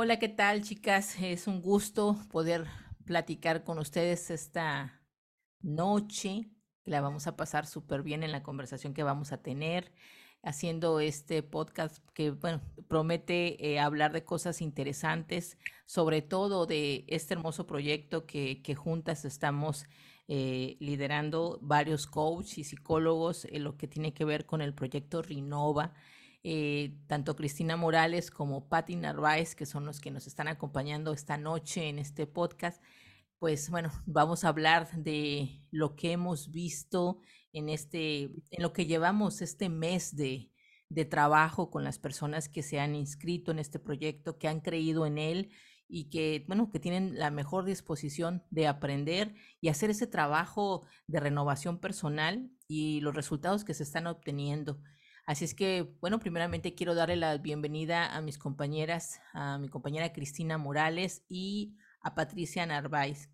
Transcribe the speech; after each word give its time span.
Hola, 0.00 0.20
¿qué 0.20 0.28
tal, 0.28 0.62
chicas? 0.62 1.20
Es 1.20 1.48
un 1.48 1.60
gusto 1.60 2.16
poder 2.30 2.68
platicar 3.04 3.64
con 3.64 3.80
ustedes 3.80 4.30
esta 4.30 5.02
noche. 5.60 6.52
La 6.84 7.00
vamos 7.00 7.26
a 7.26 7.34
pasar 7.34 7.66
súper 7.66 8.04
bien 8.04 8.22
en 8.22 8.30
la 8.30 8.44
conversación 8.44 8.94
que 8.94 9.02
vamos 9.02 9.32
a 9.32 9.42
tener 9.42 9.92
haciendo 10.44 11.00
este 11.00 11.42
podcast 11.42 11.98
que, 12.14 12.32
promete 12.86 13.72
eh, 13.72 13.80
hablar 13.80 14.12
de 14.12 14.22
cosas 14.22 14.62
interesantes, 14.62 15.58
sobre 15.84 16.22
todo 16.22 16.66
de 16.66 17.04
este 17.08 17.34
hermoso 17.34 17.66
proyecto 17.66 18.24
que, 18.24 18.62
que 18.62 18.76
juntas 18.76 19.24
estamos 19.24 19.86
eh, 20.28 20.76
liderando 20.78 21.58
varios 21.60 22.06
coaches 22.06 22.58
y 22.58 22.62
psicólogos 22.62 23.46
en 23.46 23.64
lo 23.64 23.76
que 23.76 23.88
tiene 23.88 24.14
que 24.14 24.24
ver 24.24 24.46
con 24.46 24.60
el 24.62 24.74
proyecto 24.74 25.22
Rinova. 25.22 25.92
Eh, 26.50 26.96
tanto 27.08 27.36
Cristina 27.36 27.76
Morales 27.76 28.30
como 28.30 28.70
Patti 28.70 28.96
Narváez, 28.96 29.54
que 29.54 29.66
son 29.66 29.84
los 29.84 30.00
que 30.00 30.10
nos 30.10 30.26
están 30.26 30.48
acompañando 30.48 31.12
esta 31.12 31.36
noche 31.36 31.90
en 31.90 31.98
este 31.98 32.26
podcast, 32.26 32.82
pues 33.38 33.68
bueno, 33.68 33.92
vamos 34.06 34.44
a 34.44 34.48
hablar 34.48 34.90
de 34.96 35.60
lo 35.70 35.94
que 35.94 36.12
hemos 36.12 36.50
visto 36.50 37.20
en 37.52 37.68
este, 37.68 38.30
en 38.50 38.62
lo 38.62 38.72
que 38.72 38.86
llevamos 38.86 39.42
este 39.42 39.68
mes 39.68 40.16
de, 40.16 40.50
de 40.88 41.04
trabajo 41.04 41.70
con 41.70 41.84
las 41.84 41.98
personas 41.98 42.48
que 42.48 42.62
se 42.62 42.80
han 42.80 42.94
inscrito 42.94 43.50
en 43.50 43.58
este 43.58 43.78
proyecto, 43.78 44.38
que 44.38 44.48
han 44.48 44.60
creído 44.60 45.04
en 45.04 45.18
él 45.18 45.50
y 45.86 46.08
que, 46.08 46.46
bueno, 46.48 46.70
que 46.70 46.80
tienen 46.80 47.18
la 47.18 47.30
mejor 47.30 47.66
disposición 47.66 48.42
de 48.48 48.68
aprender 48.68 49.34
y 49.60 49.68
hacer 49.68 49.90
ese 49.90 50.06
trabajo 50.06 50.86
de 51.08 51.20
renovación 51.20 51.78
personal 51.78 52.50
y 52.66 53.02
los 53.02 53.14
resultados 53.14 53.64
que 53.64 53.74
se 53.74 53.82
están 53.82 54.06
obteniendo. 54.06 54.80
Así 55.28 55.44
es 55.44 55.54
que, 55.54 55.82
bueno, 56.00 56.18
primeramente 56.18 56.74
quiero 56.74 56.94
darle 56.94 57.14
la 57.14 57.36
bienvenida 57.36 58.16
a 58.16 58.22
mis 58.22 58.38
compañeras, 58.38 59.20
a 59.34 59.58
mi 59.58 59.68
compañera 59.68 60.10
Cristina 60.10 60.56
Morales 60.56 61.22
y 61.28 61.76
a 62.00 62.14
Patricia 62.14 62.64
Narváez. 62.64 63.28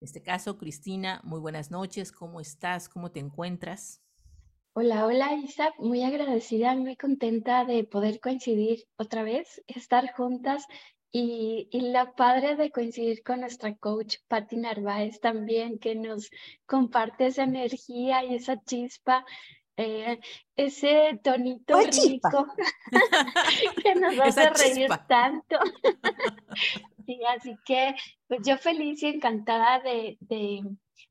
En 0.00 0.06
este 0.06 0.22
caso, 0.22 0.56
Cristina, 0.56 1.20
muy 1.22 1.40
buenas 1.40 1.70
noches, 1.70 2.12
¿cómo 2.12 2.40
estás? 2.40 2.88
¿Cómo 2.88 3.10
te 3.10 3.20
encuentras? 3.20 4.02
Hola, 4.72 5.04
hola 5.04 5.34
Isa, 5.34 5.68
muy 5.78 6.02
agradecida, 6.02 6.74
muy 6.76 6.96
contenta 6.96 7.66
de 7.66 7.84
poder 7.84 8.20
coincidir 8.20 8.86
otra 8.96 9.22
vez, 9.22 9.62
estar 9.66 10.14
juntas 10.14 10.66
y, 11.12 11.68
la 11.72 12.14
padre 12.14 12.56
de 12.56 12.70
coincidir 12.70 13.22
con 13.22 13.40
nuestra 13.40 13.76
coach 13.76 14.16
Patti 14.28 14.56
Narváez 14.56 15.20
también, 15.20 15.78
que 15.78 15.94
nos 15.94 16.30
comparte 16.64 17.26
esa 17.26 17.44
energía 17.44 18.24
y 18.24 18.34
esa 18.34 18.58
chispa 18.64 19.26
eh, 19.76 20.20
ese 20.56 21.20
tonito 21.22 21.78
rico 21.80 22.46
que 23.82 23.94
nos 23.94 24.18
hace 24.20 24.50
reír 24.50 24.90
tanto. 25.08 25.58
sí, 27.06 27.20
así 27.28 27.56
que 27.64 27.94
pues 28.28 28.40
yo 28.46 28.56
feliz 28.58 29.02
y 29.02 29.06
encantada 29.06 29.80
de, 29.80 30.16
de, 30.20 30.62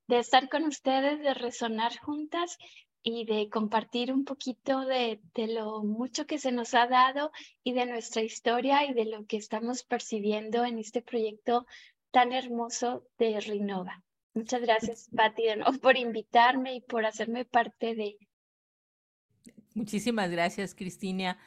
de, 0.08 0.20
estar 0.20 0.48
con 0.50 0.64
ustedes, 0.64 1.20
de 1.20 1.34
resonar 1.34 1.98
juntas 1.98 2.58
y 3.02 3.26
de 3.26 3.50
compartir 3.50 4.14
un 4.14 4.24
poquito 4.24 4.86
de, 4.86 5.20
de 5.34 5.48
lo 5.48 5.84
mucho 5.84 6.26
que 6.26 6.38
se 6.38 6.54
nos 6.54 6.74
ha 6.74 6.88
dado 6.88 7.32
y 7.64 7.74
de 7.74 7.86
nuestra 7.86 8.22
historia 8.22 8.86
y 8.86 8.94
de 8.94 9.06
lo 9.06 9.26
que 9.26 9.36
estamos 9.36 9.84
percibiendo 9.84 10.64
en 10.64 10.80
este 10.80 11.02
proyecto 11.02 11.66
tan 12.12 12.32
hermoso 12.32 13.04
de 13.18 13.42
Rinova. 13.42 14.02
Muchas 14.34 14.62
gracias, 14.62 15.10
Patti, 15.16 15.44
por 15.82 15.98
invitarme 15.98 16.76
y 16.76 16.82
por 16.82 17.06
hacerme 17.06 17.44
parte 17.44 17.94
de, 17.94 18.18
Muchísimas 19.74 20.30
gracias, 20.30 20.76
Cristina. 20.76 21.38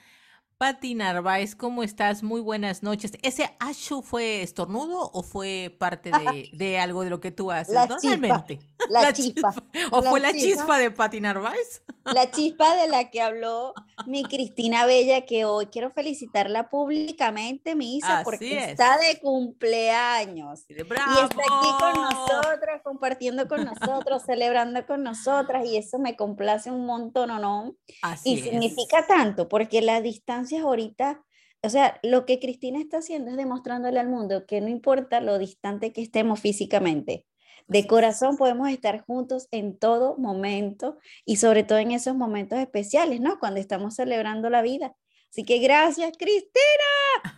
Pati 0.58 0.94
Narváez, 0.94 1.54
¿cómo 1.54 1.82
estás? 1.82 2.22
Muy 2.22 2.40
buenas 2.40 2.82
noches. 2.82 3.12
¿Ese 3.20 3.54
ashu 3.58 4.00
fue 4.00 4.40
estornudo 4.40 5.10
o 5.12 5.22
fue 5.22 5.76
parte 5.78 6.10
de, 6.10 6.48
de 6.50 6.78
algo 6.78 7.04
de 7.04 7.10
lo 7.10 7.20
que 7.20 7.30
tú 7.30 7.50
haces? 7.50 7.74
La 7.74 7.86
normalmente? 7.86 8.56
Chispa, 8.56 8.74
la, 8.88 9.12
chispa. 9.12 9.54
¿O 9.90 10.02
fue 10.02 10.18
la 10.18 10.32
chispa 10.32 10.78
de 10.78 10.90
Pati 10.90 11.20
Narváez? 11.20 11.82
La 12.04 12.30
chispa 12.30 12.74
de 12.74 12.88
la 12.88 13.10
que 13.10 13.20
habló 13.20 13.74
mi 14.06 14.22
Cristina 14.22 14.86
Bella, 14.86 15.26
que 15.26 15.44
hoy 15.44 15.66
quiero 15.66 15.90
felicitarla 15.90 16.70
públicamente, 16.70 17.74
mi 17.74 17.98
Isa, 17.98 18.22
porque 18.24 18.70
está 18.70 18.96
de 18.96 19.20
cumpleaños. 19.20 20.64
¡Bravo! 20.88 21.20
Y 21.20 21.24
está 21.24 21.42
aquí 21.42 21.68
con 21.80 22.02
nosotras, 22.02 22.80
compartiendo 22.82 23.46
con 23.46 23.64
nosotros, 23.64 24.22
celebrando 24.24 24.86
con 24.86 25.02
nosotras, 25.02 25.66
y 25.66 25.76
eso 25.76 25.98
me 25.98 26.16
complace 26.16 26.70
un 26.70 26.86
montón, 26.86 27.30
¿o 27.30 27.38
no? 27.38 27.74
Así 28.00 28.34
y 28.34 28.40
significa 28.40 29.06
tanto, 29.06 29.48
porque 29.48 29.82
la 29.82 30.00
distancia 30.00 30.45
ahorita, 30.54 31.24
o 31.62 31.68
sea, 31.68 31.98
lo 32.02 32.26
que 32.26 32.38
Cristina 32.38 32.78
está 32.80 32.98
haciendo 32.98 33.30
es 33.30 33.36
demostrándole 33.36 33.98
al 33.98 34.08
mundo 34.08 34.46
que 34.46 34.60
no 34.60 34.68
importa 34.68 35.20
lo 35.20 35.38
distante 35.38 35.92
que 35.92 36.02
estemos 36.02 36.40
físicamente, 36.40 37.26
de 37.68 37.86
corazón 37.86 38.36
podemos 38.36 38.68
estar 38.70 39.04
juntos 39.04 39.48
en 39.50 39.76
todo 39.78 40.16
momento 40.18 40.98
y 41.24 41.36
sobre 41.36 41.64
todo 41.64 41.78
en 41.78 41.90
esos 41.90 42.14
momentos 42.14 42.58
especiales, 42.58 43.20
¿no? 43.20 43.38
Cuando 43.38 43.60
estamos 43.60 43.94
celebrando 43.94 44.50
la 44.50 44.62
vida. 44.62 44.94
Así 45.30 45.44
que 45.44 45.58
gracias, 45.58 46.12
Cristina. 46.16 46.54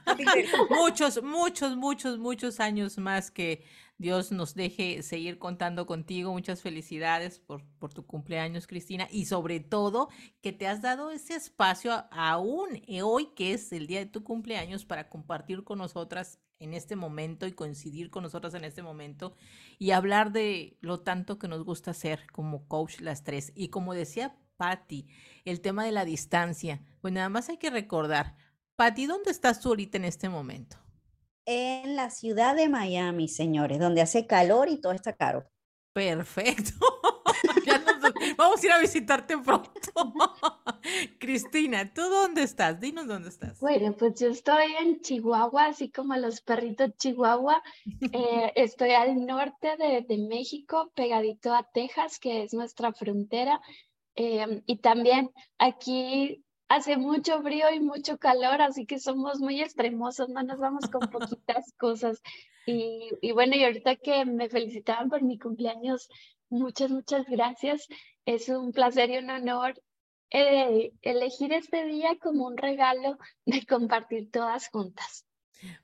muchos, 0.71 1.23
muchos, 1.23 1.77
muchos, 1.77 2.19
muchos 2.19 2.61
años 2.61 2.99
más 2.99 3.31
que 3.31 3.65
Dios 3.99 4.31
nos 4.31 4.55
deje 4.55 5.03
seguir 5.03 5.39
contando 5.39 5.85
contigo. 5.85 6.33
Muchas 6.33 6.63
felicidades 6.63 7.41
por, 7.41 7.65
por 7.79 7.93
tu 7.93 8.07
cumpleaños, 8.07 8.69
Cristina, 8.69 9.09
y 9.11 9.27
sobre 9.27 9.59
todo 9.59 10.09
que 10.41 10.53
te 10.53 10.69
has 10.69 10.81
dado 10.81 11.11
ese 11.11 11.35
espacio 11.35 12.05
aún 12.13 12.81
hoy, 13.03 13.27
que 13.35 13.53
es 13.53 13.73
el 13.73 13.89
día 13.89 13.99
de 13.99 14.07
tu 14.07 14.23
cumpleaños, 14.23 14.85
para 14.85 15.09
compartir 15.09 15.65
con 15.65 15.79
nosotras 15.79 16.39
en 16.61 16.75
este 16.75 16.97
momento 16.97 17.47
y 17.47 17.53
coincidir 17.53 18.11
con 18.11 18.23
nosotras 18.23 18.55
en 18.55 18.65
este 18.65 18.83
momento 18.83 19.35
y 19.79 19.91
hablar 19.91 20.33
de 20.33 20.77
lo 20.81 21.01
tanto 21.01 21.39
que 21.39 21.49
nos 21.49 21.65
gusta 21.65 21.91
hacer 21.91 22.27
como 22.33 22.67
coach 22.67 23.01
las 23.01 23.25
tres. 23.25 23.53
Y 23.55 23.69
como 23.69 23.95
decía 23.95 24.37
Patti, 24.57 25.09
el 25.45 25.61
tema 25.61 25.85
de 25.85 25.93
la 25.93 26.05
distancia, 26.05 26.83
pues 27.01 27.13
nada 27.13 27.29
más 27.29 27.49
hay 27.49 27.59
que 27.59 27.71
recordar, 27.71 28.37
Patti, 28.77 29.07
¿dónde 29.07 29.31
estás 29.31 29.61
tú 29.61 29.71
ahorita 29.71 29.97
en 29.99 30.05
este 30.05 30.29
momento? 30.29 30.77
En 31.51 31.97
la 31.97 32.11
ciudad 32.11 32.55
de 32.55 32.69
Miami, 32.69 33.27
señores, 33.27 33.79
donde 33.79 34.03
hace 34.03 34.27
calor 34.27 34.69
y 34.69 34.83
todo 34.83 34.93
está 34.93 35.15
caro. 35.15 35.51
Perfecto. 35.95 36.75
vamos 38.37 38.63
a 38.63 38.67
ir 38.67 38.73
a 38.73 38.79
visitarte 38.79 39.39
pronto. 39.39 39.71
Cristina, 41.19 41.91
¿tú 41.95 42.03
dónde 42.03 42.43
estás? 42.43 42.79
Dinos 42.79 43.07
dónde 43.07 43.31
estás. 43.31 43.59
Bueno, 43.61 43.95
pues 43.97 44.21
yo 44.21 44.29
estoy 44.29 44.75
en 44.79 45.01
Chihuahua, 45.01 45.69
así 45.69 45.91
como 45.91 46.15
los 46.17 46.43
perritos 46.43 46.91
Chihuahua. 46.99 47.63
Eh, 48.13 48.53
estoy 48.55 48.91
al 48.91 49.25
norte 49.25 49.77
de, 49.79 50.05
de, 50.07 50.19
México, 50.19 50.93
pegadito 50.95 51.55
a 51.55 51.67
Texas, 51.73 52.19
que 52.19 52.43
es 52.43 52.53
nuestra 52.53 52.93
frontera. 52.93 53.59
Eh, 54.17 54.63
y 54.67 54.79
también 54.81 55.31
aquí 55.59 56.45
hace 56.69 56.97
mucho 56.97 57.43
frío 57.43 57.71
y 57.73 57.81
mucho 57.81 58.19
calor, 58.19 58.61
así 58.63 58.87
que 58.87 58.99
somos 58.99 59.41
muy 59.41 59.61
extremosos, 59.61 60.29
no 60.29 60.43
nos 60.43 60.59
vamos 60.59 60.89
con 60.91 61.09
poquitas 61.11 61.73
cosas. 61.79 62.23
Y, 62.67 63.11
y, 63.23 63.33
bueno, 63.33 63.57
y 63.57 63.65
ahorita 63.65 63.97
que 63.97 64.25
me 64.25 64.49
felicitaban 64.49 65.09
por 65.09 65.23
mi 65.23 65.39
cumpleaños, 65.39 66.09
muchas, 66.51 66.91
muchas 66.91 67.27
gracias. 67.27 67.87
Es 68.27 68.49
un 68.49 68.73
placer 68.73 69.11
y 69.11 69.19
un 69.19 69.31
honor 69.31 69.81
eh, 70.31 70.93
elegir 71.01 71.53
este 71.55 71.85
día 71.87 72.17
como 72.21 72.47
un 72.47 72.57
regalo 72.57 73.17
de 73.47 73.65
compartir 73.65 74.31
todas 74.31 74.69
juntas. 74.69 75.25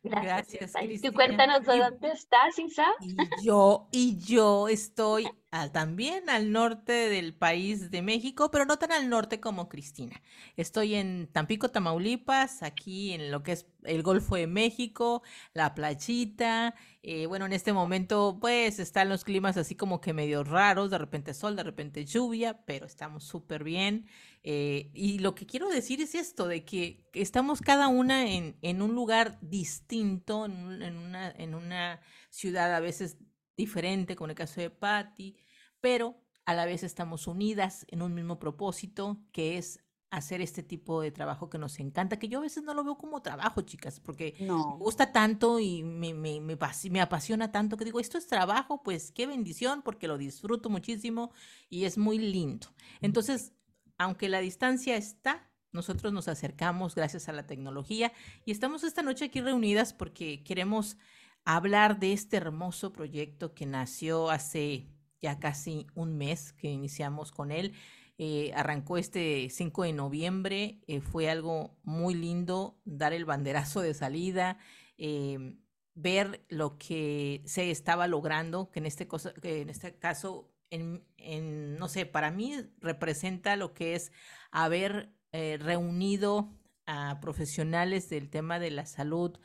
Gracias. 0.02 0.72
Gracias 0.72 1.02
Tú 1.02 1.12
cuéntanos 1.12 1.64
de 1.64 1.78
dónde 1.78 2.08
estás, 2.10 2.58
Isa. 2.58 2.86
Y 3.00 3.16
yo, 3.44 3.88
y 3.90 4.18
yo 4.18 4.68
estoy 4.68 5.26
también 5.72 6.28
al 6.28 6.50
norte 6.50 6.92
del 6.92 7.32
país 7.32 7.90
de 7.92 8.02
México, 8.02 8.50
pero 8.50 8.64
no 8.64 8.76
tan 8.76 8.90
al 8.90 9.08
norte 9.08 9.38
como 9.38 9.68
Cristina. 9.68 10.20
Estoy 10.56 10.96
en 10.96 11.28
Tampico, 11.32 11.70
Tamaulipas, 11.70 12.62
aquí 12.64 13.12
en 13.12 13.30
lo 13.30 13.44
que 13.44 13.52
es 13.52 13.66
el 13.84 14.02
Golfo 14.02 14.34
de 14.34 14.48
México, 14.48 15.22
la 15.52 15.74
playita. 15.74 16.74
Eh, 17.02 17.26
bueno, 17.26 17.46
en 17.46 17.52
este 17.52 17.72
momento, 17.72 18.38
pues 18.40 18.80
están 18.80 19.08
los 19.08 19.22
climas 19.22 19.56
así 19.56 19.76
como 19.76 20.00
que 20.00 20.12
medio 20.12 20.42
raros, 20.42 20.90
de 20.90 20.98
repente 20.98 21.34
sol, 21.34 21.54
de 21.54 21.62
repente 21.62 22.04
lluvia, 22.04 22.64
pero 22.64 22.86
estamos 22.86 23.22
súper 23.22 23.62
bien. 23.62 24.06
Eh, 24.42 24.90
y 24.92 25.20
lo 25.20 25.36
que 25.36 25.46
quiero 25.46 25.68
decir 25.68 26.00
es 26.00 26.16
esto, 26.16 26.48
de 26.48 26.64
que 26.64 27.06
estamos 27.12 27.60
cada 27.60 27.86
una 27.86 28.28
en, 28.28 28.56
en 28.60 28.82
un 28.82 28.94
lugar 28.94 29.38
distinto, 29.40 30.46
en, 30.46 30.96
una, 30.96 31.30
en 31.30 31.54
una 31.54 32.00
ciudad 32.30 32.74
a 32.74 32.80
veces 32.80 33.18
diferente, 33.56 34.16
como 34.16 34.26
en 34.26 34.30
el 34.30 34.36
caso 34.36 34.60
de 34.60 34.70
Patty, 34.70 35.36
pero 35.80 36.20
a 36.44 36.54
la 36.54 36.66
vez 36.66 36.82
estamos 36.82 37.26
unidas 37.26 37.86
en 37.88 38.02
un 38.02 38.14
mismo 38.14 38.38
propósito, 38.38 39.18
que 39.32 39.58
es 39.58 39.80
hacer 40.10 40.40
este 40.40 40.62
tipo 40.62 41.00
de 41.00 41.10
trabajo 41.10 41.50
que 41.50 41.58
nos 41.58 41.80
encanta, 41.80 42.18
que 42.18 42.28
yo 42.28 42.38
a 42.38 42.42
veces 42.42 42.62
no 42.62 42.72
lo 42.72 42.84
veo 42.84 42.96
como 42.96 43.20
trabajo, 43.20 43.62
chicas, 43.62 43.98
porque 43.98 44.36
me 44.38 44.76
gusta 44.78 45.10
tanto 45.10 45.58
y 45.58 45.82
me, 45.82 46.14
me, 46.14 46.40
me, 46.40 46.56
me, 46.90 47.00
apasiona 47.00 47.50
tanto 47.50 47.76
que 47.76 47.84
digo, 47.84 47.98
esto 47.98 48.16
es 48.16 48.26
trabajo, 48.28 48.82
pues 48.82 49.10
qué 49.10 49.26
bendición, 49.26 49.82
porque 49.82 50.06
lo 50.06 50.16
disfruto 50.16 50.70
muchísimo 50.70 51.32
y 51.68 51.84
es 51.84 51.98
muy 51.98 52.18
lindo. 52.18 52.68
Entonces, 53.00 53.54
aunque 53.98 54.28
la 54.28 54.38
distancia 54.38 54.96
está, 54.96 55.50
nosotros 55.72 56.12
nos 56.12 56.28
acercamos 56.28 56.94
gracias 56.94 57.28
a 57.28 57.32
la 57.32 57.46
tecnología 57.46 58.12
y 58.44 58.52
estamos 58.52 58.84
esta 58.84 59.02
noche 59.02 59.24
aquí 59.24 59.40
reunidas 59.40 59.92
porque 59.92 60.44
queremos 60.44 60.96
hablar 61.44 61.98
de 61.98 62.12
este 62.12 62.36
hermoso 62.36 62.92
proyecto 62.92 63.54
que 63.54 63.66
nació 63.66 64.30
hace 64.30 64.88
ya 65.20 65.38
casi 65.38 65.86
un 65.94 66.16
mes 66.16 66.52
que 66.52 66.68
iniciamos 66.68 67.32
con 67.32 67.50
él. 67.50 67.74
Eh, 68.18 68.52
arrancó 68.54 68.96
este 68.96 69.48
5 69.50 69.82
de 69.84 69.92
noviembre, 69.92 70.80
eh, 70.86 71.00
fue 71.00 71.28
algo 71.30 71.76
muy 71.82 72.14
lindo 72.14 72.78
dar 72.84 73.12
el 73.12 73.24
banderazo 73.24 73.80
de 73.80 73.94
salida, 73.94 74.58
em, 74.98 75.58
ver 75.94 76.44
lo 76.48 76.78
que 76.78 77.42
se 77.44 77.70
estaba 77.70 78.06
logrando, 78.06 78.70
que 78.70 78.80
en 78.80 78.86
este, 78.86 79.08
que 79.42 79.62
en 79.62 79.70
este 79.70 79.98
caso, 79.98 80.52
en, 80.70 81.04
en, 81.16 81.76
no 81.76 81.88
sé, 81.88 82.06
para 82.06 82.30
mí 82.30 82.54
representa 82.80 83.56
lo 83.56 83.74
que 83.74 83.94
es 83.94 84.12
haber 84.52 85.12
eh, 85.32 85.58
reunido 85.60 86.52
a 86.86 87.18
profesionales 87.20 88.08
del 88.10 88.30
tema 88.30 88.58
de 88.60 88.70
la 88.70 88.86
salud 88.86 89.38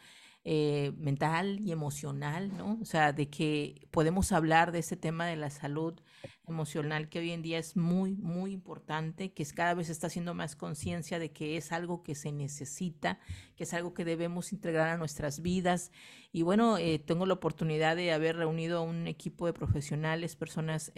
eh, 0.51 0.93
mental 0.97 1.59
y 1.59 1.71
emocional, 1.71 2.57
¿no? 2.57 2.79
O 2.81 2.85
sea, 2.85 3.13
de 3.13 3.29
que 3.29 3.87
podemos 3.91 4.31
hablar 4.31 4.71
de 4.71 4.79
ese 4.79 4.97
tema 4.97 5.27
de 5.27 5.35
la 5.35 5.51
salud 5.51 6.01
emocional 6.47 7.07
que 7.07 7.19
hoy 7.19 7.29
en 7.29 7.43
día 7.43 7.59
es 7.59 7.77
muy, 7.77 8.15
muy 8.15 8.51
importante, 8.51 9.31
que 9.31 9.43
es, 9.43 9.53
cada 9.53 9.75
vez 9.75 9.89
está 9.89 10.07
haciendo 10.07 10.33
más 10.33 10.55
conciencia 10.55 11.19
de 11.19 11.31
que 11.31 11.55
es 11.55 11.71
algo 11.71 12.01
que 12.01 12.15
se 12.15 12.31
necesita, 12.31 13.19
que 13.55 13.65
es 13.65 13.75
algo 13.75 13.93
que 13.93 14.05
debemos 14.05 14.51
integrar 14.51 14.87
a 14.87 14.97
nuestras 14.97 15.43
vidas. 15.43 15.91
Y 16.31 16.41
bueno, 16.41 16.79
eh, 16.79 16.97
tengo 16.97 17.27
la 17.27 17.35
oportunidad 17.35 17.95
de 17.95 18.11
haber 18.11 18.35
reunido 18.35 18.79
a 18.79 18.81
un 18.81 19.05
equipo 19.05 19.45
de 19.45 19.53
profesionales, 19.53 20.35
personas 20.35 20.91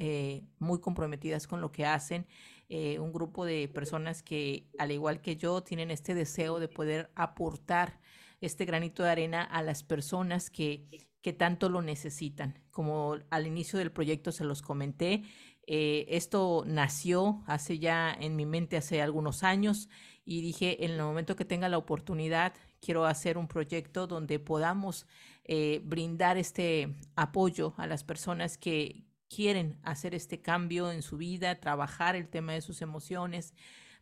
muy 0.59 0.79
comprometidas 0.79 1.45
con 1.45 1.59
lo 1.59 1.73
que 1.73 1.85
hacen 1.85 2.25
eh, 2.73 2.99
un 2.99 3.11
grupo 3.11 3.43
de 3.43 3.67
personas 3.67 4.23
que, 4.23 4.69
al 4.77 4.91
igual 4.91 5.19
que 5.19 5.35
yo, 5.35 5.61
tienen 5.61 5.91
este 5.91 6.13
deseo 6.13 6.57
de 6.57 6.69
poder 6.69 7.11
aportar 7.15 7.99
este 8.41 8.65
granito 8.65 9.03
de 9.03 9.09
arena 9.09 9.43
a 9.43 9.63
las 9.63 9.83
personas 9.83 10.49
que, 10.49 11.07
que 11.21 11.33
tanto 11.33 11.69
lo 11.69 11.81
necesitan. 11.81 12.59
Como 12.71 13.17
al 13.29 13.47
inicio 13.47 13.79
del 13.79 13.91
proyecto 13.91 14.31
se 14.31 14.43
los 14.43 14.61
comenté, 14.61 15.23
eh, 15.67 16.05
esto 16.09 16.63
nació 16.65 17.43
hace 17.45 17.79
ya 17.79 18.11
en 18.11 18.35
mi 18.35 18.45
mente 18.45 18.77
hace 18.77 19.01
algunos 19.01 19.43
años 19.43 19.89
y 20.25 20.41
dije, 20.41 20.83
en 20.83 20.91
el 20.91 21.01
momento 21.01 21.35
que 21.35 21.45
tenga 21.45 21.69
la 21.69 21.77
oportunidad, 21.77 22.53
quiero 22.81 23.05
hacer 23.05 23.37
un 23.37 23.47
proyecto 23.47 24.07
donde 24.07 24.39
podamos 24.39 25.05
eh, 25.45 25.81
brindar 25.83 26.37
este 26.37 26.95
apoyo 27.15 27.73
a 27.77 27.87
las 27.87 28.03
personas 28.03 28.57
que, 28.57 29.05
quieren 29.33 29.79
hacer 29.83 30.13
este 30.13 30.41
cambio 30.41 30.91
en 30.91 31.01
su 31.01 31.17
vida, 31.17 31.59
trabajar 31.59 32.15
el 32.15 32.27
tema 32.27 32.53
de 32.53 32.61
sus 32.61 32.81
emociones, 32.81 33.53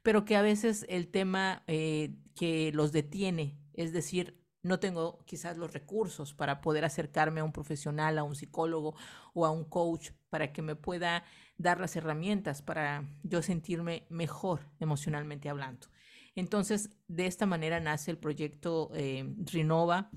pero 0.01 0.25
que 0.25 0.35
a 0.35 0.41
veces 0.41 0.85
el 0.89 1.07
tema 1.07 1.63
eh, 1.67 2.15
que 2.35 2.71
los 2.73 2.91
detiene, 2.91 3.55
es 3.79 3.93
decir, 3.93 4.43
no 4.61 4.81
tengo 4.81 5.23
quizás 5.25 5.57
los 5.57 5.71
recursos 5.71 6.33
para 6.33 6.59
poder 6.59 6.83
acercarme 6.83 7.39
a 7.39 7.45
un 7.45 7.53
profesional, 7.53 8.17
a 8.17 8.23
un 8.23 8.35
psicólogo 8.35 8.93
o 9.33 9.45
a 9.45 9.51
un 9.51 9.63
coach 9.63 10.09
para 10.29 10.51
que 10.51 10.61
me 10.61 10.75
pueda 10.75 11.23
dar 11.57 11.79
las 11.79 11.95
herramientas 11.95 12.61
para 12.61 13.09
yo 13.23 13.41
sentirme 13.41 14.05
mejor 14.09 14.69
emocionalmente 14.81 15.47
hablando. 15.47 15.87
Entonces, 16.35 16.89
de 17.07 17.25
esta 17.25 17.45
manera 17.45 17.79
nace 17.79 18.11
el 18.11 18.17
proyecto 18.17 18.91
eh, 18.93 19.33
Renova 19.45 20.11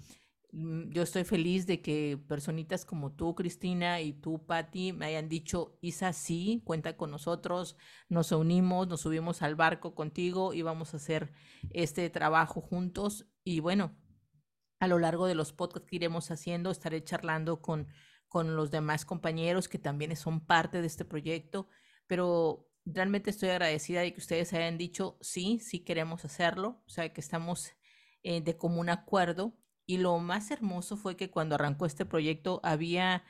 Mm, 0.52 0.90
yo 0.90 1.02
estoy 1.02 1.24
feliz 1.24 1.66
de 1.66 1.80
que 1.80 2.18
personitas 2.28 2.84
como 2.84 3.12
tú, 3.12 3.34
Cristina, 3.34 4.00
y 4.02 4.12
tú, 4.12 4.44
Patti, 4.44 4.92
me 4.92 5.06
hayan 5.06 5.28
dicho, 5.28 5.78
Isa, 5.80 6.12
sí, 6.12 6.60
cuenta 6.64 6.96
con 6.96 7.10
nosotros, 7.10 7.76
nos 8.08 8.32
unimos, 8.32 8.86
nos 8.86 9.00
subimos 9.00 9.40
al 9.42 9.54
barco 9.54 9.94
contigo 9.94 10.52
y 10.52 10.60
vamos 10.62 10.92
a 10.92 10.98
hacer 10.98 11.32
este 11.70 12.08
trabajo 12.10 12.60
juntos. 12.60 13.26
Y 13.44 13.60
bueno, 13.60 13.96
a 14.80 14.88
lo 14.88 14.98
largo 14.98 15.26
de 15.26 15.34
los 15.34 15.52
podcasts 15.52 15.88
que 15.88 15.96
iremos 15.96 16.30
haciendo, 16.30 16.70
estaré 16.70 17.04
charlando 17.04 17.62
con, 17.62 17.88
con 18.28 18.56
los 18.56 18.70
demás 18.70 19.04
compañeros 19.04 19.68
que 19.68 19.78
también 19.78 20.14
son 20.16 20.44
parte 20.44 20.80
de 20.80 20.86
este 20.86 21.04
proyecto, 21.04 21.68
pero 22.06 22.68
realmente 22.84 23.30
estoy 23.30 23.50
agradecida 23.50 24.00
de 24.00 24.12
que 24.12 24.20
ustedes 24.20 24.52
hayan 24.52 24.78
dicho, 24.78 25.18
sí, 25.20 25.60
sí 25.60 25.80
queremos 25.80 26.24
hacerlo, 26.24 26.82
o 26.86 26.90
sea, 26.90 27.12
que 27.12 27.20
estamos 27.20 27.72
eh, 28.22 28.40
de 28.40 28.56
común 28.56 28.88
acuerdo 28.88 29.56
y 29.86 29.98
lo 29.98 30.18
más 30.18 30.50
hermoso 30.50 30.96
fue 30.96 31.16
que 31.16 31.30
cuando 31.30 31.54
arrancó 31.54 31.86
este 31.86 32.06
proyecto 32.06 32.60
había 32.62 33.24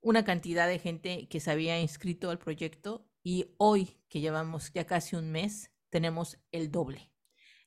una 0.00 0.24
cantidad 0.24 0.66
de 0.66 0.78
gente 0.78 1.28
que 1.28 1.40
se 1.40 1.50
había 1.50 1.80
inscrito 1.80 2.30
al 2.30 2.38
proyecto 2.38 3.06
y 3.22 3.54
hoy 3.58 4.00
que 4.08 4.20
llevamos 4.20 4.72
ya 4.72 4.86
casi 4.86 5.16
un 5.16 5.30
mes 5.30 5.72
tenemos 5.90 6.38
el 6.52 6.70
doble. 6.70 7.09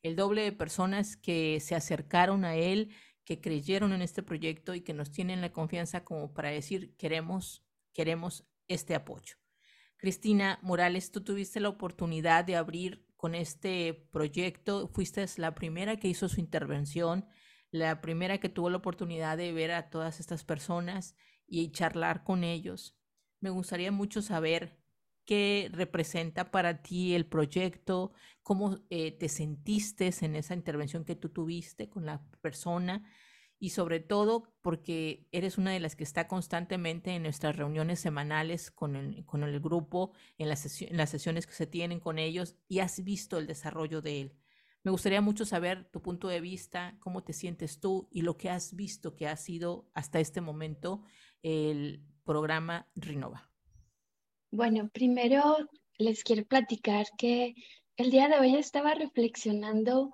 El 0.03 0.15
doble 0.15 0.43
de 0.43 0.51
personas 0.51 1.17
que 1.17 1.59
se 1.59 1.75
acercaron 1.75 2.45
a 2.45 2.55
él, 2.55 2.93
que 3.25 3.41
creyeron 3.41 3.93
en 3.93 4.01
este 4.01 4.21
proyecto 4.21 4.75
y 4.75 4.81
que 4.81 4.93
nos 4.93 5.11
tienen 5.11 5.41
la 5.41 5.51
confianza 5.51 6.03
como 6.03 6.33
para 6.33 6.49
decir 6.49 6.95
queremos, 6.97 7.65
queremos 7.93 8.45
este 8.67 8.93
apoyo. 8.93 9.37
Cristina 9.97 10.59
Morales, 10.61 11.11
tú 11.11 11.23
tuviste 11.23 11.59
la 11.59 11.69
oportunidad 11.69 12.45
de 12.45 12.57
abrir 12.57 13.07
con 13.17 13.33
este 13.33 14.07
proyecto, 14.11 14.89
fuiste 14.89 15.25
la 15.37 15.55
primera 15.55 15.97
que 15.97 16.09
hizo 16.09 16.29
su 16.29 16.39
intervención 16.39 17.25
la 17.73 18.01
primera 18.01 18.37
que 18.37 18.49
tuvo 18.49 18.69
la 18.69 18.77
oportunidad 18.77 19.35
de 19.35 19.51
ver 19.51 19.71
a 19.71 19.89
todas 19.89 20.19
estas 20.19 20.43
personas 20.43 21.15
y 21.47 21.71
charlar 21.71 22.23
con 22.23 22.43
ellos. 22.43 22.95
Me 23.39 23.49
gustaría 23.49 23.91
mucho 23.91 24.21
saber 24.21 24.79
qué 25.25 25.69
representa 25.71 26.51
para 26.51 26.81
ti 26.81 27.15
el 27.15 27.25
proyecto, 27.25 28.13
cómo 28.41 28.79
eh, 28.89 29.11
te 29.11 29.29
sentiste 29.29 30.11
en 30.21 30.35
esa 30.35 30.53
intervención 30.53 31.05
que 31.05 31.15
tú 31.15 31.29
tuviste 31.29 31.89
con 31.89 32.05
la 32.05 32.25
persona 32.41 33.03
y 33.59 33.69
sobre 33.69 34.01
todo 34.01 34.53
porque 34.61 35.27
eres 35.31 35.57
una 35.57 35.71
de 35.71 35.79
las 35.79 35.95
que 35.95 36.03
está 36.03 36.27
constantemente 36.27 37.11
en 37.11 37.23
nuestras 37.23 37.55
reuniones 37.55 38.01
semanales 38.01 38.71
con 38.71 38.97
el, 38.97 39.25
con 39.25 39.43
el 39.43 39.59
grupo, 39.61 40.11
en 40.37 40.49
las, 40.49 40.81
en 40.81 40.97
las 40.97 41.09
sesiones 41.09 41.47
que 41.47 41.53
se 41.53 41.67
tienen 41.67 42.01
con 42.01 42.19
ellos 42.19 42.57
y 42.67 42.79
has 42.79 43.03
visto 43.05 43.37
el 43.37 43.47
desarrollo 43.47 44.01
de 44.01 44.19
él. 44.21 44.37
Me 44.83 44.91
gustaría 44.91 45.21
mucho 45.21 45.45
saber 45.45 45.89
tu 45.91 46.01
punto 46.01 46.27
de 46.27 46.41
vista, 46.41 46.97
cómo 46.99 47.23
te 47.23 47.31
sientes 47.31 47.79
tú 47.79 48.09
y 48.11 48.23
lo 48.23 48.35
que 48.35 48.49
has 48.49 48.75
visto 48.75 49.15
que 49.15 49.29
ha 49.29 49.37
sido 49.37 49.89
hasta 49.93 50.19
este 50.19 50.41
momento 50.41 51.05
el 51.41 52.05
programa 52.25 52.89
Renova. 52.95 53.52
Bueno, 54.55 54.87
primero 54.87 55.57
les 55.97 56.23
quiero 56.23 56.45
platicar 56.45 57.07
que 57.17 57.55
el 57.97 58.11
día 58.11 58.27
de 58.27 58.37
hoy 58.37 58.55
estaba 58.55 58.93
reflexionando 58.93 60.11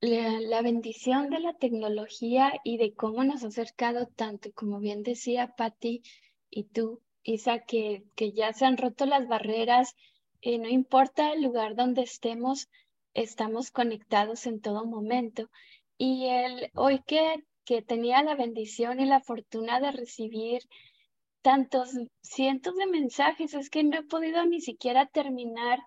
la, 0.00 0.38
la, 0.38 0.62
bendición 0.62 1.28
de 1.30 1.40
la 1.40 1.52
tecnología 1.54 2.52
y 2.62 2.76
de 2.76 2.94
cómo 2.94 3.24
nos 3.24 3.42
ha 3.42 3.48
acercado 3.48 4.06
tanto, 4.06 4.52
como 4.54 4.78
bien 4.78 5.02
decía 5.02 5.56
Patti 5.56 6.02
y 6.50 6.68
tú, 6.68 7.02
Isa, 7.24 7.64
que, 7.64 8.04
que 8.14 8.30
ya 8.30 8.52
se 8.52 8.64
han 8.64 8.76
roto 8.76 9.06
las 9.06 9.26
barreras, 9.26 9.96
y 10.40 10.58
no 10.58 10.68
importa 10.68 11.32
el 11.32 11.42
lugar 11.42 11.74
donde 11.74 12.02
estemos, 12.02 12.68
estamos 13.12 13.72
conectados 13.72 14.46
en 14.46 14.60
todo 14.60 14.86
momento. 14.86 15.50
Y 15.98 16.26
el, 16.26 16.70
hoy 16.76 17.02
que, 17.04 17.42
que 17.64 17.82
tenía 17.82 18.22
la 18.22 18.36
bendición 18.36 19.00
y 19.00 19.04
la 19.04 19.18
fortuna 19.18 19.80
de 19.80 19.90
recibir 19.90 20.62
tantos 21.46 21.90
cientos 22.22 22.74
de 22.74 22.86
mensajes, 22.88 23.54
es 23.54 23.70
que 23.70 23.84
no 23.84 23.96
he 23.96 24.02
podido 24.02 24.44
ni 24.46 24.60
siquiera 24.60 25.06
terminar, 25.06 25.78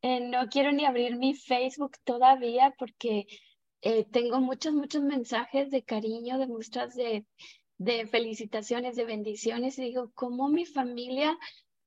eh, 0.00 0.20
no 0.20 0.46
quiero 0.46 0.70
ni 0.70 0.84
abrir 0.84 1.16
mi 1.16 1.34
Facebook 1.34 1.96
todavía 2.04 2.72
porque 2.78 3.26
eh, 3.82 4.04
tengo 4.12 4.38
muchos, 4.40 4.74
muchos 4.74 5.02
mensajes 5.02 5.72
de 5.72 5.82
cariño, 5.82 6.38
de 6.38 6.46
muestras 6.46 6.94
de, 6.94 7.26
de 7.78 8.06
felicitaciones, 8.06 8.94
de 8.94 9.06
bendiciones. 9.06 9.76
Y 9.80 9.86
digo, 9.86 10.12
¿cómo 10.14 10.48
mi 10.48 10.66
familia 10.66 11.36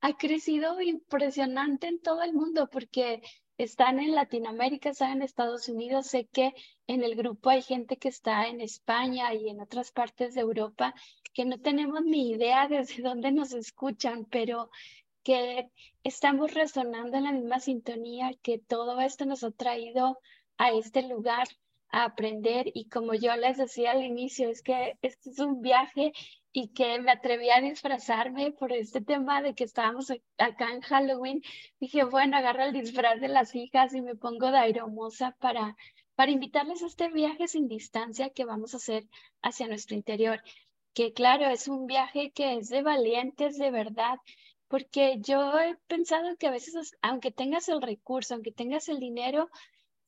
ha 0.02 0.18
crecido 0.18 0.82
impresionante 0.82 1.88
en 1.88 2.02
todo 2.02 2.24
el 2.24 2.34
mundo? 2.34 2.68
Porque 2.70 3.22
están 3.64 4.00
en 4.00 4.16
Latinoamérica, 4.16 4.90
están 4.90 5.12
en 5.12 5.22
Estados 5.22 5.70
Unidos. 5.70 6.08
Sé 6.08 6.26
que 6.26 6.54
en 6.88 7.04
el 7.04 7.16
grupo 7.16 7.50
hay 7.50 7.62
gente 7.62 7.98
que 7.98 8.10
está 8.10 8.48
en 8.48 8.62
España 8.62 9.34
y 9.34 9.50
en 9.50 9.62
otras 9.62 9.92
partes 9.92 10.34
de 10.34 10.42
Europa 10.42 10.94
que 11.34 11.46
no 11.46 11.60
tenemos 11.60 12.02
ni 12.04 12.32
idea 12.32 12.68
desde 12.68 13.04
dónde 13.04 13.32
nos 13.32 13.54
escuchan, 13.54 14.26
pero 14.26 14.70
que 15.24 15.70
estamos 16.04 16.54
resonando 16.54 17.18
en 17.18 17.24
la 17.26 17.32
misma 17.32 17.60
sintonía, 17.60 18.32
que 18.42 18.58
todo 18.58 19.00
esto 19.00 19.26
nos 19.26 19.44
ha 19.44 19.52
traído 19.52 20.18
a 20.58 20.72
este 20.72 21.04
lugar 21.08 21.48
a 21.90 22.06
aprender 22.06 22.72
y 22.74 22.88
como 22.90 23.14
yo 23.14 23.36
les 23.36 23.58
decía 23.58 23.92
al 23.92 24.04
inicio, 24.04 24.50
es 24.50 24.62
que 24.64 24.98
este 25.02 25.30
es 25.30 25.40
un 25.40 25.62
viaje 25.62 26.14
y 26.54 26.70
que 26.70 27.00
me 27.00 27.12
atreví 27.12 27.50
a 27.50 27.62
disfrazarme 27.62 28.52
por 28.52 28.74
este 28.74 29.02
tema 29.02 29.42
de 29.42 29.54
que 29.56 29.64
estábamos 29.64 30.12
acá 30.38 30.72
en 30.72 30.82
Halloween. 30.82 31.42
Dije, 31.80 32.04
bueno, 32.04 32.38
agarro 32.38 32.64
el 32.64 32.74
disfraz 32.74 33.22
de 33.22 33.30
las 33.30 33.56
hijas 33.56 33.94
y 33.94 34.02
me 34.02 34.16
pongo 34.16 34.52
de 34.52 34.58
aeromosa 34.58 35.36
para, 35.40 35.78
para 36.16 36.32
invitarles 36.32 36.84
a 36.84 36.88
este 36.88 37.10
viaje 37.10 37.48
sin 37.48 37.68
distancia 37.68 38.32
que 38.32 38.46
vamos 38.46 38.74
a 38.74 38.78
hacer 38.78 39.08
hacia 39.42 39.68
nuestro 39.68 39.96
interior. 39.96 40.42
Que 40.94 41.14
claro, 41.14 41.46
es 41.48 41.70
un 41.70 41.88
viaje 41.88 42.32
que 42.32 42.58
es 42.58 42.68
de 42.68 42.82
valientes, 42.82 43.58
de 43.58 43.72
verdad, 43.72 44.18
porque 44.68 45.20
yo 45.22 45.58
he 45.58 45.78
pensado 45.88 46.36
que 46.38 46.48
a 46.48 46.52
veces, 46.52 46.98
aunque 47.02 47.32
tengas 47.32 47.70
el 47.70 47.82
recurso, 47.82 48.34
aunque 48.34 48.52
tengas 48.52 48.90
el 48.90 49.00
dinero, 49.00 49.50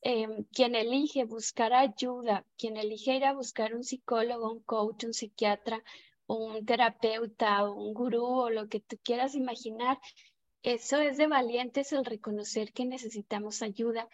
em, 0.02 0.44
quien 0.52 0.76
elige 0.76 1.24
buscar 1.24 1.74
ayuda, 1.74 2.46
quien 2.58 2.76
elige 2.76 3.16
ir 3.16 3.24
a 3.24 3.34
buscar 3.34 3.74
un 3.74 3.84
psicólogo, 3.84 4.52
un 4.52 4.62
coach, 4.64 5.06
un 5.06 5.14
psiquiatra, 5.14 5.82
un 6.38 6.66
terapeuta, 6.66 7.70
un 7.70 7.94
gurú 7.94 8.26
o 8.26 8.50
lo 8.50 8.68
que 8.68 8.80
tú 8.80 8.98
quieras 9.04 9.36
imaginar, 9.36 9.98
eso 10.64 11.00
es 11.00 11.18
de 11.18 11.28
valientes 11.28 11.92
el 11.92 12.06
reconocer 12.06 12.72
que 12.74 12.86
necesitamos 12.86 13.62
ayuda. 13.62 14.08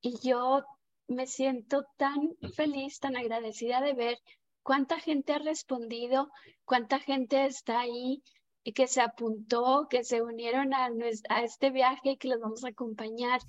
Y 0.00 0.18
yo 0.22 0.62
me 1.08 1.26
siento 1.26 1.84
tan 1.96 2.36
feliz, 2.54 2.98
tan 3.00 3.16
agradecida 3.16 3.80
de 3.80 3.94
ver 3.94 4.18
cuánta 4.62 4.98
gente 4.98 5.32
ha 5.32 5.38
respondido, 5.38 6.30
cuánta 6.64 6.98
gente 6.98 7.44
está 7.46 7.80
ahí 7.80 8.22
y 8.64 8.72
que 8.72 8.88
se 8.88 9.00
apuntó, 9.00 9.86
que 9.88 10.02
se 10.02 10.22
unieron 10.22 10.74
a, 10.74 10.88
a 11.28 11.42
este 11.42 11.70
viaje 11.70 12.10
y 12.10 12.16
que 12.16 12.28
los 12.28 12.40
vamos 12.40 12.64
a 12.64 12.68
acompañar 12.68 13.40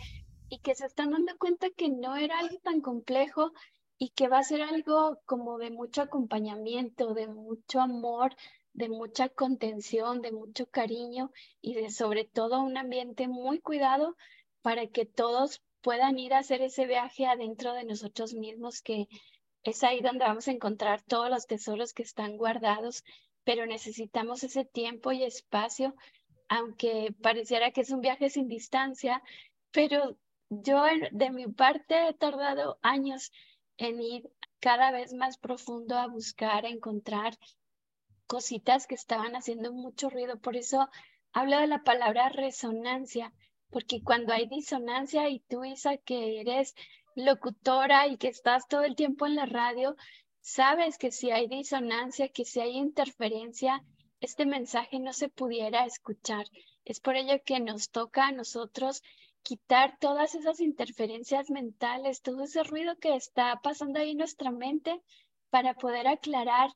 y 0.50 0.60
que 0.60 0.76
se 0.76 0.86
están 0.86 1.12
dando 1.12 1.38
cuenta 1.38 1.70
que 1.76 1.90
no 1.90 2.16
era 2.16 2.40
algo 2.40 2.58
tan 2.60 2.82
complejo 2.82 3.52
y 3.98 4.10
que 4.10 4.28
va 4.28 4.40
a 4.40 4.44
ser 4.44 4.62
algo 4.62 5.20
como 5.26 5.58
de 5.58 5.72
mucho 5.72 6.02
acompañamiento, 6.02 7.14
de 7.14 7.28
mucho 7.28 7.82
amor, 7.82 8.36
de 8.74 8.90
mucha 8.90 9.30
contención, 9.30 10.22
de 10.22 10.32
mucho 10.32 10.68
cariño 10.68 11.32
y 11.62 11.74
de 11.74 11.90
sobre 11.90 12.26
todo 12.26 12.62
un 12.62 12.78
ambiente 12.78 13.28
muy 13.28 13.60
cuidado 13.60 14.16
para 14.62 14.88
que 14.88 15.06
todos 15.06 15.62
puedan 15.82 16.20
ir 16.20 16.34
a 16.34 16.40
hacer 16.40 16.62
ese 16.62 16.86
viaje 16.86 17.26
adentro 17.26 17.74
de 17.74 17.86
nosotros 17.86 18.34
mismos, 18.34 18.82
que 18.82 19.08
es 19.64 19.84
ahí 19.84 20.02
donde 20.02 20.26
vamos 20.26 20.48
a 20.48 20.52
encontrar 20.52 21.02
todos 21.02 21.30
los 21.30 21.48
tesoros 21.48 21.94
que 21.94 22.04
están 22.04 22.38
guardados, 22.38 23.04
pero 23.44 23.66
necesitamos 23.66 24.44
ese 24.44 24.64
tiempo 24.64 25.12
y 25.12 25.24
espacio, 25.24 25.96
aunque 26.48 27.16
pareciera 27.22 27.72
que 27.72 27.82
es 27.82 27.92
un 27.92 28.02
viaje 28.02 28.30
sin 28.30 28.48
distancia, 28.48 29.24
pero 29.72 30.18
yo 30.50 30.84
de 31.12 31.32
mi 31.32 31.48
parte 31.48 32.10
he 32.10 32.14
tardado 32.14 32.78
años 32.82 33.32
en 33.78 34.02
ir 34.02 34.30
cada 34.60 34.92
vez 34.92 35.14
más 35.14 35.38
profundo 35.38 35.98
a 35.98 36.08
buscar, 36.08 36.66
a 36.66 36.70
encontrar 36.70 37.38
cositas 38.26 38.88
que 38.88 38.96
estaban 38.96 39.36
haciendo 39.36 39.72
mucho 39.72 40.10
ruido. 40.10 40.40
Por 40.40 40.56
eso 40.56 40.90
hablo 41.32 41.58
de 41.60 41.68
la 41.68 41.84
palabra 41.84 42.30
resonancia, 42.30 43.34
porque 43.70 44.02
cuando 44.04 44.34
hay 44.34 44.48
disonancia 44.48 45.30
y 45.30 45.40
tú, 45.40 45.64
Isa, 45.64 45.98
que 45.98 46.42
eres 46.42 46.76
locutora 47.16 48.08
y 48.08 48.18
que 48.18 48.28
estás 48.28 48.68
todo 48.68 48.84
el 48.84 48.96
tiempo 48.96 49.26
en 49.26 49.36
la 49.36 49.46
radio, 49.46 49.96
sabes 50.42 50.98
que 50.98 51.12
si 51.12 51.32
hay 51.32 51.48
disonancia, 51.48 52.30
que 52.30 52.46
si 52.46 52.60
hay 52.60 52.78
interferencia, 52.78 53.84
este 54.20 54.46
mensaje 54.46 55.00
no 55.00 55.14
se 55.14 55.30
pudiera 55.30 55.86
escuchar. 55.86 56.48
Es 56.86 57.00
por 57.00 57.16
ello 57.16 57.42
que 57.46 57.60
nos 57.60 57.90
toca 57.90 58.28
a 58.28 58.32
nosotros 58.32 59.04
quitar 59.48 59.98
todas 59.98 60.36
esas 60.36 60.60
interferencias 60.60 61.50
mentales, 61.50 62.22
todo 62.22 62.44
ese 62.44 62.64
ruido 62.64 62.98
que 62.98 63.16
está 63.16 63.58
pasando 63.64 63.98
ahí 63.98 64.12
en 64.12 64.18
nuestra 64.18 64.52
mente 64.52 65.02
para 65.50 65.74
poder 65.74 66.06
aclarar 66.06 66.72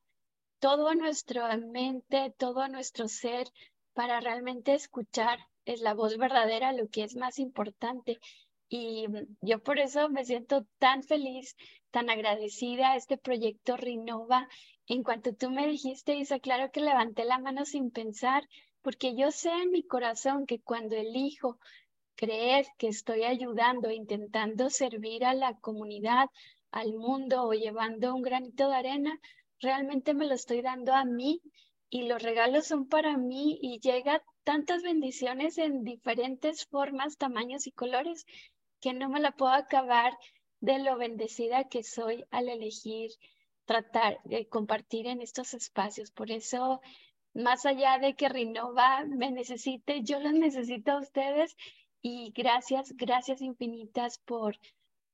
todo 0.60 0.96
nuestro 0.96 1.44
mente, 1.58 2.34
todo 2.38 2.70
nuestro 2.70 3.10
ser, 3.10 3.46
para 3.94 4.22
realmente 4.22 4.74
escuchar 4.74 5.38
es 5.66 5.82
la 5.82 5.94
voz 5.94 6.18
verdadera, 6.18 6.72
lo 6.72 6.88
que 6.88 7.04
es 7.04 7.18
más 7.18 7.40
importante. 7.40 8.20
Y 8.70 9.06
yo 9.42 9.62
por 9.62 9.78
eso 9.78 10.08
me 10.08 10.24
siento 10.24 10.66
tan 10.80 11.04
feliz, 11.04 11.58
tan 11.92 12.10
agradecida 12.10 12.94
a 12.94 12.96
este 12.96 13.18
proyecto 13.18 13.76
Renova. 13.76 14.48
En 14.88 15.04
cuanto 15.04 15.36
tú 15.36 15.50
me 15.50 15.68
dijiste, 15.68 16.16
Isa, 16.16 16.40
claro 16.40 16.72
que 16.72 16.80
levanté 16.80 17.26
la 17.26 17.38
mano 17.38 17.66
sin 17.66 17.92
pensar, 17.92 18.48
porque 18.82 19.14
yo 19.14 19.30
sé 19.32 19.50
en 19.50 19.72
mi 19.72 19.84
corazón 19.84 20.46
que 20.46 20.62
cuando 20.62 20.96
elijo 20.96 21.60
creer 22.16 22.66
que 22.78 22.88
estoy 22.88 23.24
ayudando, 23.24 23.92
intentando 23.92 24.70
servir 24.70 25.26
a 25.26 25.34
la 25.34 25.58
comunidad, 25.60 26.30
al 26.72 26.94
mundo 26.94 27.44
o 27.44 27.54
llevando 27.54 28.16
un 28.16 28.22
granito 28.22 28.70
de 28.70 28.76
arena, 28.76 29.20
realmente 29.60 30.14
me 30.14 30.26
lo 30.26 30.34
estoy 30.34 30.62
dando 30.62 30.94
a 30.94 31.06
mí 31.06 31.42
y 31.90 32.04
los 32.04 32.22
regalos 32.22 32.68
son 32.68 32.88
para 32.88 33.18
mí 33.18 33.60
y 33.62 33.80
llega 33.80 34.24
tantas 34.44 34.82
bendiciones 34.82 35.58
en 35.58 35.84
diferentes 35.84 36.66
formas, 36.68 37.18
tamaños 37.18 37.68
y 37.68 37.72
colores 37.72 38.26
que 38.80 38.94
no 38.94 39.10
me 39.10 39.20
la 39.20 39.32
puedo 39.32 39.52
acabar 39.52 40.18
de 40.62 40.80
lo 40.80 40.98
bendecida 40.98 41.68
que 41.68 41.84
soy 41.84 42.24
al 42.32 42.50
elegir 42.50 43.12
tratar 43.66 44.20
de 44.24 44.48
compartir 44.48 45.08
en 45.08 45.22
estos 45.22 45.54
espacios. 45.54 46.12
Por 46.12 46.32
eso, 46.32 46.82
más 47.34 47.66
allá 47.66 48.00
de 48.00 48.16
que 48.16 48.30
Rinova 48.30 49.06
me 49.06 49.32
necesite, 49.32 50.02
yo 50.04 50.20
los 50.20 50.34
necesito 50.34 50.92
a 50.92 51.00
ustedes 51.00 51.56
y 52.02 52.32
gracias, 52.36 52.94
gracias 52.98 53.42
infinitas 53.42 54.18
por 54.20 54.58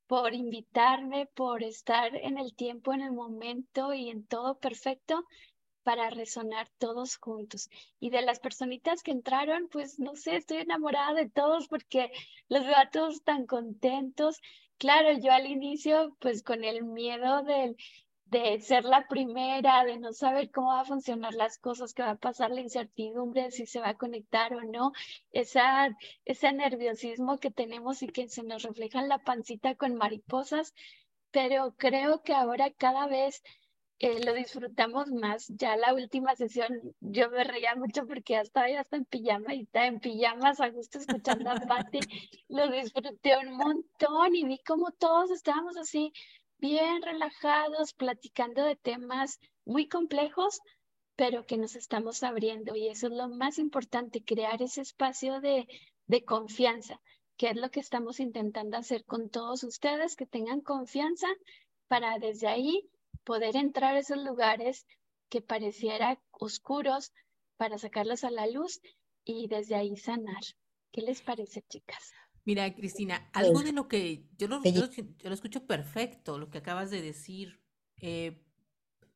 por 0.07 0.33
invitarme, 0.33 1.25
por 1.35 1.63
estar 1.63 2.15
en 2.15 2.37
el 2.37 2.55
tiempo, 2.55 2.93
en 2.93 3.01
el 3.01 3.11
momento 3.11 3.93
y 3.93 4.09
en 4.09 4.25
todo 4.25 4.57
perfecto 4.57 5.25
para 5.83 6.09
resonar 6.09 6.69
todos 6.79 7.17
juntos. 7.17 7.69
Y 7.99 8.09
de 8.09 8.21
las 8.21 8.39
personitas 8.39 9.03
que 9.03 9.11
entraron, 9.11 9.67
pues 9.69 9.99
no 9.99 10.15
sé, 10.15 10.37
estoy 10.37 10.57
enamorada 10.57 11.13
de 11.13 11.29
todos 11.29 11.67
porque 11.67 12.11
los 12.49 12.65
veo 12.65 12.77
a 12.77 12.89
todos 12.89 13.23
tan 13.23 13.45
contentos. 13.45 14.41
Claro, 14.77 15.17
yo 15.17 15.31
al 15.31 15.45
inicio, 15.45 16.15
pues 16.19 16.43
con 16.43 16.63
el 16.63 16.83
miedo 16.83 17.43
del, 17.43 17.75
de 18.29 18.59
ser 18.59 18.83
la 18.83 19.07
primera, 19.07 19.85
de 19.85 19.99
no 19.99 20.11
saber 20.13 20.51
cómo 20.51 20.67
va 20.69 20.81
a 20.81 20.85
funcionar 20.85 21.33
las 21.33 21.57
cosas, 21.59 21.93
qué 21.93 22.03
va 22.03 22.11
a 22.11 22.15
pasar, 22.15 22.51
la 22.51 22.61
incertidumbre 22.61 23.51
si 23.51 23.65
se 23.65 23.79
va 23.79 23.89
a 23.89 23.97
conectar 23.97 24.53
o 24.53 24.61
no, 24.63 24.91
esa, 25.31 25.95
ese 26.25 26.51
nerviosismo 26.51 27.37
que 27.37 27.51
tenemos 27.51 28.03
y 28.03 28.07
que 28.07 28.27
se 28.27 28.43
nos 28.43 28.63
refleja 28.63 28.99
en 28.99 29.09
la 29.09 29.19
pancita 29.19 29.75
con 29.75 29.95
mariposas, 29.95 30.73
pero 31.31 31.75
creo 31.77 32.21
que 32.23 32.33
ahora 32.33 32.71
cada 32.71 33.07
vez 33.07 33.43
eh, 33.99 34.23
lo 34.23 34.33
disfrutamos 34.33 35.07
más. 35.07 35.47
Ya 35.47 35.75
la 35.75 35.93
última 35.93 36.35
sesión 36.35 36.69
yo 36.99 37.29
me 37.31 37.43
reía 37.43 37.75
mucho 37.75 38.05
porque 38.05 38.33
ya 38.33 38.41
estaba 38.41 38.69
ya 38.69 38.81
hasta 38.81 38.97
en 38.97 39.05
pijama 39.05 39.55
y 39.55 39.61
estaba 39.61 39.87
en 39.87 39.99
pijamas 39.99 40.59
a 40.59 40.69
gusto 40.69 40.99
escuchando 40.99 41.49
a 41.49 41.55
Patti. 41.55 41.99
Lo 42.49 42.69
disfruté 42.69 43.37
un 43.37 43.53
montón 43.55 44.35
y 44.35 44.43
vi 44.45 44.59
como 44.59 44.91
todos 44.91 45.31
estábamos 45.31 45.77
así 45.77 46.11
bien 46.59 47.01
relajados, 47.01 47.93
platicando 47.93 48.63
de 48.63 48.75
temas 48.75 49.39
muy 49.65 49.87
complejos, 49.87 50.59
pero 51.15 51.45
que 51.45 51.57
nos 51.57 51.75
estamos 51.75 52.23
abriendo. 52.23 52.75
Y 52.75 52.87
eso 52.87 53.07
es 53.07 53.13
lo 53.13 53.29
más 53.29 53.59
importante, 53.59 54.23
crear 54.23 54.61
ese 54.61 54.81
espacio 54.81 55.41
de, 55.41 55.67
de 56.07 56.23
confianza, 56.23 56.99
que 57.37 57.49
es 57.49 57.55
lo 57.55 57.69
que 57.69 57.79
estamos 57.79 58.19
intentando 58.19 58.77
hacer 58.77 59.05
con 59.05 59.29
todos 59.29 59.63
ustedes, 59.63 60.15
que 60.15 60.25
tengan 60.25 60.61
confianza 60.61 61.27
para 61.87 62.19
desde 62.19 62.47
ahí 62.47 62.89
poder 63.23 63.55
entrar 63.55 63.95
a 63.95 63.99
esos 63.99 64.17
lugares 64.17 64.85
que 65.29 65.41
pareciera 65.41 66.19
oscuros 66.31 67.11
para 67.57 67.77
sacarlos 67.77 68.23
a 68.23 68.31
la 68.31 68.47
luz 68.47 68.79
y 69.25 69.47
desde 69.47 69.75
ahí 69.75 69.97
sanar. 69.97 70.43
¿Qué 70.91 71.01
les 71.01 71.21
parece, 71.21 71.61
chicas? 71.63 72.13
Mira, 72.47 72.73
Cristina, 72.73 73.29
algo 73.33 73.59
de 73.59 73.73
lo 73.73 73.89
que 73.89 74.23
yo 74.37 74.47
lo, 74.47 74.63
yo, 74.63 74.87
lo 75.23 75.33
escucho 75.33 75.67
perfecto, 75.67 76.39
lo 76.39 76.49
que 76.49 76.59
acabas 76.59 76.89
de 76.89 77.01
decir. 77.01 77.59
Eh, 77.97 78.41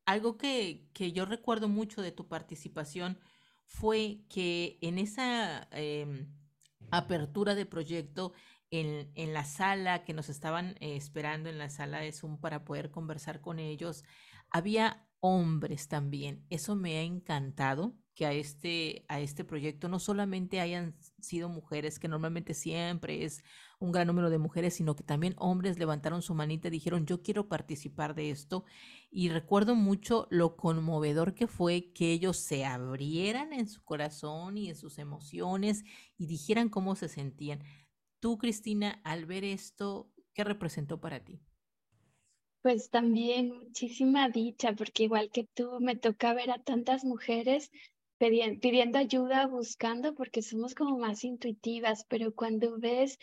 algo 0.04 0.36
que, 0.36 0.90
que, 0.92 1.12
yo 1.12 1.24
recuerdo 1.24 1.66
mucho 1.66 2.02
de 2.02 2.12
tu 2.12 2.28
participación 2.28 3.18
fue 3.64 4.26
que 4.28 4.76
en 4.82 4.98
esa 4.98 5.66
em, 5.70 6.30
apertura 6.90 7.54
de 7.54 7.64
proyecto, 7.64 8.34
en, 8.70 9.10
en, 9.14 9.32
la 9.32 9.44
sala 9.44 10.04
que 10.04 10.12
nos 10.12 10.28
estaban 10.28 10.76
eh, 10.80 10.96
esperando 10.96 11.48
en 11.48 11.56
la 11.56 11.70
sala 11.70 12.00
de 12.00 12.12
Zoom 12.12 12.38
para 12.38 12.66
poder 12.66 12.90
conversar 12.90 13.40
con 13.40 13.58
ellos, 13.58 14.04
había 14.50 15.08
hombres 15.22 15.88
también. 15.88 16.44
Eso 16.50 16.74
me 16.74 16.98
ha 16.98 17.02
encantado 17.02 17.96
que 18.14 18.26
a 18.26 18.32
este, 18.32 19.06
a 19.08 19.20
este 19.20 19.44
proyecto 19.44 19.88
no 19.88 19.98
solamente 20.00 20.60
hayan 20.60 20.96
sido 21.20 21.48
mujeres, 21.48 21.98
que 21.98 22.08
normalmente 22.08 22.54
siempre 22.54 23.24
es 23.24 23.42
un 23.78 23.92
gran 23.92 24.08
número 24.08 24.30
de 24.30 24.38
mujeres, 24.38 24.74
sino 24.74 24.96
que 24.96 25.04
también 25.04 25.34
hombres 25.38 25.78
levantaron 25.78 26.22
su 26.22 26.34
manita 26.34 26.68
y 26.68 26.72
dijeron, 26.72 27.06
yo 27.06 27.22
quiero 27.22 27.48
participar 27.48 28.14
de 28.14 28.30
esto. 28.30 28.64
Y 29.10 29.28
recuerdo 29.30 29.76
mucho 29.76 30.26
lo 30.30 30.56
conmovedor 30.56 31.34
que 31.34 31.46
fue 31.46 31.92
que 31.92 32.12
ellos 32.12 32.36
se 32.36 32.64
abrieran 32.64 33.52
en 33.52 33.68
su 33.68 33.82
corazón 33.84 34.58
y 34.58 34.68
en 34.68 34.76
sus 34.76 34.98
emociones 34.98 35.84
y 36.18 36.26
dijeran 36.26 36.68
cómo 36.68 36.96
se 36.96 37.08
sentían. 37.08 37.62
Tú, 38.20 38.38
Cristina, 38.38 39.00
al 39.04 39.24
ver 39.24 39.44
esto, 39.44 40.12
¿qué 40.34 40.44
representó 40.44 41.00
para 41.00 41.24
ti? 41.24 41.40
Pues 42.62 42.90
también 42.90 43.58
muchísima 43.58 44.28
dicha, 44.28 44.72
porque 44.72 45.04
igual 45.04 45.30
que 45.30 45.44
tú, 45.52 45.78
me 45.80 45.96
toca 45.96 46.32
ver 46.32 46.50
a 46.50 46.62
tantas 46.62 47.04
mujeres 47.04 47.70
pidiendo 48.18 48.98
ayuda, 48.98 49.48
buscando, 49.48 50.14
porque 50.14 50.42
somos 50.42 50.74
como 50.74 50.96
más 50.96 51.24
intuitivas, 51.24 52.04
pero 52.08 52.32
cuando 52.34 52.78
ves 52.78 53.18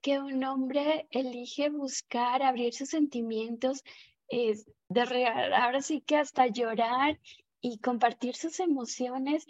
que 0.00 0.20
un 0.20 0.44
hombre 0.44 1.08
elige 1.10 1.70
buscar, 1.70 2.42
abrir 2.42 2.72
sus 2.72 2.90
sentimientos, 2.90 3.82
es 4.28 4.70
de 4.88 5.26
ahora 5.26 5.82
sí 5.82 6.00
que 6.00 6.16
hasta 6.16 6.46
llorar 6.46 7.18
y 7.60 7.78
compartir 7.78 8.36
sus 8.36 8.60
emociones, 8.60 9.46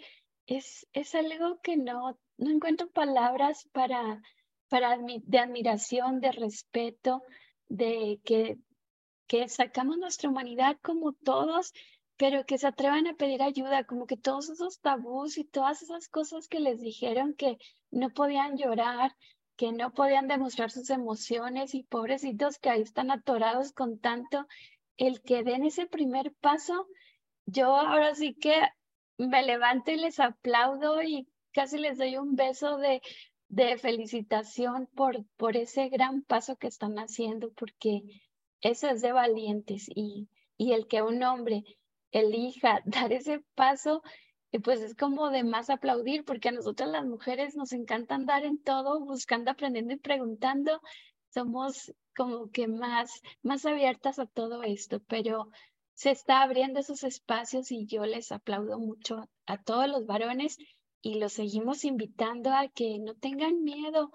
es, 0.47 0.87
es 0.93 1.13
algo 1.13 1.59
que 1.61 1.77
no, 1.77 2.17
no 2.37 2.49
encuentro 2.49 2.89
palabras 2.89 3.69
para, 3.73 4.23
para 4.69 4.97
de 4.97 5.37
admiración, 5.37 6.19
de 6.19 6.31
respeto, 6.31 7.21
de 7.67 8.19
que, 8.23 8.57
que 9.27 9.47
sacamos 9.49 9.97
nuestra 9.97 10.29
humanidad 10.29 10.77
como 10.81 11.13
todos, 11.13 11.73
pero 12.17 12.45
que 12.45 12.57
se 12.57 12.67
atrevan 12.67 13.07
a 13.07 13.15
pedir 13.15 13.41
ayuda, 13.41 13.83
como 13.83 14.05
que 14.05 14.17
todos 14.17 14.49
esos 14.49 14.79
tabús 14.79 15.37
y 15.37 15.43
todas 15.43 15.81
esas 15.81 16.07
cosas 16.07 16.47
que 16.47 16.59
les 16.59 16.79
dijeron 16.81 17.33
que 17.33 17.57
no 17.91 18.09
podían 18.09 18.57
llorar, 18.57 19.15
que 19.57 19.71
no 19.71 19.93
podían 19.93 20.27
demostrar 20.27 20.71
sus 20.71 20.89
emociones 20.89 21.75
y 21.75 21.83
pobrecitos 21.83 22.57
que 22.59 22.69
ahí 22.69 22.81
están 22.81 23.11
atorados 23.11 23.71
con 23.73 23.99
tanto, 23.99 24.47
el 24.97 25.21
que 25.21 25.43
den 25.43 25.65
ese 25.65 25.87
primer 25.87 26.33
paso, 26.35 26.87
yo 27.45 27.75
ahora 27.75 28.15
sí 28.15 28.33
que 28.33 28.55
me 29.17 29.43
levanto 29.43 29.91
y 29.91 29.97
les 29.97 30.19
aplaudo 30.19 31.01
y 31.01 31.27
casi 31.51 31.77
les 31.77 31.97
doy 31.97 32.17
un 32.17 32.35
beso 32.35 32.77
de, 32.77 33.01
de 33.49 33.77
felicitación 33.77 34.87
por, 34.95 35.25
por 35.37 35.57
ese 35.57 35.89
gran 35.89 36.21
paso 36.21 36.57
que 36.57 36.67
están 36.67 36.97
haciendo, 36.97 37.51
porque 37.53 38.03
eso 38.65 38.89
es 38.89 39.01
de 39.01 39.11
valientes 39.11 39.87
y, 39.93 40.27
y 40.57 40.73
el 40.73 40.87
que 40.87 41.03
un 41.03 41.21
hombre 41.21 41.63
elija 42.11 42.81
dar 42.85 43.13
ese 43.13 43.41
paso, 43.53 44.01
eh, 44.51 44.59
pues 44.59 44.81
es 44.81 44.95
como 44.95 45.29
de 45.29 45.43
más 45.43 45.69
aplaudir, 45.69 46.25
porque 46.25 46.49
a 46.49 46.51
nosotras 46.51 46.89
las 46.89 47.05
mujeres 47.05 47.55
nos 47.55 47.73
encanta 47.73 48.15
andar 48.15 48.43
en 48.43 48.57
todo, 48.57 48.99
buscando, 49.05 49.51
aprendiendo 49.51 49.93
y 49.93 49.97
preguntando. 49.97 50.81
Somos 51.29 51.93
como 52.15 52.49
que 52.49 52.67
más, 52.67 53.21
más 53.43 53.67
abiertas 53.67 54.17
a 54.17 54.25
todo 54.25 54.63
esto, 54.63 54.99
pero 55.07 55.49
se 55.93 56.09
está 56.09 56.41
abriendo 56.41 56.79
esos 56.79 57.03
espacios 57.03 57.71
y 57.71 57.85
yo 57.85 58.03
les 58.07 58.31
aplaudo 58.31 58.79
mucho 58.79 59.29
a 59.45 59.61
todos 59.61 59.87
los 59.87 60.07
varones 60.07 60.57
y 61.03 61.19
los 61.19 61.33
seguimos 61.33 61.85
invitando 61.85 62.51
a 62.51 62.67
que 62.69 62.97
no 62.97 63.13
tengan 63.13 63.61
miedo. 63.61 64.11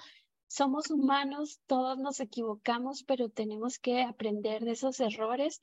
Somos 0.52 0.90
humanos, 0.90 1.60
todos 1.68 1.96
nos 1.96 2.18
equivocamos, 2.18 3.04
pero 3.04 3.28
tenemos 3.28 3.78
que 3.78 4.02
aprender 4.02 4.64
de 4.64 4.72
esos 4.72 4.98
errores 4.98 5.60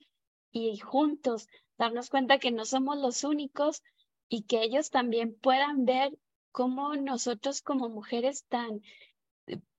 y 0.50 0.78
juntos 0.78 1.46
darnos 1.76 2.08
cuenta 2.08 2.38
que 2.38 2.52
no 2.52 2.64
somos 2.64 2.96
los 2.96 3.22
únicos 3.22 3.82
y 4.30 4.44
que 4.44 4.62
ellos 4.62 4.88
también 4.88 5.38
puedan 5.38 5.84
ver 5.84 6.18
cómo 6.52 6.96
nosotros 6.96 7.60
como 7.60 7.90
mujeres 7.90 8.46
tan, 8.46 8.80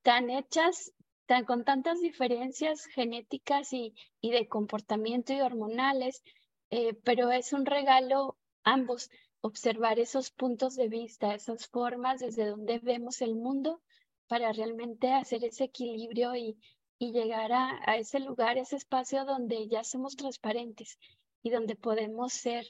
tan 0.04 0.30
hechas, 0.30 0.94
tan, 1.26 1.44
con 1.44 1.66
tantas 1.66 2.00
diferencias 2.02 2.86
genéticas 2.86 3.74
y, 3.74 3.96
y 4.22 4.30
de 4.30 4.48
comportamiento 4.48 5.34
y 5.34 5.42
hormonales, 5.42 6.22
eh, 6.70 6.94
pero 7.04 7.32
es 7.32 7.52
un 7.52 7.66
regalo 7.66 8.38
ambos 8.64 9.10
observar 9.42 9.98
esos 9.98 10.30
puntos 10.30 10.76
de 10.76 10.88
vista, 10.88 11.34
esas 11.34 11.66
formas 11.66 12.20
desde 12.20 12.46
donde 12.46 12.78
vemos 12.78 13.24
el 13.24 13.36
mundo 13.36 13.82
para 14.30 14.54
realmente 14.54 15.12
hacer 15.12 15.44
ese 15.44 15.66
equilibrio 15.66 16.36
y, 16.36 16.58
y 17.00 17.12
llegar 17.12 17.52
a, 17.52 17.80
a, 17.86 17.98
ese 17.98 18.20
lugar, 18.20 18.58
ese 18.58 18.78
espacio 18.78 19.26
donde 19.26 19.68
ya 19.68 19.84
somos 19.84 20.16
transparentes 20.16 20.98
y 21.44 21.50
donde 21.50 21.76
podemos 21.76 22.32
ser 22.32 22.66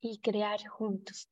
y 0.00 0.18
crear 0.18 0.66
juntos. 0.66 1.28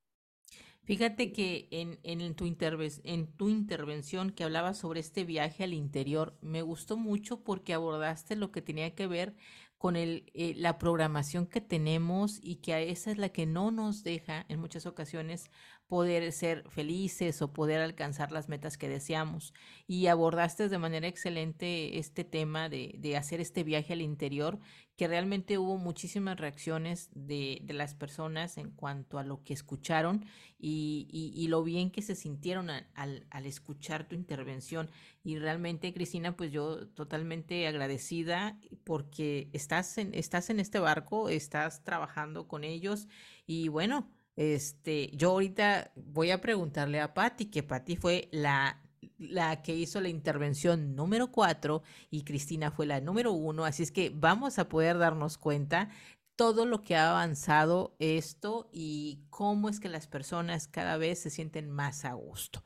Fíjate 0.85 1.33
que 1.33 1.67
en, 1.71 1.99
en, 2.03 2.35
tu 2.35 2.45
en 2.45 3.27
tu 3.37 3.49
intervención 3.49 4.31
que 4.31 4.45
hablabas 4.45 4.79
sobre 4.79 5.01
este 5.01 5.25
viaje 5.25 5.65
al 5.65 5.73
interior, 5.73 6.37
me 6.43 6.61
gustó 6.61 6.99
mucho 6.99 7.43
porque 7.43 7.73
abordaste 7.73 8.37
lo 8.37 8.53
que 8.53 8.61
tenía 8.61 8.95
que 8.95 9.07
ver 9.07 9.35
con 9.79 9.97
el, 9.97 10.31
eh, 10.35 10.55
la 10.57 10.79
programación 10.79 11.47
que 11.47 11.63
tenemos 11.63 12.39
y 12.43 12.57
que 12.57 12.75
a 12.75 12.81
esa 12.81 13.11
es 13.11 13.19
la 13.19 13.31
que 13.31 13.47
no 13.47 13.71
nos 13.71 14.03
deja 14.03 14.45
en 14.49 14.61
muchas 14.61 14.85
ocasiones 14.85 15.51
poder 15.87 16.33
ser 16.33 16.69
felices 16.71 17.43
o 17.43 17.53
poder 17.53 17.81
alcanzar 17.81 18.33
las 18.33 18.49
metas 18.49 18.79
que 18.79 18.89
deseamos. 18.89 19.53
Y 19.87 20.07
abordaste 20.07 20.69
de 20.69 20.79
manera 20.79 21.07
excelente 21.07 21.99
este 21.99 22.25
tema 22.25 22.69
de, 22.69 22.95
de 22.99 23.17
hacer 23.17 23.41
este 23.41 23.65
viaje 23.65 23.93
al 23.93 24.01
interior, 24.01 24.59
que 24.97 25.09
realmente 25.09 25.59
hubo 25.59 25.77
muchísimas 25.77 26.39
reacciones 26.39 27.11
de, 27.15 27.61
de 27.63 27.75
las 27.75 27.95
personas 27.95 28.57
en 28.59 28.71
cuanto 28.71 29.19
a 29.19 29.25
lo 29.25 29.43
que 29.43 29.53
escucharon 29.53 30.25
y, 30.59 31.09
y, 31.11 31.49
lo 31.49 31.63
bien 31.63 31.91
que 31.91 32.01
se 32.01 32.15
sintieron 32.15 32.71
al, 32.71 33.27
al 33.31 33.47
escuchar 33.47 34.09
tu 34.09 34.15
intervención. 34.15 34.91
Y 35.23 35.39
realmente, 35.39 35.93
Cristina, 35.93 36.37
pues 36.37 36.53
yo 36.53 36.89
totalmente 36.89 37.67
agradecida 37.67 38.59
porque 38.85 39.51
estás 39.53 39.99
en, 39.99 40.15
estás 40.15 40.49
en 40.49 40.61
este 40.61 40.79
barco, 40.79 41.29
estás 41.29 41.83
trabajando 41.83 42.49
con 42.49 42.65
ellos 42.65 43.09
y 43.47 43.69
bueno, 43.69 44.11
este, 44.37 45.11
yo 45.15 45.31
ahorita 45.31 45.93
voy 45.97 46.31
a 46.31 46.41
preguntarle 46.41 47.01
a 47.01 47.15
Patti, 47.15 47.47
que 47.47 47.63
Patti 47.63 47.97
fue 47.97 48.29
la, 48.33 48.83
la 49.19 49.63
que 49.63 49.75
hizo 49.75 50.01
la 50.01 50.09
intervención 50.09 50.95
número 50.97 51.31
cuatro 51.31 51.83
y 52.11 52.23
Cristina 52.25 52.71
fue 52.71 52.87
la 52.87 53.01
número 53.01 53.33
uno, 53.33 53.65
así 53.65 53.83
es 53.83 53.93
que 53.93 54.11
vamos 54.11 54.59
a 54.59 54.69
poder 54.69 54.99
darnos 54.99 55.39
cuenta 55.39 55.89
todo 56.37 56.67
lo 56.67 56.83
que 56.83 56.97
ha 56.97 57.11
avanzado 57.11 57.95
esto 57.99 58.69
y 58.73 59.21
cómo 59.31 59.69
es 59.69 59.79
que 59.79 59.89
las 59.89 60.07
personas 60.09 60.67
cada 60.67 60.97
vez 60.97 61.21
se 61.21 61.31
sienten 61.31 61.71
más 61.71 62.05
a 62.05 62.15
gusto. 62.15 62.65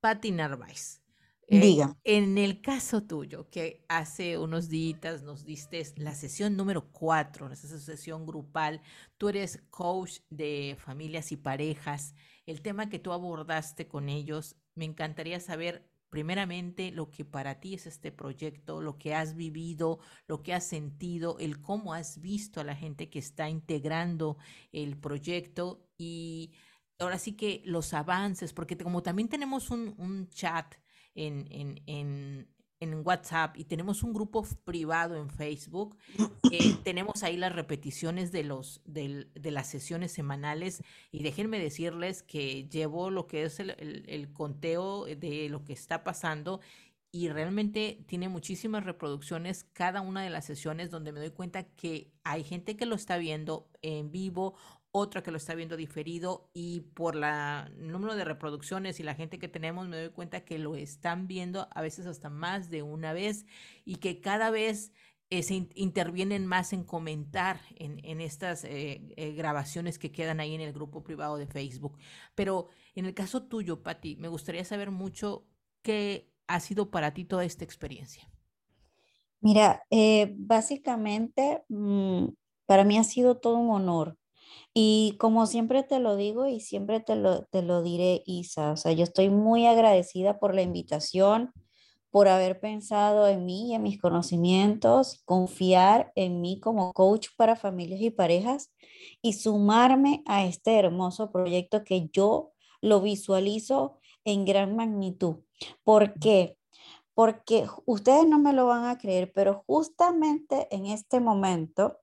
Patti 0.00 0.30
Narváez, 0.32 0.99
eh, 1.50 1.60
Diga. 1.60 1.96
En 2.04 2.38
el 2.38 2.62
caso 2.62 3.02
tuyo, 3.02 3.50
que 3.50 3.84
hace 3.88 4.38
unos 4.38 4.68
días 4.68 5.22
nos 5.22 5.44
diste 5.44 5.82
la 5.96 6.14
sesión 6.14 6.56
número 6.56 6.90
cuatro, 6.92 7.50
esa 7.52 7.78
sesión 7.78 8.26
grupal, 8.26 8.80
tú 9.18 9.28
eres 9.28 9.62
coach 9.70 10.20
de 10.30 10.76
familias 10.78 11.32
y 11.32 11.36
parejas, 11.36 12.14
el 12.46 12.62
tema 12.62 12.88
que 12.88 12.98
tú 12.98 13.12
abordaste 13.12 13.88
con 13.88 14.08
ellos, 14.08 14.56
me 14.74 14.84
encantaría 14.86 15.40
saber 15.40 15.90
primeramente 16.08 16.90
lo 16.90 17.10
que 17.10 17.24
para 17.24 17.60
ti 17.60 17.74
es 17.74 17.86
este 17.86 18.12
proyecto, 18.12 18.80
lo 18.82 18.98
que 18.98 19.14
has 19.14 19.36
vivido, 19.36 20.00
lo 20.26 20.42
que 20.42 20.54
has 20.54 20.66
sentido, 20.66 21.36
el 21.38 21.60
cómo 21.60 21.94
has 21.94 22.20
visto 22.20 22.60
a 22.60 22.64
la 22.64 22.74
gente 22.76 23.10
que 23.10 23.18
está 23.20 23.48
integrando 23.48 24.36
el 24.72 24.96
proyecto 24.98 25.86
y 25.98 26.52
ahora 26.98 27.18
sí 27.18 27.32
que 27.36 27.62
los 27.64 27.94
avances, 27.94 28.52
porque 28.52 28.76
como 28.76 29.02
también 29.02 29.28
tenemos 29.28 29.70
un, 29.70 29.94
un 29.98 30.28
chat, 30.30 30.74
en, 31.14 31.46
en, 31.50 31.82
en, 31.86 32.48
en 32.80 33.06
WhatsApp 33.06 33.56
y 33.56 33.64
tenemos 33.64 34.02
un 34.02 34.12
grupo 34.12 34.46
privado 34.64 35.16
en 35.16 35.30
Facebook. 35.30 35.96
Eh, 36.52 36.74
tenemos 36.82 37.22
ahí 37.22 37.36
las 37.36 37.54
repeticiones 37.54 38.32
de, 38.32 38.42
los, 38.42 38.80
de, 38.84 39.28
de, 39.34 39.50
las 39.52 39.68
sesiones 39.68 40.10
semanales 40.10 40.82
y 41.12 41.22
déjenme 41.22 41.60
decirles 41.60 42.24
que 42.24 42.68
llevo 42.68 43.08
lo 43.08 43.28
que 43.28 43.44
es 43.44 43.60
el, 43.60 43.70
el, 43.78 44.04
el, 44.08 44.32
conteo 44.32 45.04
de 45.04 45.48
lo 45.48 45.62
que 45.64 45.72
está 45.72 46.02
pasando 46.02 46.60
y 47.12 47.28
realmente 47.28 48.04
tiene 48.06 48.28
muchísimas 48.28 48.84
reproducciones 48.84 49.64
cada 49.72 50.00
una 50.00 50.22
de 50.22 50.30
las 50.30 50.44
sesiones 50.44 50.90
donde 50.90 51.12
me 51.12 51.20
doy 51.20 51.30
cuenta 51.30 51.64
que 51.64 52.12
hay 52.24 52.42
gente 52.44 52.76
que 52.76 52.86
lo 52.86 52.94
está 52.94 53.16
viendo 53.16 53.68
en 53.82 54.10
vivo 54.10 54.56
otra 54.92 55.22
que 55.22 55.30
lo 55.30 55.36
está 55.36 55.54
viendo 55.54 55.76
diferido 55.76 56.50
y 56.52 56.80
por 56.80 57.16
el 57.16 57.92
número 57.92 58.16
de 58.16 58.24
reproducciones 58.24 58.98
y 58.98 59.02
la 59.02 59.14
gente 59.14 59.38
que 59.38 59.48
tenemos 59.48 59.88
me 59.88 59.96
doy 59.96 60.10
cuenta 60.10 60.44
que 60.44 60.58
lo 60.58 60.74
están 60.74 61.26
viendo 61.26 61.68
a 61.70 61.80
veces 61.80 62.06
hasta 62.06 62.28
más 62.28 62.70
de 62.70 62.82
una 62.82 63.12
vez 63.12 63.46
y 63.84 63.96
que 63.96 64.20
cada 64.20 64.50
vez 64.50 64.92
eh, 65.32 65.44
se 65.44 65.68
intervienen 65.74 66.44
más 66.44 66.72
en 66.72 66.82
comentar 66.82 67.60
en, 67.76 68.20
estas 68.20 68.64
eh, 68.64 69.14
eh, 69.16 69.32
grabaciones 69.32 69.96
que 69.96 70.10
quedan 70.10 70.40
ahí 70.40 70.56
en 70.56 70.60
el 70.60 70.72
grupo 70.72 71.04
privado 71.04 71.36
de 71.36 71.46
Facebook. 71.46 71.98
Pero 72.34 72.66
en 72.96 73.06
el 73.06 73.14
caso 73.14 73.44
tuyo, 73.44 73.80
Patti, 73.80 74.16
me 74.16 74.26
gustaría 74.26 74.64
saber 74.64 74.90
mucho 74.90 75.46
qué 75.82 76.32
ha 76.48 76.58
sido 76.58 76.90
para 76.90 77.14
ti 77.14 77.24
toda 77.24 77.44
esta 77.44 77.62
experiencia. 77.62 78.28
Mira, 79.40 79.84
básicamente 80.36 81.62
mmm, 81.68 82.26
para 82.66 82.82
mí 82.82 82.98
ha 82.98 83.04
sido 83.04 83.38
todo 83.38 83.54
un 83.56 83.70
honor 83.70 84.18
y 84.72 85.16
como 85.18 85.46
siempre 85.46 85.82
te 85.82 85.98
lo 85.98 86.16
digo 86.16 86.46
y 86.46 86.60
siempre 86.60 87.00
te 87.00 87.16
lo, 87.16 87.44
te 87.46 87.62
lo 87.62 87.82
diré, 87.82 88.22
Isa, 88.26 88.72
o 88.72 88.76
sea, 88.76 88.92
yo 88.92 89.04
estoy 89.04 89.30
muy 89.30 89.66
agradecida 89.66 90.38
por 90.38 90.54
la 90.54 90.62
invitación, 90.62 91.52
por 92.10 92.28
haber 92.28 92.60
pensado 92.60 93.28
en 93.28 93.44
mí 93.46 93.70
y 93.70 93.74
en 93.74 93.82
mis 93.82 94.00
conocimientos, 94.00 95.22
confiar 95.24 96.12
en 96.16 96.40
mí 96.40 96.60
como 96.60 96.92
coach 96.92 97.28
para 97.36 97.56
familias 97.56 98.00
y 98.00 98.10
parejas 98.10 98.72
y 99.22 99.34
sumarme 99.34 100.22
a 100.26 100.44
este 100.44 100.76
hermoso 100.76 101.30
proyecto 101.30 101.84
que 101.84 102.08
yo 102.12 102.52
lo 102.80 103.00
visualizo 103.00 103.98
en 104.24 104.44
gran 104.44 104.74
magnitud. 104.76 105.36
¿Por 105.84 106.14
qué? 106.18 106.56
Porque 107.14 107.66
ustedes 107.86 108.26
no 108.26 108.38
me 108.38 108.52
lo 108.52 108.66
van 108.66 108.86
a 108.86 108.98
creer, 108.98 109.30
pero 109.32 109.62
justamente 109.66 110.68
en 110.74 110.86
este 110.86 111.20
momento 111.20 111.98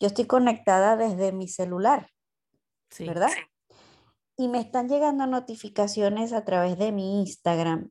yo 0.00 0.08
estoy 0.08 0.26
conectada 0.26 0.96
desde 0.96 1.32
mi 1.32 1.46
celular, 1.46 2.10
sí. 2.90 3.06
¿verdad? 3.06 3.30
Y 4.36 4.48
me 4.48 4.58
están 4.58 4.88
llegando 4.88 5.26
notificaciones 5.26 6.32
a 6.32 6.44
través 6.44 6.78
de 6.78 6.90
mi 6.90 7.20
Instagram 7.20 7.90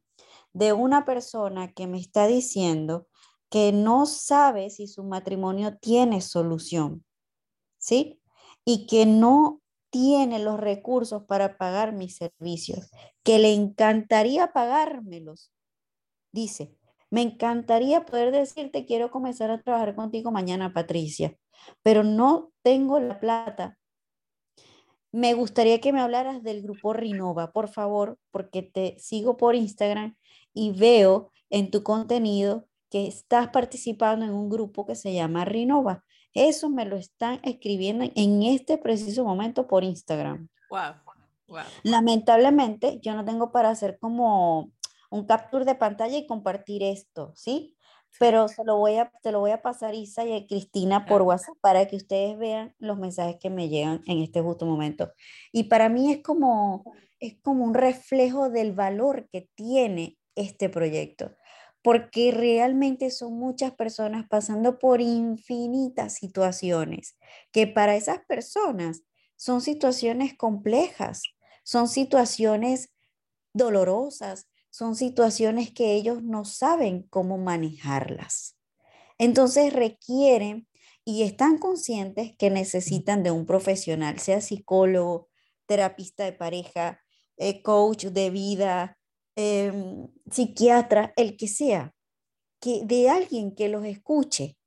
de 0.52 0.74
una 0.74 1.06
persona 1.06 1.72
que 1.72 1.86
me 1.88 2.00
está 2.00 2.28
diciendo 2.28 3.08
que 3.50 3.72
no 3.72 4.06
sabe 4.06 4.70
si 4.70 4.88
su 4.88 5.04
matrimonio 5.04 5.78
tiene 5.78 6.22
solución, 6.22 7.04
¿sí? 7.78 8.20
Y 8.66 8.88
que 8.88 9.06
no 9.06 9.62
tiene 9.90 10.40
los 10.40 10.60
recursos 10.60 11.24
para 11.26 11.58
pagar 11.58 11.94
mis 11.94 12.16
servicios, 12.16 12.92
que 13.24 13.40
le 13.40 13.54
encantaría 13.54 14.52
pagármelos, 14.54 15.52
dice, 16.32 16.76
Me 17.12 17.24
encantaría 17.24 18.06
poder 18.06 18.32
decirte, 18.32 18.86
quiero 18.86 19.10
comenzar 19.10 19.50
a 19.50 19.62
trabajar 19.64 19.96
contigo 19.96 20.30
mañana, 20.30 20.74
Patricia, 20.74 21.36
pero 21.84 22.04
no 22.04 22.52
tengo 22.62 23.00
la 23.00 23.20
plata. 23.20 23.78
Me 25.12 25.34
gustaría 25.34 25.82
que 25.82 25.92
me 25.92 26.02
hablaras 26.02 26.44
del 26.44 26.62
grupo 26.62 26.94
Rinova, 26.94 27.52
por 27.52 27.68
favor, 27.68 28.18
porque 28.32 28.62
te 28.62 28.98
sigo 29.00 29.38
por 29.38 29.56
Instagram 29.56 30.16
y 30.54 30.72
veo 30.72 31.32
en 31.50 31.72
tu 31.72 31.82
contenido 31.84 32.68
que 32.90 33.08
estás 33.08 33.50
participando 33.50 34.26
en 34.26 34.34
un 34.34 34.50
grupo 34.50 34.86
que 34.86 34.96
se 34.96 35.14
llama 35.14 35.46
Rinova. 35.46 36.04
Eso 36.34 36.70
me 36.70 36.86
lo 36.86 36.96
están 36.96 37.40
escribiendo 37.44 38.06
en 38.16 38.44
este 38.44 38.78
preciso 38.78 39.24
momento 39.24 39.68
por 39.68 39.84
Instagram. 39.84 40.48
Wow. 40.70 40.96
Lamentablemente, 41.84 43.00
yo 43.02 43.16
no 43.16 43.26
tengo 43.26 43.52
para 43.52 43.70
hacer 43.70 43.98
como 44.00 44.72
un 45.10 45.26
capture 45.26 45.66
de 45.66 45.76
pantalla 45.76 46.18
y 46.18 46.28
compartir 46.28 46.84
esto, 46.84 47.32
¿sí? 47.36 47.76
Pero 48.18 48.48
se 48.48 48.64
lo 48.64 48.78
voy 48.78 48.96
a, 48.96 49.12
te 49.22 49.32
lo 49.32 49.40
voy 49.40 49.52
a 49.52 49.62
pasar 49.62 49.94
Isa 49.94 50.26
y 50.26 50.36
a 50.36 50.48
Cristina 50.48 51.06
por 51.06 51.22
WhatsApp 51.22 51.56
para 51.62 51.88
que 51.88 51.96
ustedes 51.96 52.38
vean 52.38 52.76
los 52.80 52.98
mensajes 52.98 53.38
que 53.40 53.50
me 53.50 53.70
llegan 53.70 54.02
en 54.08 54.20
este 54.20 54.42
justo 54.42 54.66
momento. 54.66 55.12
Y 55.52 55.66
para 55.66 55.90
mí 55.90 56.12
es 56.12 56.24
como, 56.24 56.84
es 57.20 57.38
como 57.42 57.64
un 57.64 57.74
reflejo 57.74 58.50
del 58.50 58.74
valor 58.74 59.30
que 59.32 59.50
tiene 59.56 60.18
este 60.36 60.70
proyecto, 60.70 61.36
porque 61.82 62.32
realmente 62.32 63.12
son 63.12 63.34
muchas 63.38 63.74
personas 63.74 64.26
pasando 64.30 64.80
por 64.80 65.02
infinitas 65.02 66.16
situaciones, 66.16 67.18
que 67.52 67.68
para 67.68 67.96
esas 67.96 68.20
personas 68.26 69.04
son 69.36 69.62
situaciones 69.62 70.36
complejas, 70.36 71.24
son 71.64 71.88
situaciones 71.88 72.90
dolorosas, 73.54 74.49
son 74.70 74.96
situaciones 74.96 75.72
que 75.72 75.94
ellos 75.94 76.24
no 76.24 76.46
saben 76.46 77.04
cómo 77.10 77.38
manejarlas. 77.38 78.58
Entonces 79.18 79.74
requieren 79.74 80.68
y 81.04 81.24
están 81.24 81.58
conscientes 81.58 82.36
que 82.38 82.50
necesitan 82.50 83.24
de 83.24 83.32
un 83.32 83.46
profesional, 83.46 84.20
sea 84.20 84.42
psicólogo, 84.42 85.30
terapista 85.66 86.24
de 86.24 86.34
pareja, 86.34 87.02
eh, 87.38 87.62
coach 87.62 88.06
de 88.06 88.30
vida, 88.30 88.98
em, 89.36 90.08
psiquiatra, 90.30 91.14
el 91.16 91.38
que 91.38 91.48
sea, 91.48 91.94
que 92.60 92.84
de 92.86 93.10
alguien 93.10 93.56
que 93.56 93.70
los 93.70 93.86
escuche, 93.86 94.58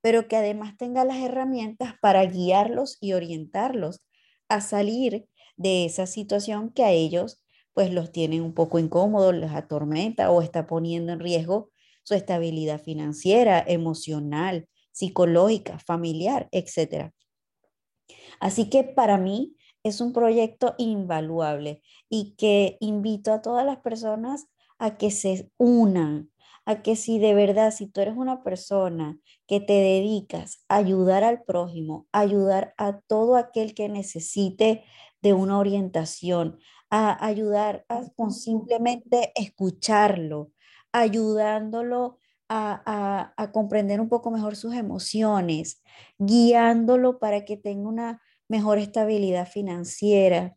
pero 0.00 0.28
que 0.28 0.36
además 0.36 0.76
tenga 0.76 1.04
las 1.04 1.18
herramientas 1.18 1.94
para 2.00 2.24
guiarlos 2.26 2.98
y 3.00 3.12
orientarlos 3.12 4.02
a 4.48 4.60
salir 4.60 5.28
de 5.56 5.84
esa 5.84 6.06
situación 6.06 6.72
que 6.72 6.84
a 6.84 6.90
ellos 6.90 7.41
pues 7.74 7.92
los 7.92 8.12
tienen 8.12 8.42
un 8.42 8.54
poco 8.54 8.78
incómodos, 8.78 9.34
les 9.34 9.52
atormenta 9.52 10.30
o 10.30 10.42
está 10.42 10.66
poniendo 10.66 11.12
en 11.12 11.20
riesgo 11.20 11.70
su 12.02 12.14
estabilidad 12.14 12.80
financiera, 12.80 13.62
emocional, 13.66 14.68
psicológica, 14.92 15.78
familiar, 15.78 16.48
etc. 16.52 17.12
Así 18.40 18.68
que 18.68 18.84
para 18.84 19.18
mí 19.18 19.56
es 19.82 20.00
un 20.00 20.12
proyecto 20.12 20.74
invaluable 20.78 21.82
y 22.08 22.34
que 22.36 22.76
invito 22.80 23.32
a 23.32 23.42
todas 23.42 23.64
las 23.64 23.78
personas 23.78 24.46
a 24.78 24.96
que 24.96 25.10
se 25.10 25.50
unan, 25.58 26.30
a 26.64 26.82
que 26.82 26.96
si 26.96 27.18
de 27.18 27.34
verdad, 27.34 27.72
si 27.72 27.86
tú 27.86 28.00
eres 28.00 28.16
una 28.16 28.42
persona 28.42 29.18
que 29.46 29.60
te 29.60 29.72
dedicas 29.72 30.64
a 30.68 30.76
ayudar 30.76 31.24
al 31.24 31.42
prójimo, 31.42 32.06
ayudar 32.12 32.74
a 32.76 33.00
todo 33.00 33.36
aquel 33.36 33.74
que 33.74 33.88
necesite 33.88 34.84
de 35.20 35.32
una 35.32 35.58
orientación, 35.58 36.58
a 36.94 37.24
ayudar 37.24 37.86
a, 37.88 38.02
con 38.16 38.32
simplemente 38.32 39.32
escucharlo, 39.34 40.52
ayudándolo 40.92 42.18
a, 42.50 43.32
a, 43.34 43.50
comprender 43.50 43.98
un 43.98 44.10
poco 44.10 44.30
mejor 44.30 44.56
sus 44.56 44.74
emociones, 44.74 45.82
guiándolo 46.18 47.18
para 47.18 47.46
que 47.46 47.56
tenga 47.56 47.88
una 47.88 48.22
mejor 48.46 48.76
estabilidad 48.76 49.48
financiera, 49.48 50.54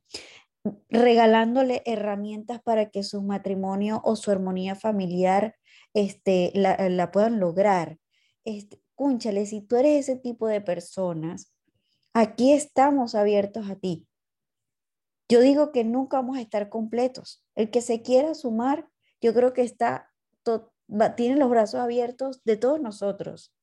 regalándole 0.89 1.81
herramientas 1.85 2.61
para 2.61 2.89
que 2.89 3.03
su 3.03 3.21
matrimonio 3.21 4.01
o 4.03 4.17
su 4.17 4.29
armonía 4.29 4.75
familiar 4.75 5.55
este, 5.93 6.51
la, 6.53 6.89
la 6.89 7.11
puedan 7.11 7.39
lograr. 7.39 7.97
Este, 8.43 8.81
cúnchale, 8.93 9.45
si 9.45 9.61
tú 9.61 9.77
eres 9.77 10.09
ese 10.09 10.19
tipo 10.19 10.49
de 10.49 10.59
personas, 10.59 11.53
aquí 12.13 12.51
estamos 12.51 13.15
abiertos 13.15 13.69
a 13.69 13.77
ti. 13.77 14.05
Yo 15.27 15.39
digo 15.41 15.71
que 15.71 15.83
nunca 15.83 16.17
vamos 16.17 16.37
a 16.37 16.41
estar 16.41 16.69
completos. 16.69 17.43
El 17.55 17.71
que 17.71 17.81
se 17.81 18.01
quiera 18.01 18.33
sumar, 18.35 18.87
yo 19.21 19.33
creo 19.33 19.53
que 19.53 19.63
está, 19.63 20.11
tiene 21.17 21.37
los 21.37 21.49
brazos 21.49 21.79
abiertos 21.79 22.43
de 22.43 22.57
todos 22.57 22.79
nosotros, 22.79 23.53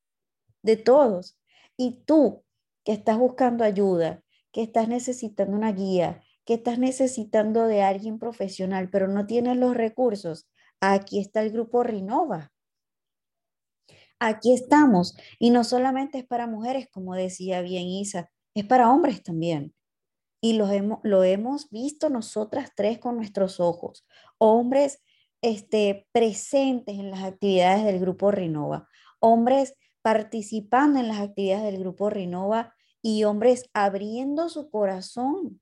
de 0.61 0.75
todos. 0.75 1.37
Y 1.77 2.03
tú 2.05 2.43
que 2.83 2.91
estás 2.91 3.17
buscando 3.17 3.63
ayuda, 3.63 4.21
que 4.51 4.61
estás 4.61 4.89
necesitando 4.89 5.55
una 5.55 5.71
guía, 5.71 6.21
que 6.45 6.55
estás 6.55 6.79
necesitando 6.79 7.65
de 7.67 7.81
alguien 7.81 8.19
profesional, 8.19 8.89
pero 8.89 9.07
no 9.07 9.25
tienes 9.25 9.55
los 9.55 9.73
recursos, 9.73 10.49
aquí 10.81 11.19
está 11.19 11.41
el 11.41 11.51
grupo 11.51 11.83
Rinova. 11.83 12.51
Aquí 14.19 14.53
estamos. 14.53 15.15
Y 15.39 15.49
no 15.49 15.63
solamente 15.63 16.17
es 16.19 16.25
para 16.25 16.45
mujeres, 16.45 16.89
como 16.91 17.15
decía 17.15 17.61
bien 17.61 17.87
Isa, 17.87 18.29
es 18.53 18.65
para 18.65 18.91
hombres 18.91 19.23
también 19.23 19.73
y 20.43 20.53
lo 20.53 20.69
hemos, 20.69 20.99
lo 21.03 21.23
hemos 21.23 21.69
visto 21.69 22.09
nosotras 22.09 22.71
tres 22.75 22.99
con 22.99 23.15
nuestros 23.15 23.61
ojos. 23.61 24.05
Hombres 24.37 25.01
este, 25.41 26.05
presentes 26.11 26.99
en 26.99 27.11
las 27.11 27.23
actividades 27.23 27.85
del 27.85 28.01
Grupo 28.01 28.29
Renova, 28.29 28.89
hombres 29.21 29.73
participando 30.01 30.99
en 30.99 31.07
las 31.07 31.21
actividades 31.21 31.71
del 31.71 31.79
Grupo 31.79 32.09
Renova 32.09 32.75
y 33.01 33.23
hombres 33.23 33.69
abriendo 33.73 34.49
su 34.49 34.69
corazón 34.69 35.61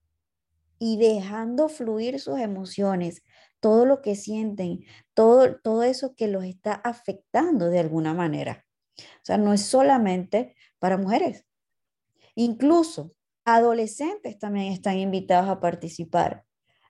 y 0.79 0.97
dejando 0.97 1.69
fluir 1.69 2.19
sus 2.19 2.39
emociones, 2.39 3.21
todo 3.59 3.85
lo 3.85 4.01
que 4.01 4.15
sienten, 4.15 4.83
todo, 5.13 5.59
todo 5.61 5.83
eso 5.83 6.15
que 6.15 6.27
los 6.27 6.43
está 6.43 6.73
afectando 6.73 7.69
de 7.69 7.77
alguna 7.77 8.15
manera. 8.15 8.65
O 8.97 9.25
sea, 9.25 9.37
no 9.37 9.53
es 9.53 9.61
solamente 9.61 10.55
para 10.79 10.97
mujeres. 10.97 11.45
Incluso 12.33 13.11
Adolescentes 13.45 14.37
también 14.37 14.71
están 14.71 14.97
invitados 14.97 15.49
a 15.49 15.59
participar, 15.59 16.45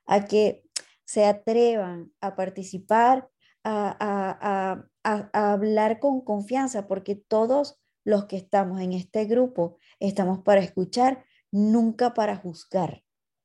a 0.05 0.25
que 0.25 0.63
se 1.05 1.25
atrevan 1.25 2.13
a 2.21 2.35
participar, 2.35 3.29
a, 3.63 4.83
hablar 5.03 5.99
con 5.99 6.21
confianza, 6.21 6.87
porque 6.87 7.15
todos 7.15 7.79
los 8.03 8.25
que 8.25 8.37
estamos 8.37 8.81
en 8.81 8.93
este 8.93 9.25
grupo 9.25 9.77
estamos 9.99 10.39
para 10.39 10.61
escuchar, 10.61 11.25
nunca 11.51 12.13
para 12.13 12.37
juzgar. 12.37 13.03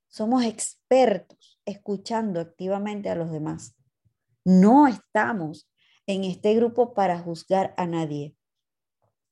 Somos 0.09 0.45
expertos 0.45 1.61
escuchando 1.65 2.41
activamente 2.41 3.11
a 3.11 3.15
los 3.15 3.31
demás. 3.31 3.77
No 4.45 4.87
estamos 4.87 5.69
en 6.07 6.25
este 6.25 6.55
grupo 6.55 6.95
para 6.95 7.19
juzgar 7.19 7.75
a 7.77 7.87
nadie. 7.87 8.37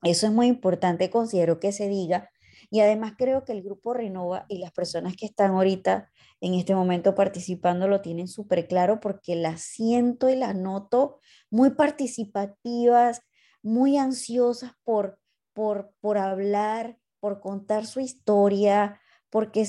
Eso 0.02 0.26
es 0.26 0.32
muy 0.32 0.48
importante, 0.48 1.08
considero 1.08 1.60
que 1.60 1.72
se 1.72 1.88
diga, 1.88 2.30
y 2.74 2.80
además 2.80 3.12
creo 3.16 3.44
que 3.44 3.52
el 3.52 3.62
grupo 3.62 3.94
Renova 3.94 4.46
y 4.48 4.58
las 4.58 4.72
personas 4.72 5.14
que 5.14 5.26
están 5.26 5.52
ahorita 5.52 6.10
en 6.40 6.54
este 6.54 6.74
momento 6.74 7.14
participando 7.14 7.86
lo 7.86 8.00
tienen 8.00 8.26
súper 8.26 8.66
claro 8.66 8.98
porque 8.98 9.36
las 9.36 9.60
siento 9.60 10.28
y 10.28 10.34
las 10.34 10.56
noto 10.56 11.20
muy 11.52 11.70
participativas, 11.70 13.22
muy 13.62 13.96
ansiosas 13.96 14.72
por, 14.82 15.20
por, 15.52 15.94
por 16.00 16.18
hablar, 16.18 16.98
por 17.20 17.38
contar 17.38 17.86
su 17.86 18.00
historia, 18.00 19.00
porque 19.30 19.64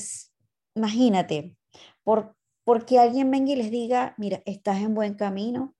imagínate, 0.74 1.56
por, 2.04 2.36
porque 2.63 2.98
alguien 2.98 3.30
venga 3.30 3.52
y 3.52 3.56
les 3.56 3.70
diga, 3.70 4.15
mira, 4.18 4.41
estás 4.48 4.78
en 4.78 4.96
buen 4.96 5.13
camino, 5.13 5.76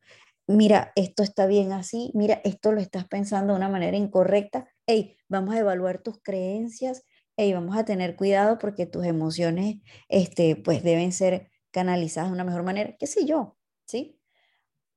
mira, 0.46 0.92
esto 0.96 1.24
está 1.24 1.48
bien 1.48 1.72
así, 1.72 2.12
mira, 2.14 2.40
esto 2.44 2.72
lo 2.72 2.82
estás 2.82 3.08
pensando 3.08 3.54
de 3.54 3.58
una 3.58 3.70
manera 3.70 3.98
incorrecta, 3.98 4.68
hey, 4.86 5.18
vamos 5.28 5.56
a 5.56 5.60
evaluar 5.60 6.04
tus 6.04 6.22
creencias, 6.22 7.04
y 7.38 7.54
vamos 7.54 7.76
a 7.78 7.86
tener 7.86 8.16
cuidado 8.16 8.58
porque 8.58 8.86
tus 8.86 9.06
emociones, 9.06 9.78
este, 10.08 10.56
pues 10.56 10.84
deben 10.84 11.12
ser 11.12 11.50
canalizadas 11.72 12.30
de 12.30 12.36
una 12.36 12.44
mejor 12.46 12.64
manera, 12.64 12.96
qué 12.98 13.08
sé 13.08 13.26
yo, 13.26 13.58
¿sí? 13.86 14.20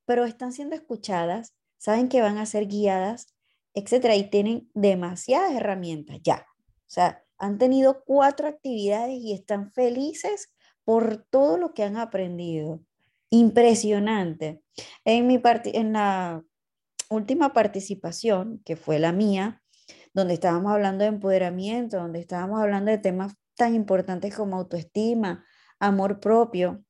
Pero 0.06 0.24
están 0.24 0.52
siendo 0.52 0.76
escuchadas, 0.76 1.56
saben 1.76 2.08
que 2.08 2.22
van 2.22 2.38
a 2.38 2.46
ser 2.46 2.66
guiadas, 2.68 3.34
etcétera, 3.74 4.14
y 4.16 4.30
tienen 4.30 4.70
demasiadas 4.74 5.52
herramientas 5.52 6.18
ya. 6.22 6.46
O 6.58 6.90
sea, 6.90 7.24
han 7.38 7.58
tenido 7.58 8.02
cuatro 8.04 8.48
actividades 8.48 9.18
y 9.20 9.32
están 9.32 9.72
felices 9.72 10.54
por 10.84 11.26
todo 11.30 11.58
lo 11.58 11.74
que 11.74 11.82
han 11.82 11.96
aprendido. 11.96 12.80
Impresionante. 13.30 14.62
En, 15.04 15.26
mi 15.26 15.40
en 15.44 15.92
la 15.92 16.42
última 17.10 17.52
participación, 17.52 18.62
que 18.64 18.76
fue 18.76 18.98
la 18.98 19.12
mía, 19.12 19.62
donde 20.18 20.34
estábamos 20.34 20.72
hablando 20.72 21.04
de 21.04 21.10
empoderamiento, 21.10 21.96
donde 21.96 22.20
estábamos 22.20 22.60
hablando 22.60 22.90
de 22.90 22.98
temas 22.98 23.34
tan 23.56 23.74
importantes 23.74 24.34
como 24.34 24.56
autoestima, 24.56 25.44
amor 25.78 26.20
propio. 26.20 26.84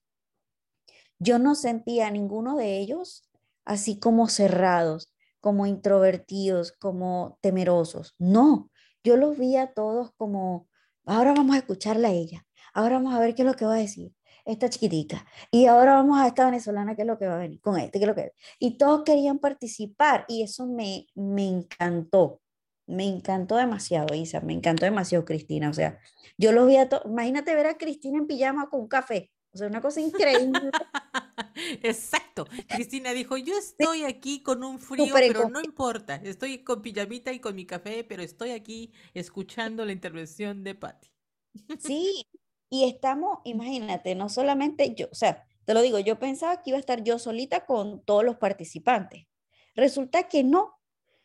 Yo 1.19 1.39
no 1.39 1.55
sentía 1.55 2.07
a 2.07 2.11
ninguno 2.11 2.57
de 2.57 2.79
ellos 2.79 3.29
así 3.65 4.01
como 4.01 4.29
cerrados, 4.29 5.13
como 5.41 5.67
introvertidos, 5.67 6.73
como 6.73 7.39
temerosos. 7.43 8.15
No, 8.19 8.71
yo 9.05 9.17
los 9.17 9.37
vi 9.37 9.57
a 9.57 9.73
todos 9.75 10.13
como, 10.17 10.69
ahora 11.05 11.35
vamos 11.35 11.55
a 11.55 11.59
escucharla 11.59 12.09
a 12.09 12.13
ella, 12.13 12.47
ahora 12.73 12.97
vamos 12.97 13.15
a 13.15 13.21
ver 13.21 13.35
qué 13.35 13.43
es 13.43 13.47
lo 13.47 13.55
que 13.55 13.67
va 13.67 13.75
a 13.75 13.79
decir 13.79 14.15
esta 14.47 14.71
chiquitica, 14.71 15.27
y 15.51 15.67
ahora 15.67 15.97
vamos 15.97 16.19
a 16.19 16.27
esta 16.27 16.47
venezolana, 16.47 16.97
qué 16.97 17.03
es 17.03 17.07
lo 17.07 17.19
que 17.19 17.27
va 17.27 17.35
a 17.35 17.39
venir 17.39 17.61
con 17.61 17.79
este, 17.79 17.99
qué 17.99 18.05
es 18.05 18.09
lo 18.09 18.15
que... 18.15 18.33
Y 18.59 18.79
todos 18.79 19.03
querían 19.05 19.39
participar 19.39 20.25
y 20.27 20.43
eso 20.43 20.67
me, 20.67 21.07
me 21.15 21.47
encantó, 21.47 22.41
me 22.89 23.05
encantó 23.05 23.57
demasiado, 23.57 24.15
Isa, 24.15 24.41
me 24.41 24.53
encantó 24.53 24.85
demasiado 24.85 25.25
Cristina, 25.25 25.71
o 25.71 25.75
sea, 25.75 26.01
yo 26.37 26.53
los 26.53 26.67
vi 26.67 26.77
a 26.77 26.89
todos, 26.89 27.05
imagínate 27.07 27.55
ver 27.55 27.67
a 27.67 27.79
Cristina 27.79 28.19
en 28.19 28.27
pijama 28.27 28.69
con 28.69 28.81
un 28.81 28.89
café, 28.89 29.31
o 29.53 29.59
sea, 29.59 29.69
una 29.69 29.81
cosa 29.81 30.01
increíble. 30.01 30.71
Exacto. 31.83 32.47
Cristina 32.69 33.13
dijo, 33.13 33.37
yo 33.37 33.57
estoy 33.57 34.05
aquí 34.05 34.43
con 34.43 34.63
un 34.63 34.79
frío, 34.79 35.13
pero 35.13 35.49
no 35.49 35.61
importa. 35.61 36.17
Estoy 36.17 36.63
con 36.63 36.83
pijamita 36.83 37.33
y 37.33 37.41
con 37.41 37.55
mi 37.55 37.67
café, 37.67 38.05
pero 38.05 38.23
estoy 38.23 38.51
aquí 38.51 38.93
escuchando 39.15 39.85
la 39.85 39.93
intervención 39.93 40.63
de 40.63 40.75
Patti. 40.75 41.11
Sí, 41.79 42.27
y 42.71 42.85
estamos, 42.85 43.39
imagínate, 43.45 44.15
no 44.15 44.29
solamente 44.29 44.95
yo, 44.95 45.09
o 45.11 45.15
sea, 45.15 45.47
te 45.65 45.75
lo 45.75 45.83
digo, 45.83 45.99
yo 45.99 46.19
pensaba 46.19 46.63
que 46.63 46.71
iba 46.71 46.77
a 46.77 46.81
estar 46.81 47.03
yo 47.03 47.19
solita 47.19 47.67
con 47.67 48.03
todos 48.03 48.25
los 48.25 48.37
participantes. 48.37 49.27
Resulta 49.75 50.29
que 50.29 50.43
no. 50.43 50.78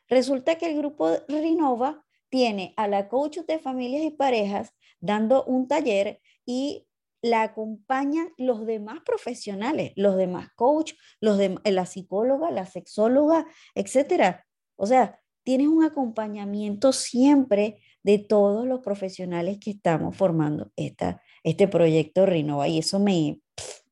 Resulta 0.09 0.55
que 0.55 0.67
el 0.67 0.77
grupo 0.77 1.09
Renova 1.27 2.03
tiene 2.29 2.73
a 2.77 2.87
la 2.87 3.09
coach 3.09 3.39
de 3.47 3.59
familias 3.59 4.03
y 4.03 4.11
parejas 4.11 4.73
dando 4.99 5.43
un 5.43 5.67
taller 5.67 6.19
y 6.45 6.87
la 7.21 7.43
acompañan 7.43 8.29
los 8.37 8.65
demás 8.65 8.99
profesionales, 9.05 9.93
los 9.95 10.17
demás 10.17 10.49
coach, 10.55 10.93
los 11.21 11.37
de, 11.37 11.57
la 11.65 11.85
psicóloga, 11.85 12.51
la 12.51 12.65
sexóloga, 12.65 13.47
etcétera. 13.75 14.45
O 14.75 14.85
sea, 14.85 15.19
tienes 15.43 15.67
un 15.67 15.83
acompañamiento 15.83 16.91
siempre 16.91 17.79
de 18.03 18.19
todos 18.19 18.67
los 18.67 18.81
profesionales 18.81 19.57
que 19.59 19.71
estamos 19.71 20.17
formando 20.17 20.71
esta, 20.75 21.21
este 21.43 21.67
proyecto 21.67 22.25
Renova 22.25 22.67
y 22.67 22.79
eso 22.79 22.99
me, 22.99 23.39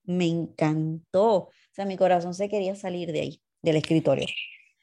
me 0.03 0.27
encantó. 0.27 1.33
O 1.35 1.49
sea, 1.71 1.85
mi 1.85 1.95
corazón 1.95 2.33
se 2.33 2.49
quería 2.49 2.75
salir 2.75 3.13
de 3.13 3.21
ahí, 3.21 3.41
del 3.61 3.77
escritorio. 3.77 4.25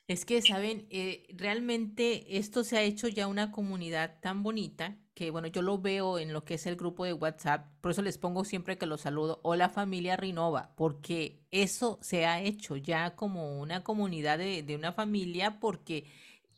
Es 0.08 0.24
que, 0.24 0.40
saben, 0.40 0.86
eh, 0.88 1.26
realmente 1.36 2.38
esto 2.38 2.64
se 2.64 2.78
ha 2.78 2.82
hecho 2.82 3.08
ya 3.08 3.26
una 3.26 3.52
comunidad 3.52 4.18
tan 4.22 4.42
bonita 4.42 4.96
que, 5.12 5.30
bueno, 5.30 5.48
yo 5.48 5.60
lo 5.60 5.78
veo 5.78 6.18
en 6.18 6.32
lo 6.32 6.46
que 6.46 6.54
es 6.54 6.66
el 6.66 6.76
grupo 6.76 7.04
de 7.04 7.12
WhatsApp, 7.12 7.68
por 7.82 7.90
eso 7.90 8.00
les 8.00 8.16
pongo 8.16 8.44
siempre 8.46 8.78
que 8.78 8.86
los 8.86 9.02
saludo, 9.02 9.38
hola 9.44 9.68
familia 9.68 10.16
Rinova, 10.16 10.72
porque 10.76 11.42
eso 11.50 11.98
se 12.00 12.24
ha 12.24 12.40
hecho 12.40 12.76
ya 12.76 13.16
como 13.16 13.60
una 13.60 13.84
comunidad 13.84 14.38
de, 14.38 14.62
de 14.62 14.76
una 14.76 14.92
familia, 14.92 15.60
porque 15.60 16.06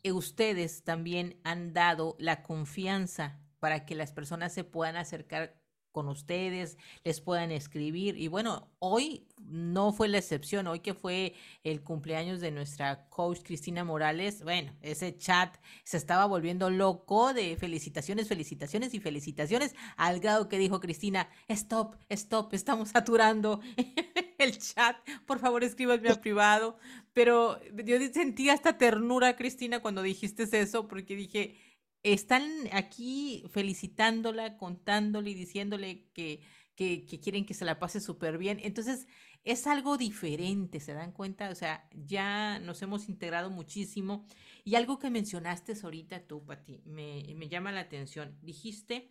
ustedes 0.05 0.85
también 0.85 1.41
han 1.43 1.73
dado 1.73 2.15
la 2.21 2.43
confianza 2.45 3.41
para 3.59 3.85
que 3.85 3.97
las 3.97 4.13
personas 4.13 4.53
se 4.53 4.63
puedan 4.63 4.97
acercar 4.97 5.60
con 5.93 6.09
ustedes, 6.09 6.79
les 7.05 7.21
puedan 7.21 7.51
escribir. 7.51 8.17
Y 8.17 8.29
bueno, 8.29 8.69
hoy 8.79 9.27
no 9.39 9.93
fue 9.93 10.09
la 10.09 10.19
excepción, 10.19 10.67
hoy 10.67 10.81
que 10.81 10.95
fue 10.95 11.35
el 11.65 11.83
cumpleaños 11.83 12.41
de 12.41 12.51
nuestra 12.51 13.09
coach 13.09 13.41
Cristina 13.43 13.85
Morales, 13.85 14.43
bueno, 14.43 14.73
ese 14.83 15.17
chat 15.17 15.57
se 15.85 15.97
estaba 15.97 16.27
volviendo 16.27 16.71
loco 16.71 17.33
de 17.35 17.57
felicitaciones, 17.57 18.29
felicitaciones 18.29 18.95
y 18.95 19.01
felicitaciones, 19.01 19.75
al 19.97 20.21
grado 20.21 20.49
que 20.49 20.59
dijo 20.59 20.81
Cristina, 20.81 21.29
stop, 21.49 21.97
stop, 22.09 22.55
estamos 22.55 22.91
saturando 22.91 23.61
el 24.39 24.59
chat, 24.59 24.97
por 25.27 25.39
favor 25.39 25.65
escríbanme 25.65 26.11
a 26.11 26.21
privado. 26.21 26.77
Pero 27.13 27.59
yo 27.85 27.97
sentí 28.13 28.51
hasta 28.51 28.79
ternura, 28.79 29.37
Cristina, 29.37 29.81
cuando 29.81 30.03
dijiste 30.03 30.45
eso, 30.53 30.87
porque 30.87 31.17
dije, 31.17 31.57
están 32.03 32.45
aquí 32.73 33.45
felicitándola, 33.51 34.57
contándole 34.57 35.31
y 35.31 35.35
diciéndole 35.35 36.09
que, 36.13 36.41
que, 36.75 37.05
quieren 37.23 37.45
que 37.45 37.55
se 37.55 37.65
la 37.65 37.79
pase 37.79 38.01
súper 38.01 38.39
bien. 38.39 38.59
Entonces, 38.63 39.07
es 39.45 39.67
algo 39.67 39.97
diferente, 39.99 40.81
¿se 40.81 40.95
dan 40.95 41.13
cuenta? 41.13 41.51
O 41.51 41.55
sea, 41.55 41.89
ya 41.93 42.59
nos 42.61 42.81
hemos 42.83 43.09
integrado 43.09 43.51
muchísimo. 43.51 44.27
Y 44.65 44.75
algo 44.77 44.99
que 44.99 45.11
mencionaste 45.11 45.75
ahorita 45.83 46.27
tú, 46.27 46.45
Pati, 46.45 46.83
me, 46.85 47.35
me 47.37 47.49
llama 47.49 47.73
la 47.73 47.81
atención. 47.81 48.39
Dijiste 48.43 49.11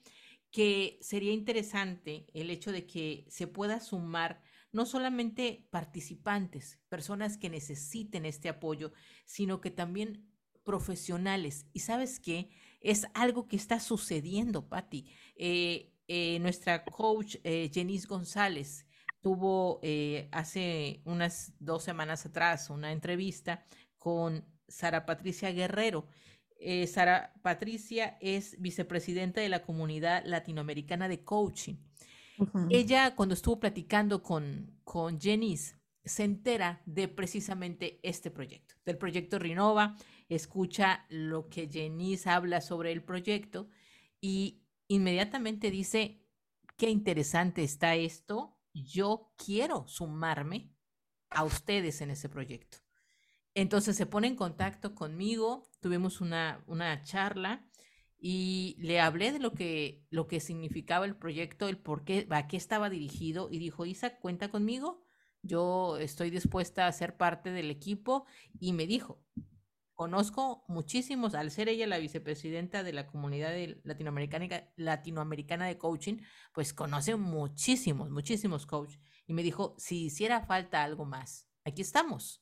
que 0.52 0.98
sería 1.02 1.32
interesante 1.32 2.26
el 2.34 2.50
hecho 2.50 2.72
de 2.72 2.88
que 2.88 3.26
se 3.30 3.48
pueda 3.48 3.80
sumar 3.80 4.42
no 4.72 4.86
solamente 4.86 5.68
participantes, 5.72 6.80
personas 6.90 7.38
que 7.38 7.50
necesiten 7.50 8.26
este 8.26 8.50
apoyo, 8.50 8.94
sino 9.26 9.62
que 9.62 9.72
también 9.72 10.28
profesionales. 10.64 11.66
Y 11.74 11.80
sabes 11.80 12.20
qué? 12.20 12.50
Es 12.80 13.08
algo 13.14 13.48
que 13.48 13.56
está 13.56 13.80
sucediendo, 13.80 14.68
Patti. 14.68 15.06
Eh, 15.36 15.94
eh, 16.08 16.40
nuestra 16.40 16.84
coach 16.86 17.36
eh, 17.44 17.70
Jenice 17.74 18.08
González 18.08 18.86
tuvo 19.22 19.82
hace 20.32 21.02
unas 21.04 21.54
dos 21.60 21.84
semanas 21.84 22.26
atrás 22.26 22.70
una 22.70 22.94
entrevista 22.94 23.66
con 23.98 24.46
Sara 24.68 25.06
Patricia 25.06 25.52
Guerrero. 25.52 26.08
Sara 26.88 27.34
Patricia 27.42 28.18
es 28.22 28.56
vicepresidenta 28.62 29.42
de 29.42 29.50
la 29.50 29.62
comunidad 29.62 30.24
latinoamericana 30.26 31.10
de 31.10 31.26
coaching. 31.26 31.76
Ella, 32.70 33.14
cuando 33.16 33.36
estuvo 33.36 33.60
platicando 33.60 34.24
con, 34.24 34.80
con 34.86 35.20
Jenice, 35.20 35.76
se 36.06 36.24
entera 36.24 36.82
de 36.86 37.08
precisamente 37.08 38.00
este 38.04 38.32
proyecto, 38.32 38.76
del 38.86 38.98
proyecto 38.98 39.38
Renova, 39.38 39.96
escucha 40.30 41.06
lo 41.10 41.50
que 41.50 41.68
Jenice 41.68 42.30
habla 42.30 42.62
sobre 42.62 42.92
el 42.92 43.04
proyecto 43.04 43.70
y 44.22 44.64
inmediatamente 44.88 45.72
dice, 45.72 46.24
qué 46.78 46.90
interesante 46.90 47.64
está 47.64 47.96
esto, 47.96 48.58
yo 48.74 49.34
quiero 49.36 49.88
sumarme 49.88 50.72
a 51.30 51.44
ustedes 51.44 52.02
en 52.02 52.12
ese 52.12 52.30
proyecto. 52.30 52.78
Entonces 53.56 53.98
se 53.98 54.06
pone 54.06 54.28
en 54.28 54.36
contacto 54.36 54.96
conmigo, 54.96 55.70
tuvimos 55.82 56.22
una, 56.22 56.64
una 56.68 57.04
charla 57.04 57.68
y 58.20 58.76
le 58.80 59.00
hablé 59.00 59.32
de 59.32 59.40
lo 59.40 59.54
que, 59.54 60.06
lo 60.10 60.28
que 60.28 60.40
significaba 60.40 61.06
el 61.06 61.16
proyecto, 61.16 61.68
el 61.68 61.78
por 61.78 62.04
qué, 62.04 62.28
a 62.30 62.48
qué 62.48 62.58
estaba 62.58 62.90
dirigido 62.90 63.50
y 63.52 63.60
dijo, 63.60 63.86
Isa, 63.86 64.18
cuenta 64.20 64.50
conmigo, 64.50 65.04
yo 65.42 65.98
estoy 65.98 66.30
dispuesta 66.30 66.86
a 66.86 66.92
ser 66.92 67.16
parte 67.18 67.52
del 67.52 67.72
equipo 67.72 68.26
y 68.60 68.74
me 68.74 68.88
dijo, 68.88 69.24
Conozco 70.00 70.64
muchísimos, 70.70 71.36
al 71.36 71.52
ser 71.52 71.68
ella 71.68 71.86
la 71.86 71.98
vicepresidenta 71.98 72.84
de 72.84 72.94
la 72.94 73.06
comunidad 73.06 73.54
latinoamericana, 73.84 74.72
latinoamericana 74.78 75.68
de 75.68 75.78
coaching, 75.78 76.20
pues 76.54 76.74
conoce 76.74 77.18
muchísimos, 77.18 78.10
muchísimos 78.10 78.66
coaches. 78.66 79.02
Y 79.28 79.34
me 79.34 79.44
dijo, 79.44 79.76
si 79.78 80.06
hiciera 80.06 80.46
falta 80.46 80.86
algo 80.86 81.04
más, 81.04 81.50
aquí 81.66 81.82
estamos. 81.82 82.42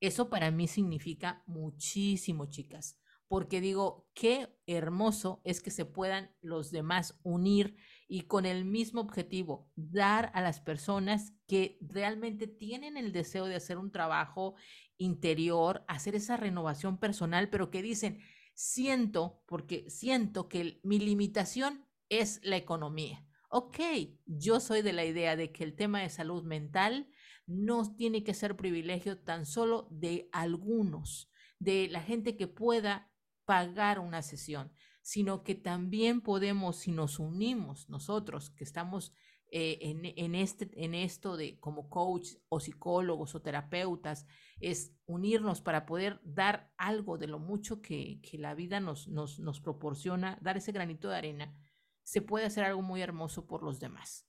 Eso 0.00 0.30
para 0.30 0.50
mí 0.50 0.68
significa 0.68 1.42
muchísimo, 1.46 2.46
chicas, 2.46 2.98
porque 3.28 3.60
digo, 3.60 4.08
qué 4.14 4.48
hermoso 4.66 5.42
es 5.44 5.60
que 5.60 5.70
se 5.70 5.84
puedan 5.84 6.34
los 6.40 6.70
demás 6.70 7.20
unir 7.22 7.76
y 8.08 8.22
con 8.22 8.46
el 8.46 8.64
mismo 8.64 9.02
objetivo, 9.02 9.70
dar 9.76 10.32
a 10.34 10.40
las 10.40 10.62
personas 10.62 11.34
que 11.46 11.78
realmente 11.82 12.46
tienen 12.46 12.96
el 12.96 13.12
deseo 13.12 13.44
de 13.44 13.56
hacer 13.56 13.76
un 13.76 13.92
trabajo 13.92 14.54
interior, 15.00 15.82
hacer 15.88 16.14
esa 16.14 16.36
renovación 16.36 16.98
personal, 16.98 17.48
pero 17.48 17.70
que 17.70 17.82
dicen, 17.82 18.20
siento, 18.54 19.42
porque 19.46 19.88
siento 19.88 20.48
que 20.48 20.78
mi 20.84 20.98
limitación 20.98 21.86
es 22.10 22.40
la 22.44 22.56
economía. 22.56 23.26
Ok, 23.48 23.78
yo 24.26 24.60
soy 24.60 24.82
de 24.82 24.92
la 24.92 25.04
idea 25.04 25.34
de 25.36 25.50
que 25.50 25.64
el 25.64 25.74
tema 25.74 26.00
de 26.00 26.10
salud 26.10 26.44
mental 26.44 27.10
no 27.46 27.96
tiene 27.96 28.22
que 28.22 28.34
ser 28.34 28.56
privilegio 28.56 29.18
tan 29.18 29.46
solo 29.46 29.88
de 29.90 30.28
algunos, 30.32 31.32
de 31.58 31.88
la 31.88 32.02
gente 32.02 32.36
que 32.36 32.46
pueda 32.46 33.10
pagar 33.46 33.98
una 33.98 34.22
sesión, 34.22 34.70
sino 35.00 35.42
que 35.42 35.54
también 35.54 36.20
podemos, 36.20 36.76
si 36.76 36.92
nos 36.92 37.18
unimos 37.18 37.88
nosotros, 37.88 38.50
que 38.50 38.64
estamos 38.64 39.14
eh, 39.52 39.78
en, 40.16 40.34
este, 40.34 40.70
en 40.74 40.94
esto 40.94 41.36
de 41.36 41.58
como 41.58 41.88
coach 41.88 42.34
o 42.48 42.60
psicólogos 42.60 43.34
o 43.34 43.42
terapeutas, 43.42 44.26
es 44.60 44.92
unirnos 45.06 45.60
para 45.60 45.86
poder 45.86 46.20
dar 46.22 46.72
algo 46.76 47.18
de 47.18 47.26
lo 47.26 47.38
mucho 47.38 47.82
que, 47.82 48.20
la 48.34 48.54
vida 48.54 48.78
nos, 48.78 49.08
nos, 49.08 49.40
nos, 49.40 49.60
proporciona, 49.60 50.38
dar 50.40 50.56
ese 50.56 50.70
granito 50.72 51.08
de 51.08 51.16
arena, 51.16 51.54
se 52.02 52.22
puede 52.22 52.46
hacer 52.46 52.64
algo 52.64 52.82
muy 52.82 53.02
hermoso 53.02 53.46
por 53.46 53.62
los 53.62 53.80
demás. 53.80 54.26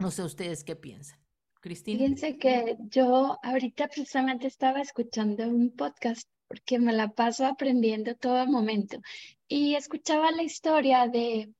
No 0.00 0.10
sé 0.10 0.22
ustedes 0.22 0.64
qué 0.64 0.74
piensan. 0.74 1.20
Cristina. 1.60 1.98
Fíjense 1.98 2.38
que 2.38 2.76
yo 2.88 3.38
ahorita 3.42 3.88
precisamente 3.88 4.46
estaba 4.46 4.80
escuchando 4.80 5.48
un 5.48 5.70
podcast 5.74 6.28
porque 6.48 6.78
me 6.78 6.92
la 6.92 7.08
paso 7.08 7.46
aprendiendo 7.46 8.14
todo 8.16 8.46
momento 8.46 8.98
y 9.46 9.74
escuchaba 9.74 10.30
la 10.32 10.42
historia 10.42 11.06
de 11.08 11.52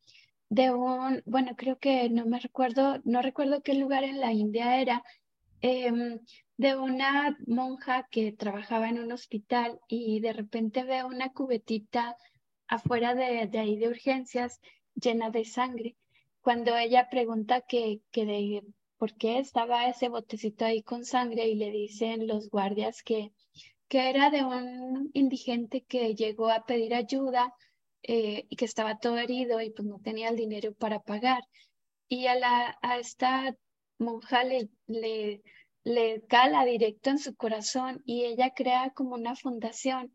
de 0.50 0.70
un, 0.72 1.22
bueno, 1.26 1.54
creo 1.56 1.78
que 1.78 2.08
no 2.10 2.26
me 2.26 2.40
recuerdo, 2.40 3.00
no 3.04 3.22
recuerdo 3.22 3.62
qué 3.62 3.74
lugar 3.74 4.04
en 4.04 4.20
la 4.20 4.32
India 4.32 4.80
era, 4.80 5.02
em, 5.60 6.20
de 6.56 6.76
una 6.76 7.36
monja 7.46 8.08
que 8.10 8.32
trabajaba 8.32 8.88
en 8.88 8.98
un 8.98 9.12
hospital 9.12 9.80
y 9.88 10.20
de 10.20 10.32
repente 10.32 10.84
ve 10.84 11.04
una 11.04 11.32
cubetita 11.32 12.16
afuera 12.66 13.14
de, 13.14 13.46
de 13.46 13.58
ahí 13.58 13.76
de 13.76 13.88
urgencias 13.88 14.60
llena 14.94 15.30
de 15.30 15.44
sangre. 15.44 15.96
Cuando 16.40 16.76
ella 16.76 17.08
pregunta 17.10 17.60
que, 17.62 18.00
que 18.10 18.24
de 18.26 18.62
por 18.96 19.14
qué 19.16 19.38
estaba 19.38 19.86
ese 19.88 20.08
botecito 20.08 20.64
ahí 20.64 20.82
con 20.82 21.04
sangre 21.04 21.46
y 21.48 21.54
le 21.54 21.70
dicen 21.70 22.26
los 22.26 22.48
guardias 22.50 23.02
que, 23.02 23.32
que 23.88 24.10
era 24.10 24.30
de 24.30 24.44
un 24.44 25.10
indigente 25.14 25.82
que 25.82 26.14
llegó 26.14 26.50
a 26.50 26.64
pedir 26.66 26.94
ayuda 26.94 27.54
eh, 28.08 28.46
y 28.48 28.56
que 28.56 28.64
estaba 28.64 28.98
todo 28.98 29.18
herido 29.18 29.60
y 29.60 29.68
pues 29.68 29.86
no 29.86 30.00
tenía 30.00 30.30
el 30.30 30.36
dinero 30.36 30.72
para 30.72 31.00
pagar. 31.00 31.42
Y 32.08 32.26
a, 32.26 32.36
la, 32.36 32.78
a 32.80 32.98
esta 32.98 33.54
monja 33.98 34.44
le, 34.44 34.70
le, 34.86 35.42
le 35.84 36.22
cala 36.26 36.64
directo 36.64 37.10
en 37.10 37.18
su 37.18 37.36
corazón 37.36 38.02
y 38.06 38.24
ella 38.24 38.54
crea 38.54 38.92
como 38.94 39.14
una 39.14 39.36
fundación. 39.36 40.10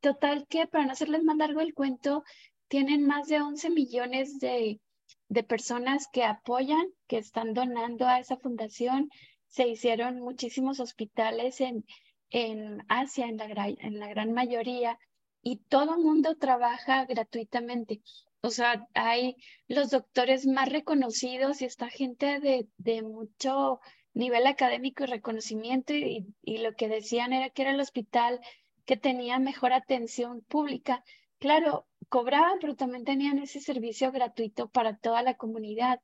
Total 0.00 0.46
que, 0.48 0.66
para 0.66 0.86
no 0.86 0.92
hacerles 0.92 1.22
más 1.22 1.36
largo 1.36 1.60
el 1.60 1.74
cuento, 1.74 2.24
tienen 2.68 3.06
más 3.06 3.28
de 3.28 3.42
11 3.42 3.68
millones 3.68 4.38
de, 4.38 4.80
de 5.28 5.42
personas 5.42 6.08
que 6.10 6.24
apoyan, 6.24 6.86
que 7.08 7.18
están 7.18 7.52
donando 7.52 8.06
a 8.06 8.20
esa 8.20 8.38
fundación. 8.38 9.10
Se 9.48 9.68
hicieron 9.68 10.18
muchísimos 10.20 10.80
hospitales 10.80 11.60
en, 11.60 11.84
en 12.30 12.82
Asia, 12.88 13.26
en 13.26 13.36
la, 13.36 13.68
en 13.68 13.98
la 13.98 14.08
gran 14.08 14.32
mayoría, 14.32 14.98
y 15.42 15.56
todo 15.56 15.94
el 15.96 16.00
mundo 16.00 16.36
trabaja 16.36 17.04
gratuitamente. 17.04 18.00
O 18.40 18.50
sea, 18.50 18.88
hay 18.94 19.36
los 19.68 19.90
doctores 19.90 20.46
más 20.46 20.68
reconocidos 20.68 21.60
y 21.60 21.64
esta 21.64 21.88
gente 21.88 22.40
de, 22.40 22.68
de 22.76 23.02
mucho 23.02 23.80
nivel 24.14 24.46
académico 24.46 25.04
y 25.04 25.06
reconocimiento 25.06 25.94
y, 25.94 26.26
y, 26.42 26.58
lo 26.58 26.74
que 26.74 26.88
decían 26.88 27.32
era 27.32 27.50
que 27.50 27.62
era 27.62 27.72
el 27.72 27.80
hospital 27.80 28.40
que 28.84 28.96
tenía 28.96 29.38
mejor 29.38 29.72
atención 29.72 30.42
pública. 30.42 31.04
Claro, 31.38 31.86
cobraban, 32.08 32.58
pero 32.60 32.76
también 32.76 33.04
tenían 33.04 33.38
ese 33.38 33.60
servicio 33.60 34.12
gratuito 34.12 34.68
para 34.68 34.96
toda 34.96 35.22
la 35.22 35.34
comunidad 35.34 36.00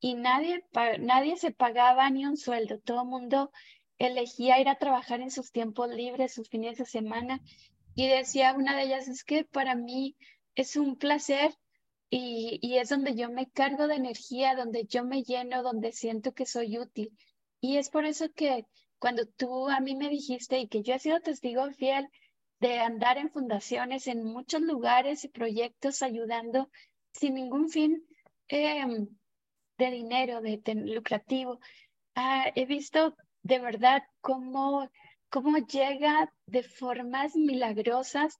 y 0.00 0.14
nadie, 0.14 0.64
nadie 0.98 1.36
se 1.36 1.52
pagaba 1.52 2.10
ni 2.10 2.26
un 2.26 2.36
sueldo, 2.36 2.80
todo 2.80 3.02
el 3.02 3.08
mundo 3.08 3.52
elegía 3.98 4.60
ir 4.60 4.68
a 4.68 4.78
trabajar 4.78 5.20
en 5.20 5.30
sus 5.30 5.52
tiempos 5.52 5.88
libres, 5.88 6.34
sus 6.34 6.48
fines 6.48 6.78
de 6.78 6.84
semana 6.84 7.40
y 7.94 8.08
decía 8.08 8.54
una 8.54 8.76
de 8.76 8.84
ellas, 8.84 9.08
es 9.08 9.24
que 9.24 9.44
para 9.44 9.74
mí 9.74 10.16
es 10.54 10.76
un 10.76 10.96
placer 10.96 11.54
y, 12.10 12.58
y, 12.62 12.78
es 12.78 12.90
donde 12.90 13.14
yo 13.14 13.30
me 13.30 13.50
cargo 13.50 13.86
de 13.86 13.94
energía, 13.94 14.54
donde 14.54 14.84
yo 14.84 15.04
me 15.04 15.22
lleno, 15.22 15.62
donde 15.62 15.92
siento 15.92 16.32
que 16.32 16.44
soy 16.44 16.78
útil. 16.78 17.10
Y 17.60 17.78
es 17.78 17.88
por 17.88 18.04
eso 18.04 18.26
que 18.34 18.66
cuando 18.98 19.26
tú 19.26 19.68
a 19.68 19.80
mí 19.80 19.96
me 19.96 20.08
dijiste 20.08 20.58
y 20.58 20.68
que 20.68 20.82
yo 20.82 20.94
he 20.94 20.98
sido 20.98 21.20
testigo 21.20 21.68
fiel 21.72 22.08
de 22.60 22.78
andar 22.78 23.18
en 23.18 23.30
fundaciones 23.30 24.06
en 24.06 24.22
muchos 24.22 24.62
lugares 24.62 25.24
y 25.24 25.28
proyectos 25.28 26.02
ayudando 26.02 26.70
sin 27.12 27.34
ningún 27.34 27.68
fin 27.68 28.04
em, 28.46 29.08
de 29.78 29.90
dinero, 29.90 30.40
de, 30.40 30.60
lucrativo, 30.74 31.58
ah, 32.14 32.52
he 32.54 32.64
visto 32.66 33.16
de 33.42 33.58
verdad 33.58 34.02
cómo 34.20 34.88
cómo 35.32 35.56
llega 35.56 36.30
de 36.44 36.62
formas 36.62 37.34
milagrosas 37.34 38.38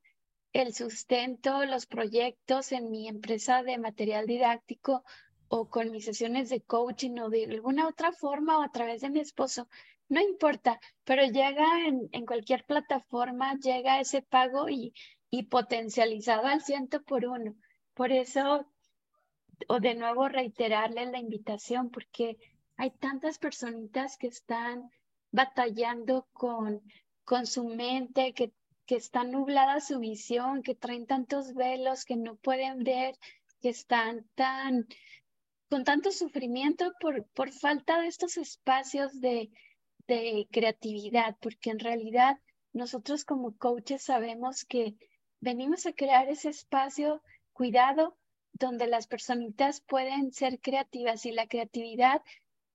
el 0.53 0.75
sustento, 0.75 1.65
los 1.65 1.87
proyectos 1.87 2.71
en 2.71 2.91
mi 2.91 3.09
empresa 3.09 3.63
de 3.63 3.79
material 3.79 4.27
didáctico 4.27 5.03
o 5.49 5.71
con 5.71 5.91
mis 5.91 6.05
sesiones 6.05 6.51
de 6.51 6.61
coaching 6.61 7.19
o 7.21 7.31
de 7.31 7.47
alguna 7.47 7.89
otra 7.89 8.13
forma 8.13 8.59
o 8.59 8.63
a 8.63 8.71
través 8.71 9.01
de 9.01 9.09
mi 9.09 9.21
esposo. 9.21 9.69
No 10.11 10.21
importa, 10.21 10.79
pero 11.05 11.25
llega 11.25 11.87
en, 11.87 12.11
en 12.13 12.27
cualquier 12.27 12.67
plataforma, 12.67 13.59
llega 13.59 13.99
ese 13.99 14.21
pago 14.21 14.69
y, 14.69 14.93
y 15.31 15.45
potencializado 15.45 16.47
al 16.47 16.61
ciento 16.61 17.03
por 17.03 17.25
uno. 17.25 17.55
Por 17.95 18.13
eso, 18.13 18.67
o 19.67 19.81
de 19.81 19.95
nuevo 19.95 20.29
reiterarle 20.29 21.07
la 21.07 21.19
invitación, 21.19 21.89
porque 21.89 22.37
hay 22.77 22.91
tantas 22.91 23.39
personitas 23.39 24.19
que 24.19 24.27
están 24.27 24.91
batallando 25.33 26.29
con, 26.33 26.83
con 27.25 27.47
su 27.47 27.65
mente, 27.65 28.33
que, 28.35 28.53
que 28.87 28.97
está 28.97 29.25
nublada 29.25 29.81
su 29.81 29.99
visión, 29.99 30.63
que 30.63 30.75
traen 30.75 31.07
tantos 31.07 31.55
velos 31.55 32.05
que 32.05 32.17
no 32.17 32.37
pueden 32.37 32.85
ver, 32.85 33.19
que 33.61 33.71
están 33.71 34.29
tan 34.35 34.87
con 35.69 35.85
tanto 35.85 36.13
sufrimiento 36.13 36.93
por, 37.01 37.25
por 37.29 37.51
falta 37.51 37.99
de 37.99 38.09
estos 38.09 38.37
espacios 38.37 39.19
de, 39.23 39.51
de 40.07 40.47
creatividad, 40.53 41.37
porque 41.41 41.71
en 41.71 41.79
realidad 41.79 42.39
nosotros 42.75 43.25
como 43.25 43.57
coaches 43.57 44.03
sabemos 44.03 44.67
que 44.67 44.97
venimos 45.41 45.87
a 45.87 45.95
crear 45.95 46.29
ese 46.29 46.51
espacio 46.51 47.23
cuidado 47.55 48.19
donde 48.53 48.87
las 48.87 49.07
personitas 49.07 49.81
pueden 49.81 50.33
ser 50.33 50.61
creativas 50.61 51.25
y 51.25 51.33
la 51.33 51.47
creatividad 51.47 52.21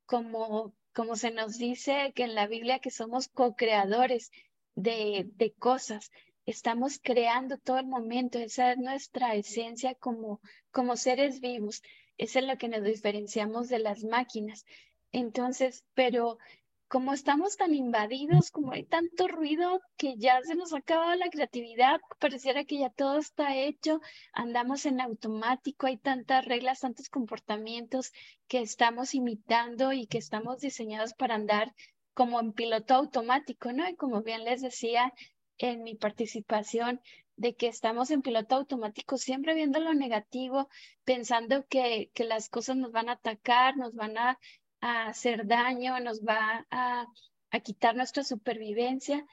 como 0.07 0.73
como 0.97 1.15
se 1.15 1.29
nos 1.29 1.59
dice 1.59 2.11
que 2.15 2.23
en 2.23 2.33
la 2.33 2.47
Biblia 2.47 2.79
que 2.79 2.89
somos 2.89 3.27
co-creadores 3.27 4.31
de, 4.73 5.29
de 5.35 5.53
cosas, 5.53 6.09
estamos 6.47 6.99
creando 6.99 7.59
todo 7.59 7.77
el 7.77 7.85
momento, 7.85 8.39
esa 8.39 8.71
es 8.71 8.79
nuestra 8.79 9.35
esencia 9.35 9.93
como, 9.93 10.41
como 10.71 10.97
seres 10.97 11.39
vivos, 11.39 11.83
eso 12.17 12.39
es 12.39 12.45
lo 12.45 12.57
que 12.57 12.67
nos 12.67 12.83
diferenciamos 12.83 13.69
de 13.69 13.77
las 13.77 14.03
máquinas. 14.05 14.65
Entonces, 15.11 15.85
pero 15.93 16.39
como 16.87 17.13
estamos 17.13 17.57
tan 17.57 17.73
invadidos, 17.73 18.49
como 18.51 18.71
hay 18.71 18.85
tanto 18.85 19.27
ruido 19.27 19.81
que 19.97 20.15
ya 20.17 20.41
se 20.43 20.55
nos 20.55 20.73
acaba 20.73 21.15
la 21.15 21.29
creatividad, 21.29 21.99
pareciera 22.19 22.63
que 22.63 22.79
ya 22.79 22.89
todo 22.89 23.17
está 23.17 23.55
hecho, 23.55 23.99
andamos 24.31 24.85
en 24.85 25.01
automático, 25.01 25.87
hay 25.87 25.97
tantas 25.97 26.45
reglas, 26.45 26.79
tantos 26.79 27.09
comportamientos 27.09 28.13
que 28.47 28.59
estamos 28.61 29.15
imitando 29.15 29.91
y 29.91 30.07
que 30.07 30.17
estamos 30.17 30.59
diseñados 30.59 31.13
para 31.13 31.35
andar 31.35 31.73
como 32.13 32.39
en 32.39 32.53
piloto 32.53 32.93
automático, 32.95 33.73
¿no? 33.73 33.87
Y 33.87 33.95
como 33.95 34.21
bien 34.21 34.45
les 34.45 34.61
decía 34.61 35.13
en 35.57 35.83
mi 35.83 35.95
participación, 35.95 37.01
de 37.35 37.55
que 37.55 37.67
estamos 37.67 38.09
en 38.09 38.23
piloto 38.23 38.55
automático, 38.55 39.17
siempre 39.17 39.53
viendo 39.53 39.79
lo 39.79 39.93
negativo, 39.93 40.69
pensando 41.05 41.65
que, 41.67 42.09
que 42.15 42.23
las 42.23 42.49
cosas 42.49 42.77
nos 42.77 42.91
van 42.91 43.09
a 43.09 43.13
atacar, 43.13 43.77
nos 43.77 43.93
van 43.93 44.17
a 44.17 44.39
a 44.81 45.07
hacer 45.07 45.47
daño, 45.47 45.99
nos 45.99 46.21
va 46.21 46.65
a, 46.69 47.07
a 47.51 47.59
quitar 47.59 47.95
nuestra 47.95 48.23
supervivencia 48.23 49.25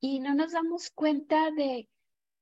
y 0.00 0.20
no 0.20 0.34
nos 0.34 0.52
damos 0.52 0.90
cuenta 0.90 1.50
de, 1.50 1.88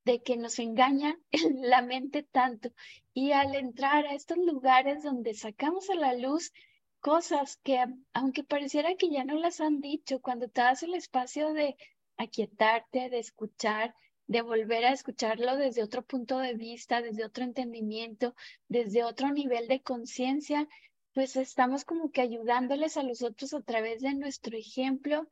de 0.05 0.23
que 0.23 0.37
nos 0.37 0.59
engaña 0.59 1.18
la 1.55 1.83
mente 1.83 2.23
tanto. 2.23 2.70
Y 3.12 3.33
al 3.33 3.55
entrar 3.55 4.07
a 4.07 4.14
estos 4.14 4.38
lugares 4.38 5.03
donde 5.03 5.35
sacamos 5.35 5.90
a 5.90 5.94
la 5.94 6.14
luz 6.14 6.53
cosas 7.01 7.57
que, 7.62 7.85
aunque 8.12 8.44
pareciera 8.44 8.94
que 8.96 9.11
ya 9.11 9.25
no 9.25 9.35
las 9.35 9.61
han 9.61 9.81
dicho, 9.81 10.20
cuando 10.20 10.49
te 10.49 10.61
das 10.61 10.83
el 10.83 10.94
espacio 10.94 11.53
de 11.53 11.77
aquietarte, 12.16 13.09
de 13.09 13.18
escuchar, 13.18 13.94
de 14.27 14.42
volver 14.42 14.85
a 14.85 14.92
escucharlo 14.92 15.57
desde 15.57 15.83
otro 15.83 16.03
punto 16.03 16.38
de 16.38 16.55
vista, 16.55 17.03
desde 17.03 17.25
otro 17.25 17.42
entendimiento, 17.42 18.35
desde 18.68 19.03
otro 19.03 19.33
nivel 19.33 19.66
de 19.66 19.83
conciencia, 19.83 20.68
pues 21.14 21.37
estamos 21.37 21.85
como 21.85 22.11
que 22.11 22.20
ayudándoles 22.20 22.96
a 22.96 23.03
los 23.03 23.23
otros 23.23 23.55
a 23.55 23.62
través 23.62 24.01
de 24.01 24.14
nuestro 24.14 24.57
ejemplo, 24.57 25.29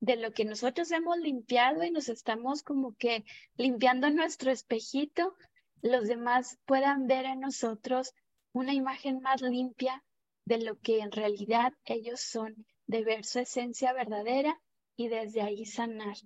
de 0.00 0.16
lo 0.16 0.32
que 0.32 0.44
nosotros 0.44 0.90
hemos 0.90 1.18
limpiado 1.18 1.84
y 1.84 1.90
nos 1.90 2.08
estamos 2.08 2.62
como 2.62 2.94
que 2.96 3.24
limpiando 3.56 4.10
nuestro 4.10 4.50
espejito, 4.50 5.36
los 5.80 6.08
demás 6.08 6.58
puedan 6.64 7.06
ver 7.06 7.24
en 7.24 7.40
nosotros 7.40 8.12
una 8.52 8.74
imagen 8.74 9.20
más 9.20 9.42
limpia 9.42 10.02
de 10.44 10.58
lo 10.58 10.78
que 10.78 11.00
en 11.00 11.12
realidad 11.12 11.72
ellos 11.84 12.20
son, 12.20 12.66
de 12.86 13.04
ver 13.04 13.24
su 13.24 13.38
esencia 13.38 13.92
verdadera 13.92 14.60
y 14.96 15.08
desde 15.08 15.40
ahí 15.40 15.64
sanar. 15.64 16.16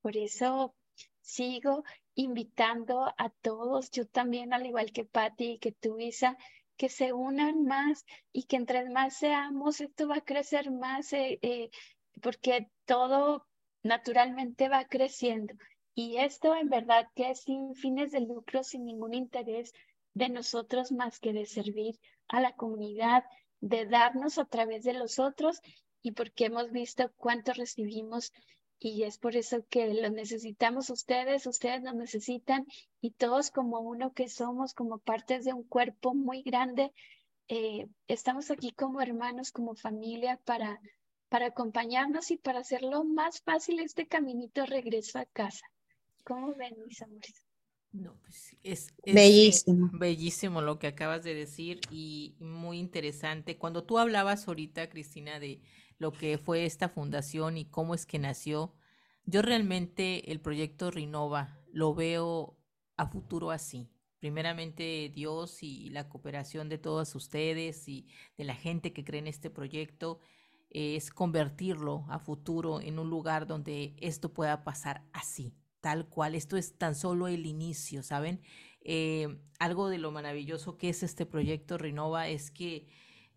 Por 0.00 0.16
eso 0.16 0.74
sigo 1.20 1.84
invitando 2.14 3.12
a 3.18 3.30
todos, 3.42 3.90
yo 3.90 4.06
también, 4.06 4.52
al 4.54 4.66
igual 4.66 4.92
que 4.92 5.04
Patti 5.04 5.52
y 5.52 5.58
que 5.58 5.72
tú, 5.72 5.98
Isa, 5.98 6.38
que 6.76 6.88
se 6.88 7.12
unan 7.12 7.64
más 7.64 8.04
y 8.32 8.44
que 8.44 8.56
entre 8.56 8.88
más 8.90 9.16
seamos, 9.16 9.80
esto 9.80 10.08
va 10.08 10.16
a 10.16 10.24
crecer 10.24 10.70
más, 10.70 11.12
eh, 11.12 11.38
eh, 11.42 11.70
porque 12.22 12.70
todo 12.84 13.46
naturalmente 13.82 14.68
va 14.68 14.84
creciendo. 14.84 15.54
Y 15.94 16.18
esto 16.18 16.54
en 16.54 16.68
verdad 16.68 17.08
que 17.14 17.30
es 17.30 17.42
sin 17.42 17.74
fines 17.74 18.12
de 18.12 18.20
lucro, 18.20 18.62
sin 18.62 18.84
ningún 18.84 19.14
interés 19.14 19.72
de 20.14 20.28
nosotros 20.28 20.92
más 20.92 21.18
que 21.20 21.32
de 21.32 21.46
servir 21.46 21.98
a 22.28 22.40
la 22.40 22.54
comunidad, 22.54 23.24
de 23.60 23.86
darnos 23.86 24.38
a 24.38 24.44
través 24.44 24.84
de 24.84 24.92
los 24.92 25.18
otros 25.18 25.60
y 26.02 26.12
porque 26.12 26.46
hemos 26.46 26.70
visto 26.70 27.10
cuánto 27.16 27.52
recibimos 27.52 28.32
y 28.78 29.04
es 29.04 29.18
por 29.18 29.36
eso 29.36 29.64
que 29.68 29.92
lo 29.94 30.10
necesitamos 30.10 30.90
ustedes, 30.90 31.46
ustedes 31.46 31.82
nos 31.82 31.94
necesitan 31.94 32.66
y 33.00 33.12
todos 33.12 33.50
como 33.50 33.80
uno 33.80 34.12
que 34.12 34.28
somos, 34.28 34.74
como 34.74 34.98
partes 34.98 35.44
de 35.44 35.52
un 35.52 35.62
cuerpo 35.62 36.14
muy 36.14 36.42
grande, 36.42 36.92
eh, 37.48 37.86
estamos 38.08 38.50
aquí 38.50 38.72
como 38.72 39.00
hermanos, 39.00 39.52
como 39.52 39.74
familia 39.74 40.40
para, 40.44 40.80
para 41.28 41.46
acompañarnos 41.46 42.30
y 42.30 42.36
para 42.36 42.60
hacerlo 42.60 43.04
más 43.04 43.40
fácil 43.40 43.80
este 43.80 44.06
caminito 44.06 44.66
regreso 44.66 45.18
a 45.18 45.26
casa. 45.26 45.66
¿Cómo 46.24 46.54
ven, 46.54 46.74
mis 46.86 47.00
amores? 47.02 47.46
No, 47.92 48.14
pues 48.20 48.56
es, 48.62 48.94
bellísimo. 49.04 49.90
bellísimo 49.94 50.60
lo 50.60 50.78
que 50.78 50.88
acabas 50.88 51.22
de 51.22 51.34
decir 51.34 51.80
y 51.90 52.34
muy 52.40 52.78
interesante. 52.78 53.56
Cuando 53.56 53.84
tú 53.84 53.98
hablabas 53.98 54.48
ahorita, 54.48 54.90
Cristina, 54.90 55.38
de 55.38 55.60
lo 55.98 56.12
que 56.12 56.38
fue 56.38 56.64
esta 56.64 56.88
fundación 56.88 57.56
y 57.56 57.64
cómo 57.64 57.94
es 57.94 58.06
que 58.06 58.18
nació, 58.18 58.74
yo 59.24 59.42
realmente 59.42 60.30
el 60.30 60.40
proyecto 60.40 60.90
Rinova 60.90 61.60
lo 61.72 61.94
veo 61.94 62.56
a 62.96 63.06
futuro 63.06 63.50
así. 63.50 63.90
Primeramente 64.18 65.10
Dios 65.14 65.62
y 65.62 65.90
la 65.90 66.08
cooperación 66.08 66.68
de 66.68 66.78
todos 66.78 67.14
ustedes 67.14 67.88
y 67.88 68.08
de 68.36 68.44
la 68.44 68.54
gente 68.54 68.92
que 68.92 69.04
cree 69.04 69.20
en 69.20 69.26
este 69.26 69.50
proyecto 69.50 70.20
es 70.70 71.10
convertirlo 71.10 72.06
a 72.08 72.18
futuro 72.18 72.80
en 72.80 72.98
un 72.98 73.10
lugar 73.10 73.46
donde 73.46 73.94
esto 73.98 74.32
pueda 74.32 74.64
pasar 74.64 75.06
así, 75.12 75.54
tal 75.80 76.08
cual. 76.08 76.34
Esto 76.34 76.56
es 76.56 76.76
tan 76.76 76.94
solo 76.94 77.28
el 77.28 77.46
inicio, 77.46 78.02
¿saben? 78.02 78.42
Eh, 78.80 79.40
algo 79.58 79.88
de 79.88 79.98
lo 79.98 80.12
maravilloso 80.12 80.76
que 80.78 80.88
es 80.88 81.02
este 81.02 81.26
proyecto 81.26 81.78
Renova 81.78 82.28
es 82.28 82.50
que 82.50 82.86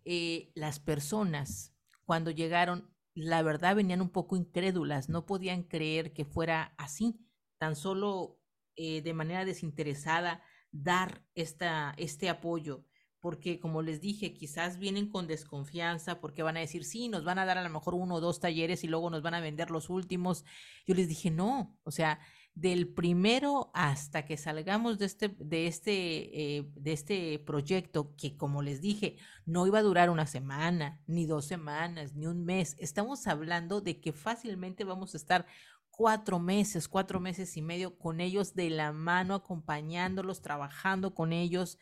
eh, 0.04 0.50
las 0.54 0.80
personas 0.80 1.74
cuando 2.10 2.32
llegaron, 2.32 2.92
la 3.14 3.40
verdad 3.40 3.76
venían 3.76 4.00
un 4.00 4.10
poco 4.10 4.34
incrédulas, 4.34 5.08
no 5.08 5.26
podían 5.26 5.62
creer 5.62 6.12
que 6.12 6.24
fuera 6.24 6.74
así, 6.76 7.24
tan 7.56 7.76
solo 7.76 8.40
eh, 8.74 9.00
de 9.00 9.14
manera 9.14 9.44
desinteresada 9.44 10.42
dar 10.72 11.24
esta, 11.36 11.94
este 11.98 12.28
apoyo 12.28 12.84
porque 13.20 13.60
como 13.60 13.80
les 13.80 14.00
dije, 14.00 14.34
quizás 14.34 14.80
vienen 14.80 15.08
con 15.08 15.28
desconfianza 15.28 16.20
porque 16.20 16.42
van 16.42 16.56
a 16.56 16.60
decir, 16.60 16.84
sí, 16.84 17.08
nos 17.08 17.22
van 17.22 17.38
a 17.38 17.44
dar 17.44 17.58
a 17.58 17.62
lo 17.62 17.70
mejor 17.70 17.94
uno 17.94 18.16
o 18.16 18.20
dos 18.20 18.40
talleres 18.40 18.82
y 18.82 18.88
luego 18.88 19.08
nos 19.08 19.22
van 19.22 19.34
a 19.34 19.40
vender 19.40 19.70
los 19.70 19.88
últimos. 19.88 20.44
Yo 20.88 20.96
les 20.96 21.06
dije, 21.06 21.30
no, 21.30 21.78
o 21.84 21.92
sea, 21.92 22.18
del 22.54 22.88
primero 22.88 23.70
hasta 23.74 24.24
que 24.24 24.36
salgamos 24.36 24.98
de 24.98 25.06
este, 25.06 25.28
de 25.38 25.66
este, 25.66 26.56
eh, 26.58 26.70
de 26.74 26.92
este 26.92 27.38
proyecto, 27.38 28.14
que 28.16 28.36
como 28.36 28.62
les 28.62 28.80
dije, 28.80 29.16
no 29.46 29.66
iba 29.66 29.78
a 29.78 29.82
durar 29.82 30.10
una 30.10 30.26
semana, 30.26 31.00
ni 31.06 31.26
dos 31.26 31.46
semanas, 31.46 32.14
ni 32.14 32.26
un 32.26 32.44
mes. 32.44 32.76
Estamos 32.78 33.26
hablando 33.26 33.80
de 33.80 34.00
que 34.00 34.12
fácilmente 34.12 34.84
vamos 34.84 35.14
a 35.14 35.16
estar 35.16 35.46
cuatro 35.90 36.38
meses, 36.38 36.88
cuatro 36.88 37.20
meses 37.20 37.56
y 37.56 37.62
medio 37.62 37.98
con 37.98 38.20
ellos 38.20 38.54
de 38.54 38.70
la 38.70 38.92
mano, 38.92 39.34
acompañándolos, 39.34 40.42
trabajando 40.42 41.14
con 41.14 41.32
ellos. 41.32 41.78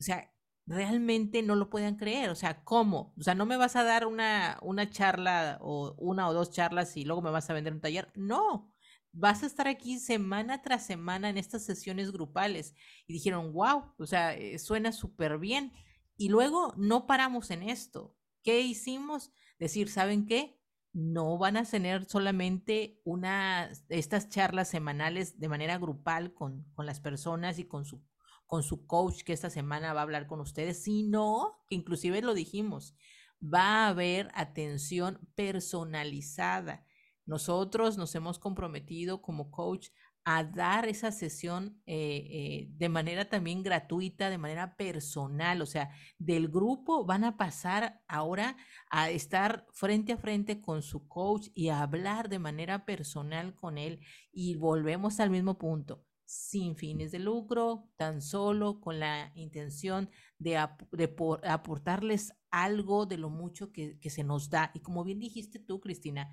O 0.00 0.02
sea, 0.02 0.32
realmente 0.66 1.42
no 1.42 1.54
lo 1.54 1.70
pueden 1.70 1.96
creer. 1.96 2.30
O 2.30 2.34
sea, 2.34 2.62
¿cómo? 2.64 3.14
O 3.18 3.22
sea, 3.22 3.34
no 3.34 3.46
me 3.46 3.56
vas 3.56 3.76
a 3.76 3.84
dar 3.84 4.06
una, 4.06 4.58
una 4.62 4.90
charla 4.90 5.58
o 5.60 5.94
una 5.98 6.28
o 6.28 6.34
dos 6.34 6.50
charlas 6.50 6.96
y 6.96 7.04
luego 7.04 7.22
me 7.22 7.30
vas 7.30 7.48
a 7.50 7.54
vender 7.54 7.72
un 7.72 7.80
taller. 7.80 8.10
No, 8.14 8.73
vas 9.14 9.42
a 9.42 9.46
estar 9.46 9.68
aquí 9.68 9.98
semana 9.98 10.60
tras 10.62 10.84
semana 10.84 11.30
en 11.30 11.38
estas 11.38 11.64
sesiones 11.64 12.12
grupales. 12.12 12.74
Y 13.06 13.14
dijeron, 13.14 13.52
wow, 13.52 13.94
o 13.98 14.06
sea, 14.06 14.34
eh, 14.34 14.58
suena 14.58 14.92
súper 14.92 15.38
bien. 15.38 15.72
Y 16.16 16.28
luego 16.28 16.74
no 16.76 17.06
paramos 17.06 17.50
en 17.50 17.62
esto. 17.62 18.16
¿Qué 18.42 18.60
hicimos? 18.60 19.32
Decir, 19.58 19.88
¿saben 19.88 20.26
qué? 20.26 20.60
No 20.92 21.38
van 21.38 21.56
a 21.56 21.64
tener 21.64 22.04
solamente 22.04 23.00
una, 23.04 23.70
estas 23.88 24.28
charlas 24.28 24.68
semanales 24.68 25.38
de 25.40 25.48
manera 25.48 25.78
grupal 25.78 26.34
con, 26.34 26.64
con 26.74 26.86
las 26.86 27.00
personas 27.00 27.58
y 27.58 27.64
con 27.64 27.84
su 27.84 28.04
con 28.46 28.62
su 28.62 28.86
coach 28.86 29.22
que 29.22 29.32
esta 29.32 29.50
semana 29.50 29.94
va 29.94 30.00
a 30.00 30.02
hablar 30.02 30.26
con 30.26 30.40
ustedes, 30.40 30.82
sino 30.82 31.64
que 31.66 31.74
inclusive 31.74 32.20
lo 32.20 32.34
dijimos, 32.34 32.94
va 33.42 33.86
a 33.86 33.88
haber 33.88 34.30
atención 34.34 35.18
personalizada. 35.34 36.84
Nosotros 37.26 37.96
nos 37.96 38.14
hemos 38.14 38.38
comprometido 38.38 39.22
como 39.22 39.50
coach 39.50 39.88
a 40.26 40.42
dar 40.42 40.88
esa 40.88 41.12
sesión 41.12 41.82
eh, 41.84 42.26
eh, 42.30 42.68
de 42.70 42.88
manera 42.88 43.28
también 43.28 43.62
gratuita, 43.62 44.30
de 44.30 44.38
manera 44.38 44.74
personal, 44.76 45.60
o 45.60 45.66
sea, 45.66 45.90
del 46.18 46.48
grupo 46.48 47.04
van 47.04 47.24
a 47.24 47.36
pasar 47.36 48.00
ahora 48.08 48.56
a 48.90 49.10
estar 49.10 49.66
frente 49.72 50.14
a 50.14 50.16
frente 50.16 50.62
con 50.62 50.82
su 50.82 51.06
coach 51.08 51.48
y 51.54 51.68
a 51.68 51.82
hablar 51.82 52.30
de 52.30 52.38
manera 52.38 52.86
personal 52.86 53.54
con 53.54 53.76
él 53.76 54.00
y 54.32 54.54
volvemos 54.54 55.20
al 55.20 55.28
mismo 55.28 55.58
punto 55.58 56.04
sin 56.26 56.76
fines 56.76 57.12
de 57.12 57.18
lucro, 57.18 57.88
tan 57.96 58.22
solo 58.22 58.80
con 58.80 58.98
la 58.98 59.30
intención 59.34 60.10
de, 60.38 60.56
aportarles 60.56 62.32
algo 62.50 63.06
de 63.06 63.18
lo 63.18 63.30
mucho 63.30 63.72
que, 63.72 63.98
se 64.08 64.24
nos 64.24 64.50
da. 64.50 64.70
Y 64.74 64.80
como 64.80 65.04
bien 65.04 65.18
dijiste 65.18 65.58
tú, 65.58 65.80
Cristina, 65.80 66.30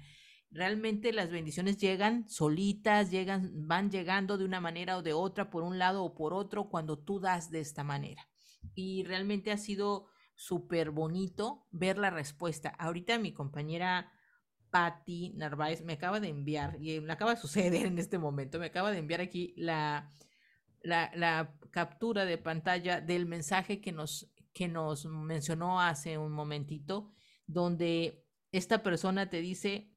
realmente 0.52 1.14
las 1.14 1.32
bendiciones 1.32 1.78
llegan 1.78 2.30
solitas, 2.30 3.10
llegan, 3.10 3.68
van 3.68 3.90
llegando 3.90 4.38
de 4.38 4.46
una 4.46 4.60
manera 4.60 4.98
o 4.98 5.02
de 5.02 5.14
otra, 5.14 5.50
por 5.50 5.64
un 5.64 5.80
lado 5.80 6.04
o 6.04 6.14
por 6.14 6.34
otro, 6.34 6.70
cuando 6.70 7.00
tú 7.00 7.20
das 7.20 7.50
de 7.50 7.62
esta 7.62 7.84
manera. 7.84 8.28
Y 8.76 9.04
realmente 9.04 9.52
ha 9.52 9.58
sido 9.58 10.08
súper 10.36 10.92
bonito 10.92 11.68
ver 11.72 11.98
la 11.98 12.10
respuesta. 12.10 12.70
Ahorita 12.70 13.18
mi 13.18 13.34
compañera 13.34 14.12
Patti 14.72 15.34
Narváez 15.36 15.84
me 15.84 15.94
acaba 15.94 16.20
de 16.20 16.30
enviar, 16.30 16.78
y 16.82 17.00
me 17.00 17.14
acaba 17.14 17.36
de 17.36 17.42
suceder 17.42 17.86
en 17.86 18.00
este 18.00 18.18
momento, 18.18 18.60
me 18.60 18.68
acaba 18.68 18.92
de 18.92 18.98
enviar 18.98 19.22
aquí 19.22 19.54
la, 19.58 20.12
la, 20.84 21.58
captura 21.72 22.26
de 22.26 22.38
pantalla 22.38 23.00
del 23.00 23.26
mensaje 23.26 23.80
que 23.80 23.94
nos, 23.94 24.30
que 24.54 24.68
nos 24.68 25.06
mencionó 25.06 25.80
hace 25.80 26.18
un 26.18 26.34
momentito, 26.34 27.14
donde 27.48 28.26
esta 28.52 28.84
persona 28.84 29.30
te 29.30 29.40
dice 29.40 29.92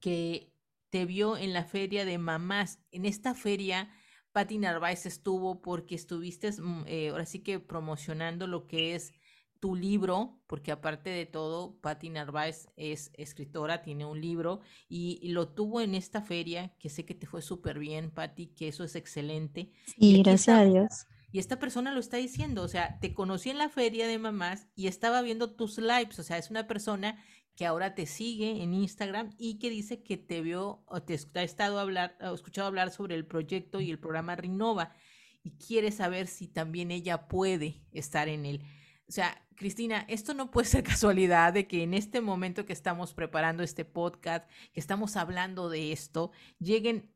que 0.00 0.52
te 0.90 1.04
vio 1.04 1.36
en 1.36 1.52
la 1.52 1.64
feria 1.64 2.04
de 2.04 2.18
mamás. 2.18 2.80
En 2.90 3.04
esta 3.04 3.34
feria, 3.34 3.90
Patti 4.32 4.58
Narváez 4.58 5.06
estuvo 5.06 5.60
porque 5.60 5.94
estuviste, 5.94 6.50
mm, 6.52 6.84
eh, 6.86 7.08
ahora 7.10 7.26
sí 7.26 7.40
que 7.40 7.60
promocionando 7.60 8.46
lo 8.46 8.66
que 8.66 8.94
es 8.94 9.12
tu 9.60 9.74
libro, 9.74 10.40
porque 10.46 10.70
aparte 10.70 11.10
de 11.10 11.26
todo, 11.26 11.80
Patti 11.80 12.10
Narváez 12.10 12.68
es 12.76 13.10
escritora, 13.14 13.82
tiene 13.82 14.04
un 14.04 14.20
libro 14.20 14.60
y, 14.88 15.20
lo 15.32 15.48
tuvo 15.48 15.80
en 15.80 15.94
esta 15.94 16.22
feria, 16.22 16.72
que 16.78 16.88
sé 16.88 17.04
que 17.04 17.14
te 17.14 17.26
fue 17.26 17.42
súper 17.42 17.78
bien, 17.78 18.10
Patti, 18.10 18.46
que 18.48 18.68
eso 18.68 18.84
es 18.84 18.94
excelente. 18.94 19.72
Y 19.96 20.22
gracias 20.22 20.56
a 20.56 20.64
Dios. 20.64 21.06
Y 21.30 21.40
esta 21.40 21.58
persona 21.58 21.92
lo 21.92 22.00
está 22.00 22.16
diciendo, 22.16 22.62
o 22.62 22.68
sea, 22.68 22.98
te 23.00 23.12
conocí 23.12 23.50
en 23.50 23.58
la 23.58 23.68
feria 23.68 24.06
de 24.06 24.18
mamás 24.18 24.66
y 24.74 24.86
estaba 24.86 25.20
viendo 25.20 25.50
tus 25.50 25.76
lives, 25.78 26.18
o 26.18 26.22
sea, 26.22 26.38
es 26.38 26.50
una 26.50 26.66
persona 26.66 27.22
que 27.58 27.66
ahora 27.66 27.96
te 27.96 28.06
sigue 28.06 28.62
en 28.62 28.72
Instagram 28.72 29.34
y 29.36 29.58
que 29.58 29.68
dice 29.68 30.04
que 30.04 30.16
te 30.16 30.42
vio 30.42 30.84
o 30.86 31.02
te 31.02 31.18
ha 31.34 31.42
estado 31.42 31.80
hablar, 31.80 32.16
escuchado 32.32 32.68
hablar 32.68 32.92
sobre 32.92 33.16
el 33.16 33.26
proyecto 33.26 33.80
y 33.80 33.90
el 33.90 33.98
programa 33.98 34.36
Renova 34.36 34.94
y 35.42 35.56
quiere 35.58 35.90
saber 35.90 36.28
si 36.28 36.46
también 36.46 36.92
ella 36.92 37.26
puede 37.26 37.82
estar 37.90 38.28
en 38.28 38.46
él. 38.46 38.62
O 39.08 39.12
sea, 39.12 39.44
Cristina, 39.56 40.04
esto 40.06 40.34
no 40.34 40.52
puede 40.52 40.68
ser 40.68 40.84
casualidad 40.84 41.52
de 41.52 41.66
que 41.66 41.82
en 41.82 41.94
este 41.94 42.20
momento 42.20 42.64
que 42.64 42.72
estamos 42.72 43.12
preparando 43.12 43.64
este 43.64 43.84
podcast, 43.84 44.48
que 44.72 44.78
estamos 44.78 45.16
hablando 45.16 45.68
de 45.68 45.90
esto, 45.90 46.30
lleguen 46.60 47.12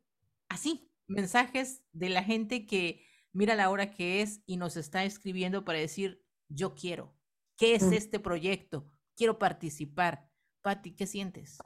así 0.48 0.90
mensajes 1.06 1.84
de 1.92 2.08
la 2.08 2.24
gente 2.24 2.66
que 2.66 3.06
mira 3.32 3.54
la 3.54 3.70
hora 3.70 3.92
que 3.92 4.22
es 4.22 4.42
y 4.46 4.56
nos 4.56 4.76
está 4.76 5.04
escribiendo 5.04 5.64
para 5.64 5.78
decir, 5.78 6.26
yo 6.48 6.74
quiero, 6.74 7.14
¿qué 7.56 7.76
es 7.76 7.84
mm. 7.84 7.92
este 7.92 8.18
proyecto? 8.18 8.90
Quiero 9.14 9.38
participar. 9.38 10.31
Patti, 10.62 10.94
¿qué 10.94 11.06
sientes? 11.06 11.58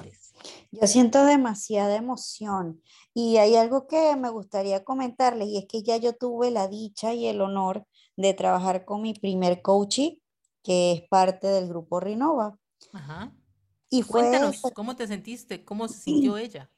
Yo 0.72 0.86
siento 0.86 1.24
demasiada 1.24 1.96
emoción 1.96 2.82
y 3.14 3.36
hay 3.36 3.54
algo 3.56 3.86
que 3.86 4.16
me 4.16 4.30
gustaría 4.30 4.84
comentarles 4.84 5.48
y 5.48 5.58
es 5.58 5.66
que 5.68 5.82
ya 5.82 5.98
yo 5.98 6.14
tuve 6.14 6.50
la 6.50 6.66
dicha 6.66 7.12
y 7.12 7.26
el 7.26 7.40
honor 7.40 7.86
de 8.16 8.32
trabajar 8.34 8.84
con 8.84 9.02
mi 9.02 9.14
primer 9.14 9.60
coachee, 9.62 10.22
que 10.62 10.92
es 10.92 11.02
parte 11.08 11.46
del 11.46 11.68
grupo 11.68 12.00
Renova. 12.00 12.58
Ajá. 12.92 13.32
Y 13.90 14.02
Cuéntanos, 14.02 14.62
¿cómo 14.74 14.96
te 14.96 15.06
sentiste? 15.06 15.64
¿Cómo 15.64 15.88
se 15.88 16.00
sintió 16.00 16.36
ella? 16.38 16.70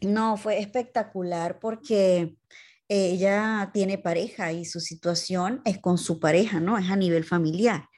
No, 0.00 0.36
fue 0.36 0.60
espectacular 0.60 1.58
porque 1.58 2.36
ella 2.88 3.70
tiene 3.72 3.98
pareja 3.98 4.52
y 4.52 4.64
su 4.64 4.80
situación 4.80 5.62
es 5.64 5.78
con 5.78 5.98
su 5.98 6.20
pareja, 6.20 6.60
¿no? 6.60 6.78
Es 6.78 6.90
a 6.90 6.96
nivel 6.96 7.24
familiar. 7.24 7.88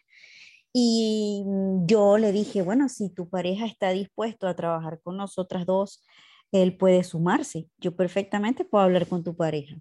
Y 0.78 1.42
yo 1.86 2.18
le 2.18 2.32
dije, 2.32 2.60
bueno, 2.60 2.90
si 2.90 3.08
tu 3.08 3.30
pareja 3.30 3.64
está 3.64 3.92
dispuesto 3.92 4.46
a 4.46 4.54
trabajar 4.54 5.00
con 5.00 5.16
nosotras 5.16 5.64
dos, 5.64 6.04
él 6.52 6.76
puede 6.76 7.02
sumarse. 7.02 7.70
Yo 7.78 7.96
perfectamente 7.96 8.66
puedo 8.66 8.84
hablar 8.84 9.06
con 9.08 9.24
tu 9.24 9.34
pareja 9.34 9.76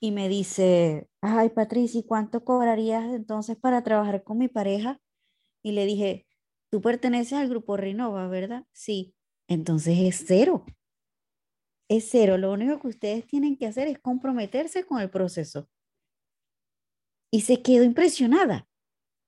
y 0.00 0.10
me 0.10 0.28
dice, 0.28 1.08
ay 1.20 1.50
Patricia, 1.50 2.02
¿cuánto 2.04 2.42
cobrarías 2.42 3.14
entonces 3.14 3.56
para 3.56 3.84
trabajar 3.84 4.24
con 4.24 4.38
mi 4.38 4.48
pareja? 4.48 5.00
Y 5.62 5.70
le 5.70 5.86
dije, 5.86 6.26
tú 6.68 6.80
perteneces 6.80 7.34
al 7.34 7.48
grupo 7.48 7.76
Renova, 7.76 8.26
¿verdad? 8.26 8.66
Sí, 8.72 9.14
entonces 9.46 9.96
es 10.00 10.24
cero. 10.26 10.64
Es 11.88 12.08
cero. 12.10 12.38
Lo 12.38 12.52
único 12.52 12.80
que 12.80 12.88
ustedes 12.88 13.24
tienen 13.28 13.56
que 13.56 13.68
hacer 13.68 13.86
es 13.86 14.00
comprometerse 14.00 14.84
con 14.84 15.00
el 15.00 15.10
proceso. 15.10 15.68
Y 17.30 17.42
se 17.42 17.62
quedó 17.62 17.84
impresionada. 17.84 18.66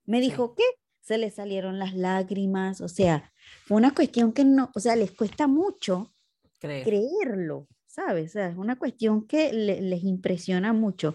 Me 0.04 0.20
dijo, 0.20 0.56
¿qué? 0.56 0.64
Se 1.06 1.18
les 1.18 1.36
salieron 1.36 1.78
las 1.78 1.94
lágrimas, 1.94 2.80
o 2.80 2.88
sea, 2.88 3.32
fue 3.64 3.76
una 3.76 3.94
cuestión 3.94 4.32
que 4.32 4.44
no, 4.44 4.72
o 4.74 4.80
sea, 4.80 4.96
les 4.96 5.12
cuesta 5.12 5.46
mucho 5.46 6.12
creerlo, 6.58 7.68
¿sabes? 7.86 8.30
O 8.30 8.32
sea, 8.32 8.48
es 8.48 8.56
una 8.56 8.74
cuestión 8.74 9.24
que 9.24 9.52
les 9.52 10.02
impresiona 10.02 10.72
mucho. 10.72 11.14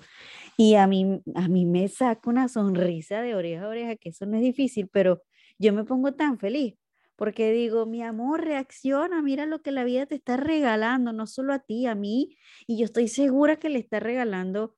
Y 0.55 0.75
a 0.75 0.87
mí, 0.87 1.21
a 1.35 1.49
mí 1.49 1.65
me 1.65 1.89
saca 1.89 2.29
una 2.29 2.47
sonrisa 2.47 3.21
de 3.21 3.35
oreja 3.35 3.65
a 3.65 3.67
oreja, 3.67 3.95
que 3.97 4.09
eso 4.09 4.25
no 4.25 4.37
es 4.37 4.43
difícil, 4.43 4.87
pero 4.87 5.23
yo 5.59 5.73
me 5.73 5.83
pongo 5.83 6.13
tan 6.13 6.39
feliz 6.39 6.75
porque 7.17 7.51
digo, 7.51 7.85
mi 7.85 8.01
amor, 8.01 8.45
reacciona, 8.45 9.21
mira 9.21 9.45
lo 9.45 9.61
que 9.61 9.71
la 9.71 9.83
vida 9.83 10.05
te 10.05 10.15
está 10.15 10.37
regalando, 10.37 11.11
no 11.11 11.27
solo 11.27 11.53
a 11.53 11.59
ti, 11.59 11.85
a 11.85 11.95
mí, 11.95 12.37
y 12.65 12.77
yo 12.79 12.85
estoy 12.85 13.09
segura 13.09 13.57
que 13.57 13.69
le 13.69 13.77
está 13.77 13.99
regalando 13.99 14.75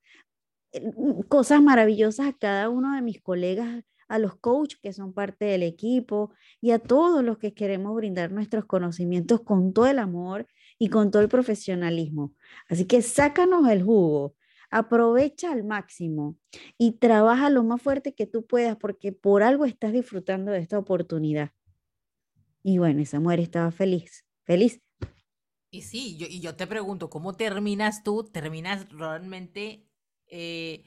eh, 0.71 0.81
cosas 1.29 1.61
maravillosas 1.61 2.27
a 2.27 2.33
cada 2.33 2.69
uno 2.69 2.95
de 2.95 3.01
mis 3.03 3.21
colegas, 3.21 3.85
a 4.13 4.19
los 4.19 4.35
coaches 4.35 4.79
que 4.79 4.93
son 4.93 5.11
parte 5.11 5.45
del 5.45 5.63
equipo 5.63 6.31
y 6.61 6.69
a 6.69 6.77
todos 6.77 7.23
los 7.23 7.39
que 7.39 7.55
queremos 7.55 7.95
brindar 7.95 8.31
nuestros 8.31 8.65
conocimientos 8.65 9.41
con 9.41 9.73
todo 9.73 9.87
el 9.87 9.97
amor 9.97 10.45
y 10.77 10.89
con 10.89 11.09
todo 11.09 11.23
el 11.23 11.29
profesionalismo. 11.29 12.35
Así 12.69 12.85
que 12.85 13.01
sácanos 13.01 13.67
el 13.69 13.81
jugo, 13.81 14.35
aprovecha 14.69 15.51
al 15.51 15.63
máximo 15.63 16.37
y 16.77 16.99
trabaja 16.99 17.49
lo 17.49 17.63
más 17.63 17.81
fuerte 17.81 18.13
que 18.13 18.27
tú 18.27 18.45
puedas 18.45 18.77
porque 18.77 19.13
por 19.13 19.41
algo 19.41 19.65
estás 19.65 19.93
disfrutando 19.93 20.51
de 20.51 20.59
esta 20.59 20.77
oportunidad. 20.77 21.49
Y 22.61 22.77
bueno, 22.77 23.01
esa 23.01 23.19
mujer 23.19 23.39
estaba 23.39 23.71
feliz, 23.71 24.27
feliz. 24.43 24.79
Y 25.71 25.81
sí, 25.81 26.17
yo, 26.17 26.27
y 26.29 26.39
yo 26.39 26.55
te 26.55 26.67
pregunto, 26.67 27.09
¿cómo 27.09 27.33
terminas 27.33 28.03
tú? 28.03 28.29
Terminas 28.31 28.87
realmente 28.91 29.87
eh, 30.27 30.83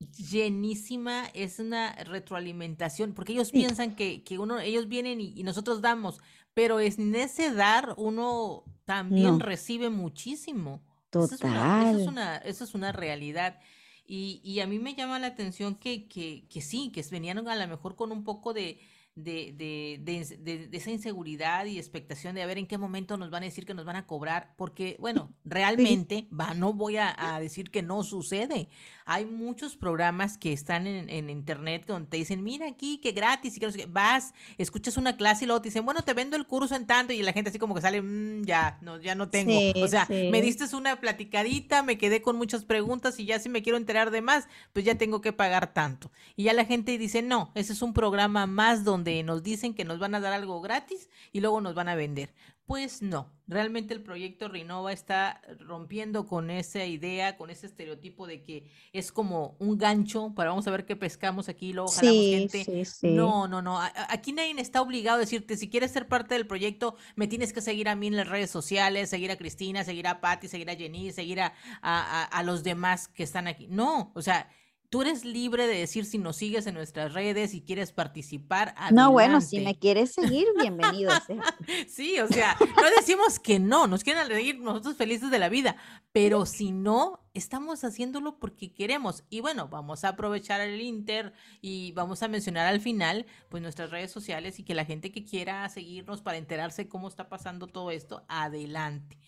llenísima, 0.00 1.26
es 1.34 1.58
una 1.58 1.94
retroalimentación, 2.04 3.12
porque 3.12 3.32
ellos 3.32 3.50
piensan 3.50 3.94
que, 3.94 4.22
que, 4.22 4.38
uno, 4.38 4.58
ellos 4.58 4.88
vienen 4.88 5.20
y, 5.20 5.42
nosotros 5.42 5.80
damos, 5.80 6.20
pero 6.54 6.80
en 6.80 7.14
ese 7.14 7.52
dar 7.52 7.94
uno 7.96 8.64
también 8.84 9.40
recibe 9.40 9.90
muchísimo. 9.90 10.82
Total. 11.10 11.88
Eso 11.88 12.00
es 12.00 12.08
una, 12.08 12.36
eso 12.38 12.64
es 12.64 12.74
una, 12.74 12.92
realidad. 12.92 13.60
Y, 14.06 14.40
y, 14.42 14.60
a 14.60 14.66
mí 14.66 14.78
me 14.78 14.94
llama 14.94 15.18
la 15.18 15.28
atención 15.28 15.74
que, 15.74 16.08
que, 16.08 16.46
que 16.48 16.60
sí, 16.60 16.90
que 16.92 17.04
venían 17.10 17.46
a 17.46 17.54
lo 17.54 17.68
mejor 17.68 17.94
con 17.94 18.10
un 18.10 18.24
poco 18.24 18.52
de, 18.52 18.80
de, 19.24 19.52
de, 19.56 20.00
de, 20.00 20.68
de, 20.68 20.76
esa 20.76 20.90
inseguridad 20.90 21.66
y 21.66 21.78
expectación 21.78 22.34
de 22.34 22.42
a 22.42 22.46
ver 22.46 22.58
en 22.58 22.66
qué 22.66 22.78
momento 22.78 23.16
nos 23.16 23.30
van 23.30 23.42
a 23.42 23.46
decir 23.46 23.66
que 23.66 23.74
nos 23.74 23.84
van 23.84 23.96
a 23.96 24.06
cobrar, 24.06 24.54
porque, 24.56 24.96
bueno, 25.00 25.32
realmente, 25.44 26.28
va, 26.32 26.54
no 26.54 26.72
voy 26.72 26.96
a, 26.96 27.14
a 27.18 27.40
decir 27.40 27.70
que 27.70 27.82
no 27.82 28.02
sucede. 28.02 28.68
Hay 29.04 29.26
muchos 29.26 29.76
programas 29.76 30.38
que 30.38 30.52
están 30.52 30.86
en, 30.86 31.10
en, 31.10 31.28
internet 31.30 31.84
donde 31.86 32.08
te 32.08 32.16
dicen, 32.16 32.44
mira 32.44 32.68
aquí, 32.68 32.98
que 32.98 33.12
gratis, 33.12 33.56
y 33.56 33.60
que 33.60 33.86
vas, 33.86 34.32
escuchas 34.56 34.96
una 34.96 35.16
clase 35.16 35.44
y 35.44 35.46
luego 35.46 35.62
te 35.62 35.68
dicen, 35.68 35.84
bueno, 35.84 36.02
te 36.02 36.14
vendo 36.14 36.36
el 36.36 36.46
curso 36.46 36.74
en 36.76 36.86
tanto, 36.86 37.12
y 37.12 37.22
la 37.22 37.32
gente 37.32 37.50
así 37.50 37.58
como 37.58 37.74
que 37.74 37.80
sale, 37.80 38.00
mm, 38.00 38.44
ya, 38.44 38.78
no, 38.82 39.00
ya 39.00 39.14
no 39.14 39.28
tengo. 39.28 39.52
o 39.82 39.88
sea, 39.88 40.06
me 40.08 40.40
diste 40.40 40.60
una 40.76 41.00
platicadita, 41.00 41.82
me 41.82 41.98
quedé 41.98 42.22
con 42.22 42.36
muchas 42.36 42.64
preguntas 42.64 43.18
y 43.18 43.24
ya 43.24 43.38
si 43.38 43.48
me 43.48 43.62
quiero 43.62 43.78
enterar 43.78 44.10
de 44.10 44.20
más, 44.20 44.46
pues 44.72 44.84
ya 44.84 44.96
tengo 44.96 45.20
que 45.20 45.32
pagar 45.32 45.72
tanto. 45.72 46.10
Y 46.36 46.44
ya 46.44 46.52
la 46.52 46.64
gente 46.64 46.96
dice, 46.98 47.22
no, 47.22 47.50
ese 47.54 47.72
es 47.72 47.82
un 47.82 47.92
programa 47.92 48.46
más 48.46 48.84
donde 48.84 49.09
nos 49.24 49.42
dicen 49.42 49.74
que 49.74 49.84
nos 49.84 49.98
van 49.98 50.14
a 50.14 50.20
dar 50.20 50.32
algo 50.32 50.60
gratis 50.60 51.08
y 51.32 51.40
luego 51.40 51.60
nos 51.60 51.74
van 51.74 51.88
a 51.88 51.94
vender. 51.94 52.34
Pues 52.70 53.02
no, 53.02 53.32
realmente 53.48 53.92
el 53.94 54.00
proyecto 54.00 54.46
Renova 54.46 54.92
está 54.92 55.42
rompiendo 55.58 56.28
con 56.28 56.50
esa 56.50 56.84
idea, 56.84 57.36
con 57.36 57.50
ese 57.50 57.66
estereotipo 57.66 58.28
de 58.28 58.42
que 58.42 58.70
es 58.92 59.10
como 59.10 59.56
un 59.58 59.76
gancho 59.76 60.32
para 60.36 60.50
vamos 60.50 60.68
a 60.68 60.70
ver 60.70 60.86
qué 60.86 60.94
pescamos 60.94 61.48
aquí 61.48 61.70
y 61.70 61.72
luego 61.72 61.90
jalamos 61.90 62.24
gente. 62.24 62.84
No, 63.02 63.48
no, 63.48 63.60
no. 63.60 63.80
Aquí 64.08 64.32
nadie 64.32 64.54
está 64.58 64.82
obligado 64.82 65.16
a 65.16 65.20
decirte 65.20 65.56
si 65.56 65.68
quieres 65.68 65.90
ser 65.90 66.06
parte 66.06 66.34
del 66.34 66.46
proyecto, 66.46 66.94
me 67.16 67.26
tienes 67.26 67.52
que 67.52 67.60
seguir 67.60 67.88
a 67.88 67.96
mí 67.96 68.06
en 68.06 68.16
las 68.16 68.28
redes 68.28 68.52
sociales, 68.52 69.10
seguir 69.10 69.32
a 69.32 69.36
Cristina, 69.36 69.82
seguir 69.82 70.06
a 70.06 70.20
Patti, 70.20 70.46
seguir 70.46 70.70
a 70.70 70.76
Jenny, 70.76 71.10
seguir 71.10 71.40
a, 71.40 71.52
a, 71.82 72.22
a 72.22 72.42
los 72.44 72.62
demás 72.62 73.08
que 73.08 73.24
están 73.24 73.48
aquí. 73.48 73.66
No, 73.68 74.12
o 74.14 74.22
sea, 74.22 74.48
Tú 74.90 75.02
eres 75.02 75.24
libre 75.24 75.68
de 75.68 75.78
decir 75.78 76.04
si 76.04 76.18
nos 76.18 76.34
sigues 76.34 76.66
en 76.66 76.74
nuestras 76.74 77.14
redes 77.14 77.54
y 77.54 77.60
quieres 77.60 77.92
participar. 77.92 78.74
No, 78.90 79.12
bueno, 79.12 79.40
si 79.40 79.60
me 79.60 79.78
quieres 79.78 80.10
seguir, 80.12 80.48
bienvenido. 80.60 81.12
sí, 81.86 82.18
o 82.18 82.26
sea, 82.26 82.56
no 82.58 82.90
decimos 82.96 83.38
que 83.38 83.60
no, 83.60 83.86
nos 83.86 84.02
quieren 84.02 84.26
seguir 84.26 84.58
nosotros 84.58 84.96
felices 84.96 85.30
de 85.30 85.38
la 85.38 85.48
vida, 85.48 85.76
pero 86.10 86.44
si 86.44 86.72
no, 86.72 87.24
estamos 87.34 87.84
haciéndolo 87.84 88.40
porque 88.40 88.74
queremos. 88.74 89.22
Y 89.30 89.38
bueno, 89.38 89.68
vamos 89.68 90.02
a 90.02 90.08
aprovechar 90.08 90.60
el 90.60 90.80
Inter 90.80 91.34
y 91.60 91.92
vamos 91.92 92.24
a 92.24 92.28
mencionar 92.28 92.66
al 92.66 92.80
final, 92.80 93.26
pues 93.48 93.62
nuestras 93.62 93.90
redes 93.90 94.10
sociales 94.10 94.58
y 94.58 94.64
que 94.64 94.74
la 94.74 94.84
gente 94.84 95.12
que 95.12 95.24
quiera 95.24 95.68
seguirnos 95.68 96.20
para 96.20 96.36
enterarse 96.36 96.88
cómo 96.88 97.06
está 97.06 97.28
pasando 97.28 97.68
todo 97.68 97.92
esto, 97.92 98.24
adelante. 98.26 99.20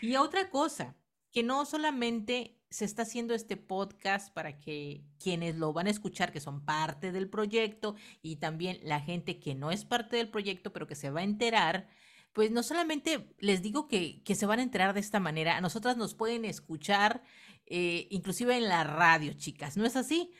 Y 0.00 0.14
otra 0.14 0.48
cosa, 0.48 0.94
que 1.32 1.42
no 1.42 1.66
solamente 1.66 2.57
se 2.70 2.84
está 2.84 3.02
haciendo 3.02 3.34
este 3.34 3.56
podcast 3.56 4.32
para 4.32 4.58
que 4.60 5.04
quienes 5.22 5.56
lo 5.56 5.72
van 5.72 5.86
a 5.86 5.90
escuchar, 5.90 6.32
que 6.32 6.40
son 6.40 6.64
parte 6.64 7.12
del 7.12 7.28
proyecto, 7.28 7.96
y 8.22 8.36
también 8.36 8.78
la 8.82 9.00
gente 9.00 9.38
que 9.38 9.54
no 9.54 9.70
es 9.70 9.84
parte 9.84 10.16
del 10.16 10.30
proyecto, 10.30 10.72
pero 10.72 10.86
que 10.86 10.94
se 10.94 11.10
va 11.10 11.20
a 11.20 11.24
enterar, 11.24 11.88
pues 12.32 12.50
no 12.50 12.62
solamente 12.62 13.34
les 13.38 13.62
digo 13.62 13.88
que, 13.88 14.22
que 14.22 14.34
se 14.34 14.46
van 14.46 14.58
a 14.58 14.62
enterar 14.62 14.94
de 14.94 15.00
esta 15.00 15.20
manera, 15.20 15.56
a 15.56 15.60
nosotras 15.60 15.96
nos 15.96 16.14
pueden 16.14 16.44
escuchar 16.44 17.22
eh, 17.70 18.06
inclusive 18.10 18.56
en 18.56 18.66
la 18.66 18.82
radio, 18.82 19.34
chicas, 19.34 19.76
¿no 19.76 19.84
es 19.84 19.94
así? 19.94 20.32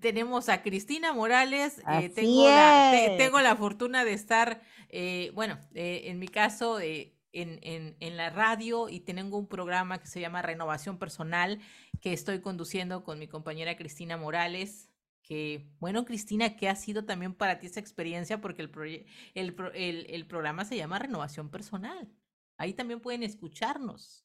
Tenemos 0.00 0.48
a 0.48 0.62
Cristina 0.62 1.12
Morales, 1.12 1.78
eh, 1.78 2.08
tengo, 2.08 2.48
la, 2.48 3.14
tengo, 3.16 3.40
la, 3.40 3.54
fortuna 3.54 4.04
de 4.04 4.14
estar, 4.14 4.62
eh, 4.88 5.30
bueno, 5.34 5.60
en 5.74 6.18
mi 6.18 6.26
caso, 6.26 6.80
en, 7.32 8.16
la 8.16 8.30
radio 8.30 8.88
y 8.88 9.00
tengo 9.00 9.38
un 9.38 9.46
programa 9.46 10.00
que 10.00 10.06
se 10.06 10.20
llama 10.20 10.42
Renovación 10.42 10.98
Personal 10.98 11.60
que 12.00 12.12
estoy 12.12 12.40
conduciendo 12.40 13.04
con 13.04 13.18
mi 13.18 13.28
compañera 13.28 13.76
Cristina 13.76 14.16
Morales. 14.16 14.88
Que, 15.22 15.68
bueno, 15.78 16.04
Cristina, 16.04 16.56
¿qué 16.56 16.68
ha 16.68 16.74
sido 16.74 17.04
también 17.04 17.34
para 17.34 17.58
ti 17.58 17.66
esa 17.66 17.80
experiencia? 17.80 18.40
Porque 18.40 18.62
el, 18.62 18.74
el 19.34 20.26
programa 20.26 20.64
se 20.64 20.76
llama 20.76 20.98
Renovación 20.98 21.50
Personal. 21.50 22.08
Ahí 22.56 22.74
también 22.74 23.00
pueden 23.00 23.22
escucharnos. 23.22 24.24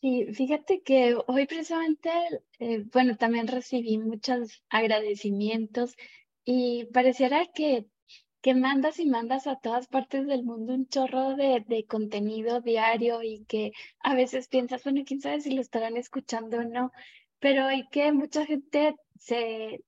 Sí, 0.00 0.26
fíjate 0.32 0.82
que 0.82 1.16
hoy 1.26 1.46
precisamente, 1.46 2.10
eh, 2.60 2.84
bueno, 2.92 3.16
también 3.16 3.48
recibí 3.48 3.98
muchos 3.98 4.62
agradecimientos 4.68 5.96
y 6.44 6.84
pareciera 6.92 7.46
que 7.52 7.86
que 8.40 8.54
mandas 8.54 8.98
y 9.00 9.06
mandas 9.06 9.46
a 9.46 9.56
todas 9.56 9.88
partes 9.88 10.26
del 10.26 10.44
mundo 10.44 10.74
un 10.74 10.88
chorro 10.88 11.36
de, 11.36 11.64
de, 11.66 11.84
contenido 11.86 12.60
diario 12.60 13.22
y 13.22 13.44
que 13.44 13.72
a 14.00 14.14
veces 14.14 14.48
piensas, 14.48 14.84
bueno, 14.84 15.02
quién 15.06 15.20
sabe 15.20 15.40
si 15.40 15.50
lo 15.50 15.60
estarán 15.60 15.96
escuchando 15.96 16.58
o 16.58 16.64
no, 16.64 16.92
pero 17.40 17.64
hay 17.66 17.86
que 17.88 18.12
mucha 18.12 18.46
gente 18.46 18.94
se, 19.18 19.80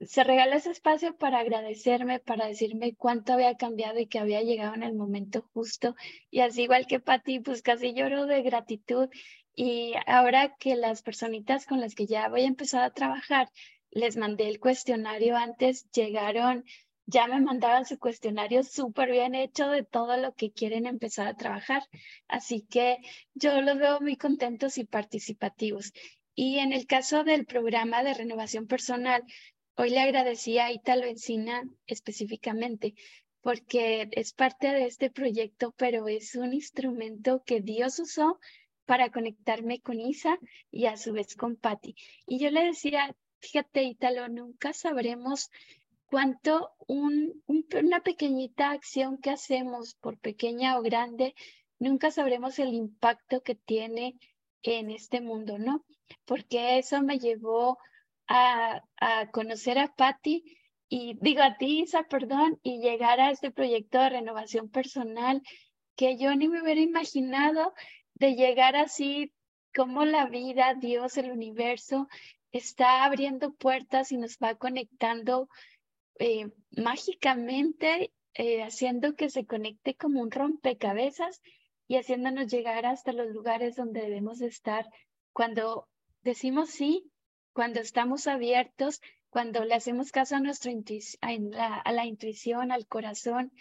se 0.00 0.24
regala 0.24 0.56
ese 0.56 0.70
espacio 0.70 1.16
para 1.16 1.38
agradecerme, 1.40 2.20
para 2.20 2.46
decirme 2.46 2.94
cuánto 2.94 3.32
había 3.32 3.56
cambiado 3.56 3.98
y 3.98 4.06
que 4.06 4.18
había 4.18 4.42
llegado 4.42 4.74
en 4.74 4.82
el 4.82 4.94
momento 4.94 5.48
justo. 5.52 5.94
Y 6.30 6.40
así 6.40 6.62
igual 6.62 6.86
que 6.86 7.00
Pati, 7.00 7.40
pues 7.40 7.62
casi 7.62 7.94
lloro 7.94 8.26
de 8.26 8.42
gratitud. 8.42 9.08
Y 9.54 9.94
ahora 10.06 10.56
que 10.58 10.76
las 10.76 11.02
personitas 11.02 11.66
con 11.66 11.80
las 11.80 11.94
que 11.94 12.06
ya 12.06 12.28
voy 12.28 12.42
a 12.42 12.48
empezar 12.48 12.82
a 12.82 12.92
trabajar, 12.92 13.48
les 13.90 14.16
mandé 14.16 14.48
el 14.48 14.58
cuestionario 14.58 15.36
antes, 15.36 15.88
llegaron 15.92 16.64
ya 17.06 17.26
me 17.26 17.40
mandaron 17.40 17.84
su 17.84 17.98
cuestionario 17.98 18.62
súper 18.62 19.10
bien 19.10 19.34
hecho 19.34 19.68
de 19.68 19.84
todo 19.84 20.16
lo 20.16 20.34
que 20.34 20.52
quieren 20.52 20.86
empezar 20.86 21.26
a 21.26 21.36
trabajar. 21.36 21.82
Así 22.28 22.62
que 22.62 22.98
yo 23.34 23.60
los 23.60 23.78
veo 23.78 24.00
muy 24.00 24.16
contentos 24.16 24.78
y 24.78 24.84
participativos. 24.84 25.92
Y 26.34 26.58
en 26.58 26.72
el 26.72 26.86
caso 26.86 27.24
del 27.24 27.46
programa 27.46 28.02
de 28.02 28.14
renovación 28.14 28.66
personal, 28.66 29.22
hoy 29.76 29.90
le 29.90 30.00
agradecí 30.00 30.58
a 30.58 30.72
Italo 30.72 31.04
Encina 31.04 31.62
específicamente 31.86 32.94
porque 33.44 34.08
es 34.12 34.32
parte 34.32 34.68
de 34.68 34.86
este 34.86 35.10
proyecto, 35.10 35.74
pero 35.76 36.08
es 36.08 36.34
un 36.34 36.54
instrumento 36.54 37.42
que 37.44 37.60
Dios 37.60 37.98
usó 37.98 38.40
para 38.86 39.10
conectarme 39.10 39.80
con 39.80 40.00
Isa 40.00 40.38
y 40.70 40.86
a 40.86 40.96
su 40.96 41.12
vez 41.12 41.36
con 41.36 41.56
Patti. 41.56 41.94
Y 42.26 42.38
yo 42.38 42.50
le 42.50 42.64
decía, 42.64 43.14
fíjate, 43.40 43.82
Italo, 43.82 44.28
nunca 44.28 44.72
sabremos 44.72 45.50
cuánto 46.10 46.70
un, 46.86 47.42
una 47.46 48.00
pequeñita 48.00 48.70
acción 48.70 49.18
que 49.18 49.30
hacemos, 49.30 49.94
por 50.00 50.18
pequeña 50.18 50.78
o 50.78 50.82
grande, 50.82 51.34
nunca 51.78 52.10
sabremos 52.10 52.58
el 52.58 52.72
impacto 52.72 53.42
que 53.42 53.54
tiene 53.54 54.18
en 54.62 54.90
este 54.90 55.20
mundo, 55.20 55.58
¿no? 55.58 55.84
Porque 56.24 56.78
eso 56.78 57.02
me 57.02 57.18
llevó 57.18 57.78
a, 58.26 58.82
a 58.96 59.30
conocer 59.30 59.78
a 59.78 59.94
Patti 59.94 60.44
y 60.88 61.18
digo 61.20 61.42
a 61.42 61.56
ti, 61.56 61.82
Isa, 61.82 62.04
perdón, 62.04 62.58
y 62.62 62.78
llegar 62.80 63.20
a 63.20 63.30
este 63.30 63.50
proyecto 63.50 63.98
de 63.98 64.10
renovación 64.10 64.68
personal 64.68 65.42
que 65.96 66.16
yo 66.16 66.34
ni 66.34 66.48
me 66.48 66.62
hubiera 66.62 66.80
imaginado 66.80 67.72
de 68.14 68.34
llegar 68.34 68.76
así 68.76 69.32
como 69.74 70.04
la 70.04 70.26
vida, 70.26 70.74
Dios, 70.74 71.16
el 71.16 71.30
universo, 71.30 72.08
está 72.52 73.04
abriendo 73.04 73.52
puertas 73.52 74.12
y 74.12 74.16
nos 74.16 74.38
va 74.38 74.54
conectando 74.54 75.48
eh, 76.18 76.50
mágicamente 76.76 78.12
eh, 78.34 78.62
haciendo 78.62 79.14
que 79.14 79.30
se 79.30 79.46
conecte 79.46 79.94
como 79.94 80.20
un 80.20 80.30
rompecabezas 80.30 81.40
y 81.86 81.96
haciéndonos 81.96 82.48
llegar 82.48 82.86
hasta 82.86 83.12
los 83.12 83.28
lugares 83.30 83.76
donde 83.76 84.00
debemos 84.00 84.40
estar. 84.40 84.88
Cuando 85.32 85.88
decimos 86.22 86.70
sí, 86.70 87.10
cuando 87.52 87.80
estamos 87.80 88.26
abiertos, 88.26 89.00
cuando 89.28 89.64
le 89.64 89.74
hacemos 89.74 90.12
caso 90.12 90.36
a, 90.36 90.40
nuestra 90.40 90.72
a 91.20 91.92
la 91.92 92.06
intuición, 92.06 92.72
al 92.72 92.86
corazón 92.86 93.52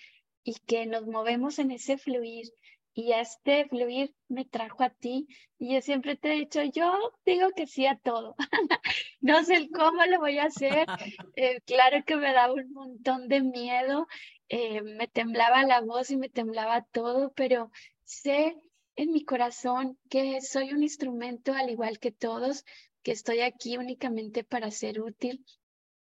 y 0.44 0.56
que 0.66 0.86
nos 0.86 1.06
movemos 1.06 1.60
en 1.60 1.72
ese 1.72 1.98
fluir 1.98 2.46
y 2.94 3.14
este 3.14 3.66
fluir 3.68 4.14
me 4.28 4.46
trajo 4.46 4.84
a 4.84 4.90
ti 4.90 5.28
y 5.58 5.74
yo 5.74 5.82
siempre 5.82 6.16
te 6.16 6.34
he 6.34 6.36
dicho, 6.36 6.62
yo 6.64 6.94
digo 7.26 7.50
que 7.56 7.66
sí 7.66 7.86
a 7.88 7.98
todo. 7.98 8.36
no 9.22 9.44
sé 9.44 9.70
cómo 9.74 10.06
lo 10.06 10.20
voy 10.20 10.38
a 10.40 10.46
hacer. 10.46 10.86
Eh, 11.36 11.62
claro 11.66 12.04
que 12.06 12.16
me 12.16 12.32
daba 12.32 12.54
un 12.54 12.72
montón 12.74 13.28
de 13.28 13.42
miedo, 13.42 14.08
eh, 14.50 14.84
me 14.84 15.08
temblaba 15.08 15.64
la 15.64 15.82
voz 15.82 16.12
y 16.12 16.18
me 16.18 16.30
temblaba 16.30 16.86
todo, 16.92 17.34
pero 17.36 17.72
sé 18.04 18.56
en 18.96 19.12
mi 19.12 19.26
corazón 19.26 19.98
que 20.10 20.42
soy 20.42 20.74
un 20.74 20.84
instrumento 20.84 21.54
al 21.54 21.72
igual 21.72 21.98
que 21.98 22.12
todos, 22.12 22.66
que 23.02 23.12
estoy 23.12 23.42
aquí 23.42 23.78
únicamente 23.78 24.44
para 24.44 24.70
ser 24.70 25.02
útil, 25.02 25.44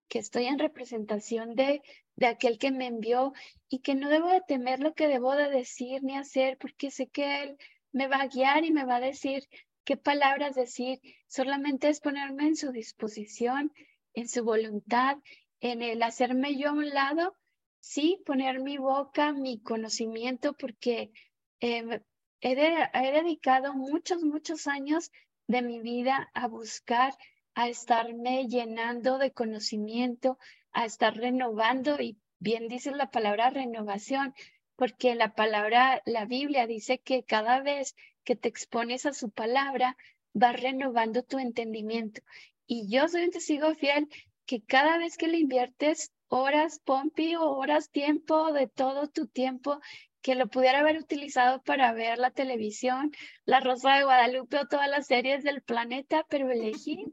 que 0.09 0.19
estoy 0.19 0.47
en 0.47 0.59
representación 0.59 1.55
de 1.55 1.83
de 2.21 2.27
aquel 2.27 2.59
que 2.59 2.71
me 2.71 2.87
envió 2.87 3.33
y 3.69 3.81
que 3.81 3.95
no 3.95 4.09
debo 4.09 4.29
de 4.29 4.43
temer 4.43 4.79
lo 4.79 4.95
que 4.95 5.09
debo 5.09 5.35
de 5.35 5.51
decir 5.51 6.05
ni 6.05 6.17
hacer 6.17 6.59
porque 6.59 6.91
sé 6.91 7.09
que 7.09 7.43
Él 7.43 7.57
me 7.93 8.07
va 8.07 8.19
a 8.19 8.29
guiar 8.29 8.65
y 8.65 8.71
me 8.71 8.85
va 8.85 8.97
a 8.97 9.01
decir 9.01 9.49
qué 9.85 9.97
palabras 9.97 10.55
decir. 10.55 11.01
Solamente 11.27 11.89
es 11.89 12.01
ponerme 12.01 12.47
en 12.47 12.57
su 12.57 12.73
disposición, 12.73 13.73
en 14.13 14.29
su 14.29 14.45
voluntad, 14.45 15.17
en 15.61 15.81
el 15.83 16.03
hacerme 16.03 16.57
yo 16.57 16.69
a 16.69 16.73
un 16.73 16.91
lado, 16.91 17.37
sí, 17.81 18.23
poner 18.27 18.61
mi 18.61 18.77
boca, 18.77 19.33
mi 19.33 19.59
conocimiento, 19.59 20.53
porque 20.53 21.13
em, 21.61 22.03
he, 22.43 22.53
he 22.53 23.13
dedicado 23.13 23.73
muchos, 23.73 24.23
muchos 24.23 24.67
años 24.67 25.11
de 25.47 25.63
mi 25.63 25.81
vida 25.81 26.31
a 26.35 26.49
buscar, 26.49 27.15
a 27.55 27.69
estarme 27.69 28.47
llenando 28.47 29.17
de 29.17 29.33
conocimiento, 29.33 30.39
a 30.73 30.85
estar 30.85 31.17
renovando 31.17 32.01
y 32.01 32.19
bien 32.39 32.69
dice 32.69 32.91
la 32.93 33.11
palabra 33.11 33.51
renovación, 33.51 34.35
porque 34.77 35.15
la 35.15 35.35
palabra, 35.35 36.03
la 36.07 36.25
Biblia 36.25 36.67
dice 36.67 36.99
que 36.99 37.23
cada 37.23 37.61
vez 37.61 37.95
que 38.25 38.37
te 38.37 38.49
expones 38.49 39.07
a 39.07 39.13
su 39.13 39.31
palabra, 39.31 39.97
vas 40.33 40.61
renovando 40.61 41.23
tu 41.23 41.39
entendimiento. 41.39 42.23
Y 42.67 42.89
yo 42.89 43.09
soy 43.09 43.25
un 43.25 43.31
testigo 43.31 43.75
fiel 43.75 44.09
que 44.47 44.63
cada 44.63 44.99
vez 44.99 45.17
que 45.17 45.29
le 45.29 45.39
inviertes 45.39 46.13
horas, 46.29 46.81
Pompi, 46.85 47.37
o 47.37 47.51
horas, 47.57 47.91
tiempo, 47.91 48.53
de 48.53 48.69
todo 48.69 49.09
tu 49.09 49.27
tiempo, 49.27 49.81
que 50.23 50.35
lo 50.35 50.49
pudiera 50.49 50.81
haber 50.81 50.99
utilizado 50.99 51.63
para 51.63 51.93
ver 51.93 52.19
la 52.19 52.31
televisión, 52.31 53.11
La 53.45 53.61
Rosa 53.61 53.97
de 53.97 54.05
Guadalupe 54.05 54.59
o 54.59 54.67
todas 54.67 54.89
las 54.89 55.07
series 55.07 55.43
del 55.43 55.63
planeta, 55.63 56.25
pero 56.29 56.51
elegí 56.51 57.07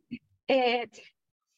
eh, 0.48 0.90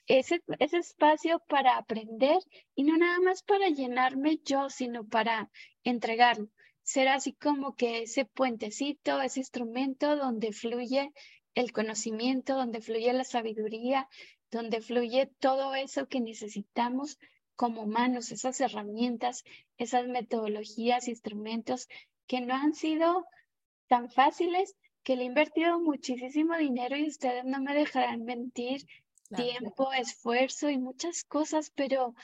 ese, 0.10 0.42
ese 0.58 0.78
espacio 0.78 1.40
para 1.48 1.78
aprender 1.78 2.40
y 2.76 2.84
no 2.84 2.98
nada 2.98 3.20
más 3.20 3.44
para 3.44 3.70
llenarme 3.70 4.40
yo, 4.44 4.70
sino 4.70 5.08
para 5.08 5.52
entregarlo. 5.84 6.50
Ser 6.82 7.08
así 7.08 7.34
como 7.34 7.76
que 7.76 8.02
ese 8.02 8.26
puentecito, 8.26 9.22
ese 9.22 9.42
instrumento 9.42 10.18
donde 10.18 10.52
fluye 10.52 11.14
el 11.54 11.72
conocimiento, 11.72 12.56
donde 12.56 12.82
fluye 12.82 13.14
la 13.14 13.24
sabiduría, 13.24 14.10
donde 14.50 14.82
fluye 14.82 15.32
todo 15.40 15.76
eso 15.76 16.08
que 16.08 16.22
necesitamos 16.22 17.20
como 17.56 17.84
humanos, 17.84 18.32
esas 18.32 18.60
herramientas, 18.62 19.44
esas 19.78 20.08
metodologías, 20.08 21.08
instrumentos 21.08 21.88
que 22.26 22.42
no 22.42 22.56
han 22.56 22.74
sido 22.74 23.26
tan 23.88 24.10
fáciles, 24.10 24.76
que 25.04 25.16
le 25.16 25.24
he 25.24 25.26
invertido 25.26 25.80
muchísimo 25.80 26.58
dinero 26.58 26.98
y 26.98 27.08
ustedes 27.08 27.46
no 27.46 27.62
me 27.62 27.76
dejarán 27.76 28.24
mentir 28.24 28.82
tiempo, 29.36 29.92
esfuerzo 29.94 30.70
y 30.70 30.78
muchas 30.78 31.24
cosas, 31.24 31.72
pero, 31.76 32.16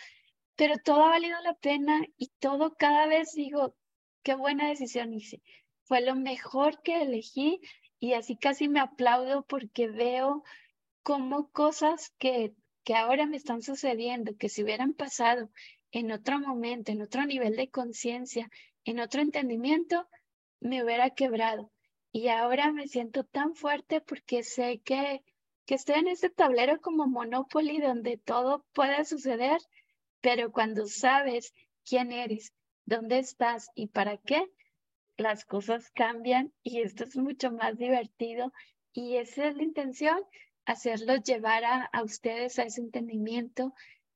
pero 0.55 0.75
todo 0.83 1.03
ha 1.03 1.09
valido 1.09 1.39
la 1.41 1.53
pena 1.53 2.01
y 2.17 2.29
todo 2.39 2.75
cada 2.75 3.07
vez 3.07 3.33
digo, 3.33 3.75
qué 4.23 4.35
buena 4.35 4.69
decisión 4.69 5.13
hice. 5.13 5.41
Fue 5.83 6.01
lo 6.01 6.15
mejor 6.15 6.81
que 6.81 7.01
elegí 7.01 7.61
y 7.99 8.13
así 8.13 8.35
casi 8.35 8.67
me 8.67 8.79
aplaudo 8.79 9.45
porque 9.45 9.87
veo 9.87 10.43
como 11.03 11.49
cosas 11.51 12.13
que, 12.17 12.53
que 12.83 12.95
ahora 12.95 13.27
me 13.27 13.37
están 13.37 13.61
sucediendo, 13.61 14.35
que 14.37 14.49
si 14.49 14.63
hubieran 14.63 14.93
pasado 14.93 15.49
en 15.91 16.11
otro 16.11 16.39
momento, 16.39 16.91
en 16.91 17.01
otro 17.01 17.25
nivel 17.25 17.55
de 17.55 17.69
conciencia, 17.69 18.49
en 18.83 18.99
otro 18.99 19.21
entendimiento, 19.21 20.07
me 20.59 20.83
hubiera 20.83 21.11
quebrado. 21.11 21.71
Y 22.11 22.29
ahora 22.29 22.71
me 22.71 22.87
siento 22.87 23.23
tan 23.23 23.55
fuerte 23.55 24.01
porque 24.01 24.43
sé 24.43 24.79
que 24.83 25.23
que 25.65 25.75
estoy 25.75 25.95
en 25.95 26.07
este 26.07 26.29
tablero 26.29 26.79
como 26.79 27.07
Monopoly 27.07 27.79
donde 27.79 28.17
todo 28.17 28.65
puede 28.73 29.03
suceder, 29.05 29.59
pero 30.21 30.51
cuando 30.51 30.87
sabes 30.87 31.53
quién 31.83 32.11
eres, 32.11 32.53
dónde 32.85 33.19
estás 33.19 33.69
y 33.75 33.87
para 33.87 34.17
qué, 34.17 34.45
las 35.17 35.45
cosas 35.45 35.89
cambian 35.91 36.53
y 36.61 36.81
esto 36.81 37.05
es 37.05 37.15
mucho 37.15 37.51
más 37.51 37.77
divertido. 37.77 38.51
Y 38.93 39.17
esa 39.17 39.47
es 39.47 39.55
la 39.55 39.63
intención, 39.63 40.19
hacerlos 40.65 41.23
llevar 41.23 41.63
a, 41.63 41.85
a 41.85 42.03
ustedes 42.03 42.59
a 42.59 42.63
ese 42.63 42.81
entendimiento 42.81 43.73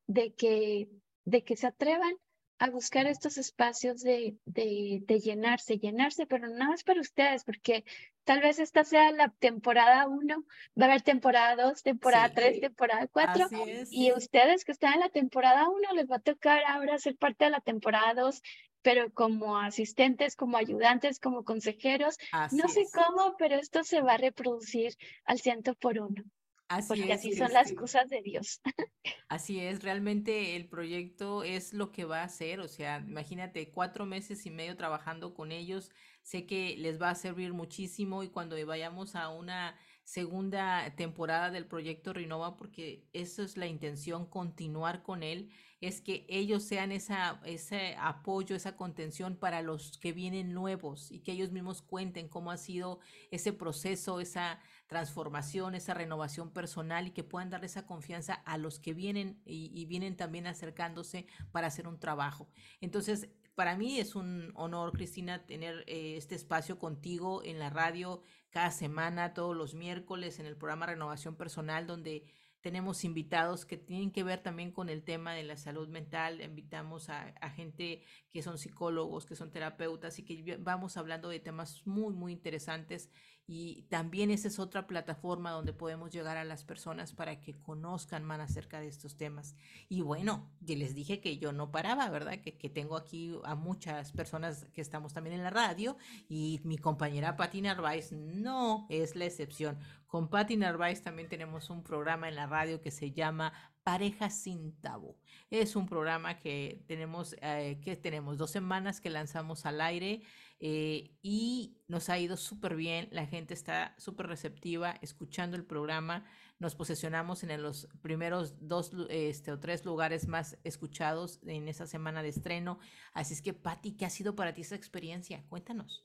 de 0.07 0.33
que, 0.33 0.89
de 1.25 1.43
que 1.43 1.55
se 1.55 1.67
atrevan 1.67 2.13
a 2.59 2.69
buscar 2.69 3.07
estos 3.07 3.37
espacios 3.37 4.01
de, 4.01 4.35
de, 4.45 4.99
de, 5.07 5.19
llenarse, 5.19 5.77
llenarse, 5.77 6.25
pero 6.25 6.47
nada 6.49 6.71
más 6.71 6.83
para 6.83 6.99
ustedes, 6.99 7.45
porque 7.45 7.85
tal 8.25 8.41
vez 8.41 8.59
esta 8.59 8.83
sea 8.83 9.11
la 9.11 9.29
temporada 9.39 10.07
uno, 10.07 10.43
va 10.79 10.85
a 10.85 10.89
haber 10.89 11.01
temporada 11.01 11.55
dos, 11.55 11.81
temporada 11.81 12.29
tres, 12.33 12.59
temporada 12.59 13.07
cuatro, 13.07 13.47
y 13.89 14.11
ustedes 14.11 14.65
que 14.65 14.73
están 14.73 14.95
en 14.95 14.99
la 14.99 15.09
temporada 15.09 15.69
uno 15.69 15.93
les 15.95 16.11
va 16.11 16.17
a 16.17 16.21
tocar 16.21 16.61
ahora 16.67 16.99
ser 16.99 17.15
parte 17.15 17.45
de 17.45 17.51
la 17.51 17.61
temporada 17.61 18.13
dos, 18.13 18.41
pero 18.81 19.11
como 19.13 19.57
asistentes, 19.57 20.35
como 20.35 20.57
ayudantes, 20.57 21.19
como 21.19 21.45
consejeros, 21.45 22.17
no 22.51 22.67
sé 22.67 22.85
cómo, 22.93 23.35
pero 23.37 23.55
esto 23.55 23.85
se 23.85 24.01
va 24.01 24.13
a 24.13 24.17
reproducir 24.17 24.95
al 25.23 25.39
ciento 25.39 25.75
por 25.75 25.97
uno. 25.97 26.23
Así 26.69 26.87
porque 26.87 27.13
así 27.13 27.33
son 27.33 27.51
las 27.51 27.73
cosas 27.73 28.09
de 28.09 28.21
Dios. 28.21 28.61
Así 29.27 29.59
es, 29.59 29.83
realmente 29.83 30.55
el 30.55 30.69
proyecto 30.69 31.43
es 31.43 31.73
lo 31.73 31.91
que 31.91 32.05
va 32.05 32.21
a 32.21 32.25
hacer, 32.25 32.59
o 32.59 32.67
sea, 32.67 33.03
imagínate 33.05 33.71
cuatro 33.71 34.05
meses 34.05 34.45
y 34.45 34.51
medio 34.51 34.75
trabajando 34.75 35.33
con 35.33 35.51
ellos, 35.51 35.91
sé 36.23 36.45
que 36.45 36.75
les 36.77 36.99
va 36.99 37.11
a 37.11 37.15
servir 37.15 37.53
muchísimo 37.53 38.23
y 38.23 38.29
cuando 38.29 38.55
vayamos 38.65 39.15
a 39.15 39.29
una 39.29 39.77
segunda 40.03 40.95
temporada 40.95 41.51
del 41.51 41.67
proyecto 41.67 42.13
Renova, 42.13 42.57
porque 42.57 43.07
eso 43.13 43.43
es 43.43 43.57
la 43.57 43.67
intención, 43.67 44.25
continuar 44.25 45.03
con 45.03 45.21
él, 45.21 45.51
es 45.81 46.01
que 46.01 46.25
ellos 46.27 46.63
sean 46.63 46.91
esa, 46.91 47.39
ese 47.45 47.95
apoyo, 47.99 48.55
esa 48.55 48.75
contención 48.75 49.37
para 49.37 49.61
los 49.61 49.99
que 49.99 50.11
vienen 50.11 50.53
nuevos 50.53 51.11
y 51.11 51.19
que 51.19 51.31
ellos 51.33 51.51
mismos 51.51 51.83
cuenten 51.83 52.27
cómo 52.27 52.49
ha 52.49 52.57
sido 52.57 52.99
ese 53.29 53.53
proceso, 53.53 54.19
esa 54.19 54.59
transformación, 54.89 55.75
esa 55.75 55.93
renovación 55.93 56.51
personal 56.51 57.07
y 57.07 57.11
que 57.11 57.23
puedan 57.23 57.51
dar 57.51 57.63
esa 57.63 57.85
confianza 57.85 58.33
a 58.33 58.57
los 58.57 58.79
que 58.79 58.95
vienen 58.95 59.39
y, 59.45 59.85
vienen 59.85 60.17
también 60.17 60.47
acercándose 60.47 61.27
para 61.51 61.67
hacer 61.67 61.87
un 61.87 61.99
trabajo. 61.99 62.49
Entonces, 62.81 63.29
para 63.53 63.77
mí 63.77 63.99
es 63.99 64.15
un 64.15 64.51
honor, 64.55 64.91
Cristina, 64.91 65.45
tener 65.45 65.83
eh, 65.85 66.15
este 66.17 66.33
espacio 66.33 66.79
contigo 66.79 67.43
en 67.43 67.59
la 67.59 67.69
radio 67.69 68.23
cada 68.49 68.71
semana, 68.71 69.35
todos 69.35 69.55
los 69.55 69.75
miércoles 69.75 70.39
en 70.39 70.47
el 70.47 70.57
programa 70.57 70.87
Renovación 70.87 71.35
Personal, 71.35 71.85
donde 71.85 72.25
tenemos 72.61 73.05
invitados 73.05 73.65
que 73.65 73.77
tienen 73.77 74.11
que 74.11 74.23
ver 74.23 74.41
también 74.41 74.71
con 74.71 74.89
el 74.89 75.03
tema 75.03 75.33
de 75.33 75.43
la 75.43 75.55
salud 75.55 75.87
mental. 75.87 76.41
Invitamos 76.41 77.09
a, 77.09 77.27
a, 77.41 77.49
gente 77.51 78.03
que 78.31 78.41
son 78.41 78.57
psicólogos, 78.57 79.25
que 79.25 79.35
son 79.35 79.51
terapeutas 79.51 80.17
y 80.19 80.25
que 80.25 80.57
vamos 80.57 80.97
hablando 80.97 81.29
de 81.29 81.39
temas 81.39 81.85
muy, 81.85 82.13
muy 82.13 82.33
interesantes 82.33 83.09
y 83.51 83.81
también 83.89 84.29
esa 84.29 84.47
es 84.47 84.59
otra 84.59 84.85
plataforma 84.85 85.49
donde 85.49 85.73
podemos 85.73 86.11
llegar 86.11 86.37
a 86.37 86.43
las 86.43 86.63
personas 86.63 87.13
para 87.13 87.41
que 87.41 87.59
conozcan 87.59 88.23
más 88.23 88.39
acerca 88.39 88.79
de 88.79 88.87
estos 88.87 89.17
temas. 89.17 89.55
Y 89.87 90.01
bueno, 90.01 90.47
ya 90.61 90.75
les 90.75 90.93
dije 90.93 91.19
que 91.19 91.39
yo 91.39 91.51
no 91.51 91.71
paraba, 91.71 92.07
¿verdad? 92.11 92.41
Que, 92.43 92.59
que 92.59 92.69
tengo 92.69 92.95
aquí 92.95 93.35
a 93.45 93.55
muchas 93.55 94.11
personas 94.11 94.67
que 94.71 94.81
estamos 94.81 95.15
también 95.15 95.35
en 95.35 95.41
la 95.41 95.49
radio 95.49 95.97
y 96.27 96.61
mi 96.63 96.77
compañera 96.77 97.37
Patti 97.37 97.61
Narváez 97.61 98.11
no 98.11 98.85
es 98.87 99.15
la 99.15 99.25
excepción. 99.25 99.79
Con 100.05 100.29
Patti 100.29 100.55
Narváez 100.55 101.01
también 101.01 101.27
tenemos 101.27 101.71
un 101.71 101.81
programa 101.81 102.29
en 102.29 102.35
la 102.35 102.45
radio 102.45 102.81
que 102.81 102.91
se 102.91 103.11
llama 103.11 103.51
Pareja 103.81 104.29
sin 104.29 104.79
tabú. 104.79 105.17
Es 105.49 105.75
un 105.75 105.87
programa 105.87 106.37
que 106.37 106.83
tenemos, 106.85 107.35
eh, 107.41 107.79
que 107.83 107.95
tenemos 107.95 108.37
dos 108.37 108.51
semanas 108.51 109.01
que 109.01 109.09
lanzamos 109.09 109.65
al 109.65 109.81
aire 109.81 110.21
eh, 110.61 111.17
y 111.21 111.77
nos 111.87 112.09
ha 112.09 112.19
ido 112.19 112.35
súper 112.35 112.75
bien. 112.75 113.07
La 113.11 113.25
gente 113.25 113.53
está 113.53 113.95
súper 113.97 114.27
receptiva 114.27 114.95
escuchando 115.01 115.55
el 115.55 115.65
programa. 115.65 116.25
Nos 116.59 116.75
posesionamos 116.75 117.43
en 117.43 117.61
los 117.61 117.87
primeros 118.01 118.55
dos 118.67 118.91
este, 119.09 119.51
o 119.51 119.59
tres 119.59 119.85
lugares 119.85 120.27
más 120.27 120.57
escuchados 120.63 121.39
en 121.45 121.69
esa 121.69 121.87
semana 121.87 122.21
de 122.21 122.29
estreno. 122.29 122.79
Así 123.13 123.33
es 123.33 123.41
que, 123.41 123.53
Patti, 123.53 123.93
¿qué 123.95 124.05
ha 124.05 124.09
sido 124.09 124.35
para 124.35 124.53
ti 124.53 124.61
esa 124.61 124.75
experiencia? 124.75 125.45
Cuéntanos. 125.47 126.01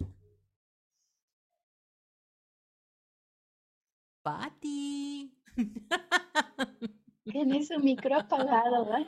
Patti. 4.22 5.34
Tiene 7.24 7.64
su 7.64 7.80
micro 7.80 8.16
apagado, 8.20 8.84
¿verdad? 8.84 9.07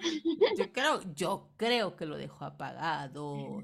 Yo 0.58 0.72
creo, 0.72 1.00
yo 1.14 1.52
creo 1.56 1.96
que 1.96 2.06
lo 2.06 2.16
dejó 2.16 2.46
apagado. 2.46 3.62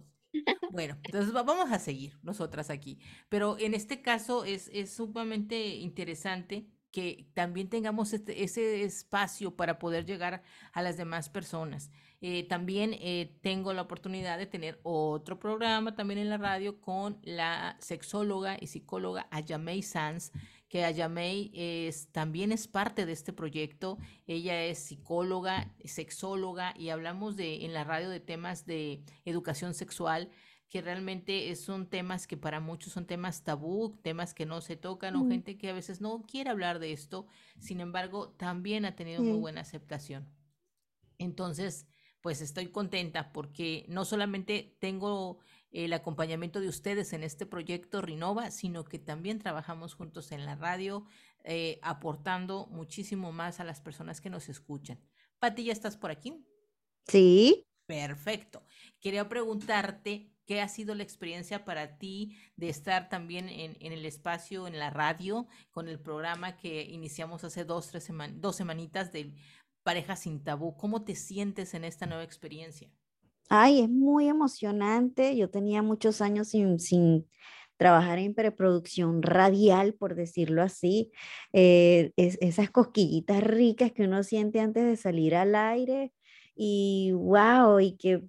Bueno, 0.70 0.96
entonces 1.04 1.32
vamos 1.32 1.70
a 1.70 1.78
seguir 1.78 2.18
nosotras 2.22 2.70
aquí. 2.70 2.98
Pero 3.28 3.58
en 3.58 3.74
este 3.74 4.00
caso 4.00 4.44
es, 4.44 4.70
es 4.72 4.94
sumamente 4.94 5.66
interesante 5.76 6.66
que 6.92 7.26
también 7.34 7.68
tengamos 7.68 8.12
este, 8.12 8.44
ese 8.44 8.84
espacio 8.84 9.56
para 9.56 9.78
poder 9.78 10.04
llegar 10.04 10.42
a 10.72 10.82
las 10.82 10.96
demás 10.96 11.30
personas. 11.30 11.90
Eh, 12.20 12.44
también 12.44 12.94
eh, 13.00 13.38
tengo 13.42 13.72
la 13.72 13.82
oportunidad 13.82 14.38
de 14.38 14.46
tener 14.46 14.78
otro 14.84 15.40
programa 15.40 15.96
también 15.96 16.20
en 16.20 16.28
la 16.28 16.36
radio 16.36 16.80
con 16.80 17.18
la 17.22 17.76
sexóloga 17.80 18.56
y 18.60 18.68
psicóloga 18.68 19.26
Ayamei 19.30 19.82
Sanz, 19.82 20.30
que 20.72 20.86
Ayamei 20.86 21.50
es, 21.52 22.08
también 22.12 22.50
es 22.50 22.66
parte 22.66 23.04
de 23.04 23.12
este 23.12 23.34
proyecto. 23.34 23.98
Ella 24.26 24.64
es 24.64 24.78
psicóloga, 24.78 25.70
sexóloga 25.84 26.72
y 26.78 26.88
hablamos 26.88 27.36
de, 27.36 27.66
en 27.66 27.74
la 27.74 27.84
radio 27.84 28.08
de 28.08 28.20
temas 28.20 28.64
de 28.64 29.02
educación 29.26 29.74
sexual 29.74 30.30
que 30.70 30.80
realmente 30.80 31.54
son 31.56 31.90
temas 31.90 32.26
que 32.26 32.38
para 32.38 32.58
muchos 32.58 32.94
son 32.94 33.06
temas 33.06 33.44
tabú, 33.44 33.98
temas 34.00 34.32
que 34.32 34.46
no 34.46 34.62
se 34.62 34.76
tocan 34.76 35.14
o 35.16 35.28
gente 35.28 35.58
que 35.58 35.68
a 35.68 35.74
veces 35.74 36.00
no 36.00 36.22
quiere 36.22 36.48
hablar 36.48 36.78
de 36.78 36.92
esto, 36.92 37.26
sin 37.60 37.80
embargo, 37.80 38.30
también 38.30 38.86
ha 38.86 38.96
tenido 38.96 39.22
muy 39.22 39.38
buena 39.38 39.60
aceptación. 39.60 40.26
Entonces, 41.18 41.86
pues 42.22 42.40
estoy 42.40 42.68
contenta 42.68 43.34
porque 43.34 43.84
no 43.90 44.06
solamente 44.06 44.74
tengo 44.80 45.40
el 45.72 45.92
acompañamiento 45.94 46.60
de 46.60 46.68
ustedes 46.68 47.12
en 47.12 47.22
este 47.24 47.46
proyecto 47.46 48.02
Rinova, 48.02 48.50
sino 48.50 48.84
que 48.84 48.98
también 48.98 49.38
trabajamos 49.38 49.94
juntos 49.94 50.30
en 50.30 50.44
la 50.44 50.54
radio, 50.54 51.06
eh, 51.44 51.78
aportando 51.82 52.66
muchísimo 52.66 53.32
más 53.32 53.58
a 53.58 53.64
las 53.64 53.80
personas 53.80 54.20
que 54.20 54.30
nos 54.30 54.48
escuchan. 54.48 55.00
Pati, 55.38 55.64
¿ya 55.64 55.72
estás 55.72 55.96
por 55.96 56.10
aquí? 56.10 56.46
Sí. 57.06 57.66
Perfecto. 57.86 58.64
Quería 59.00 59.28
preguntarte 59.28 60.30
qué 60.46 60.60
ha 60.60 60.68
sido 60.68 60.94
la 60.94 61.02
experiencia 61.02 61.64
para 61.64 61.98
ti 61.98 62.36
de 62.56 62.68
estar 62.68 63.08
también 63.08 63.48
en, 63.48 63.76
el 63.80 64.04
espacio, 64.04 64.66
en 64.66 64.78
la 64.78 64.90
radio, 64.90 65.46
con 65.70 65.88
el 65.88 65.98
programa 65.98 66.56
que 66.56 66.82
iniciamos 66.82 67.44
hace 67.44 67.64
dos, 67.64 67.88
tres 67.88 68.08
dos 68.34 68.56
semanitas 68.56 69.12
de 69.12 69.34
Pareja 69.82 70.16
sin 70.16 70.44
Tabú. 70.44 70.76
¿Cómo 70.76 71.04
te 71.04 71.14
sientes 71.16 71.74
en 71.74 71.84
esta 71.84 72.06
nueva 72.06 72.22
experiencia? 72.22 72.90
Ay, 73.48 73.80
es 73.80 73.88
muy 73.90 74.28
emocionante. 74.28 75.36
Yo 75.36 75.50
tenía 75.50 75.82
muchos 75.82 76.20
años 76.20 76.48
sin, 76.48 77.26
trabajar 77.76 78.18
en 78.18 78.34
preproducción 78.34 79.22
radial, 79.22 79.94
por 79.94 80.14
decirlo 80.14 80.62
así. 80.62 81.10
Eh, 81.52 82.12
esas 82.16 82.70
cosquillitas 82.70 83.42
ricas 83.42 83.92
que 83.92 84.04
uno 84.04 84.22
siente 84.22 84.60
antes 84.60 84.84
de 84.84 84.96
salir 84.96 85.34
al 85.34 85.54
aire 85.54 86.12
y 86.54 87.12
wow, 87.12 87.80
y 87.80 87.96
que, 87.96 88.22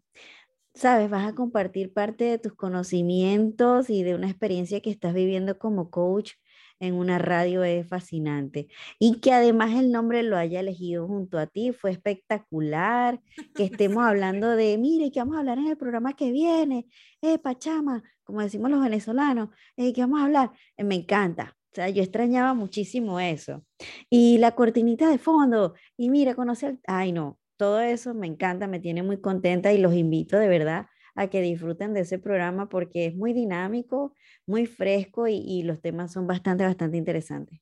sabes, 0.75 1.09
vas 1.09 1.27
a 1.27 1.35
compartir 1.35 1.93
parte 1.93 2.25
de 2.25 2.39
tus 2.39 2.53
conocimientos 2.55 3.89
y 3.89 4.03
de 4.03 4.15
una 4.15 4.29
experiencia 4.29 4.81
que 4.81 4.91
estás 4.91 5.13
viviendo 5.13 5.57
como 5.59 5.89
coach 5.91 6.33
en 6.79 6.95
una 6.95 7.17
radio 7.17 7.63
es 7.63 7.87
fascinante. 7.87 8.67
Y 8.99 9.19
que 9.19 9.31
además 9.31 9.75
el 9.75 9.91
nombre 9.91 10.23
lo 10.23 10.37
haya 10.37 10.59
elegido 10.59 11.07
junto 11.07 11.37
a 11.37 11.47
ti 11.47 11.71
fue 11.71 11.91
espectacular. 11.91 13.21
Que 13.55 13.63
estemos 13.87 14.03
hablando 14.03 14.55
de, 14.55 14.77
mire, 14.77 15.11
que 15.11 15.19
vamos 15.19 15.35
a 15.35 15.39
hablar 15.39 15.57
en 15.57 15.67
el 15.67 15.77
programa 15.77 16.13
que 16.13 16.31
viene, 16.31 16.87
eh, 17.21 17.39
Pachama, 17.39 18.03
como 18.23 18.41
decimos 18.41 18.71
los 18.71 18.81
venezolanos, 18.81 19.49
eh, 19.77 19.93
que 19.93 20.01
vamos 20.01 20.21
a 20.21 20.25
hablar. 20.25 20.51
Eh, 20.77 20.83
me 20.83 20.95
encanta. 20.95 21.55
O 21.71 21.75
sea, 21.75 21.89
yo 21.89 22.03
extrañaba 22.03 22.53
muchísimo 22.53 23.19
eso. 23.19 23.65
Y 24.09 24.37
la 24.37 24.51
cortinita 24.51 25.09
de 25.09 25.17
fondo, 25.17 25.73
y 25.97 26.09
mira, 26.09 26.35
conocer, 26.35 26.79
ay 26.85 27.11
no, 27.11 27.39
todo 27.57 27.79
eso 27.79 28.13
me 28.13 28.27
encanta, 28.27 28.67
me 28.67 28.79
tiene 28.79 29.03
muy 29.03 29.19
contenta 29.19 29.73
y 29.73 29.79
los 29.79 29.93
invito 29.95 30.37
de 30.37 30.47
verdad 30.47 30.85
a 31.15 31.27
que 31.27 31.41
disfruten 31.41 31.93
de 31.93 32.01
ese 32.01 32.19
programa 32.19 32.69
porque 32.69 33.05
es 33.05 33.15
muy 33.15 33.33
dinámico, 33.33 34.13
muy 34.45 34.65
fresco 34.65 35.27
y, 35.27 35.63
los 35.63 35.81
temas 35.81 36.11
son 36.11 36.27
bastante, 36.27 36.63
bastante 36.63 36.97
interesantes. 36.97 37.59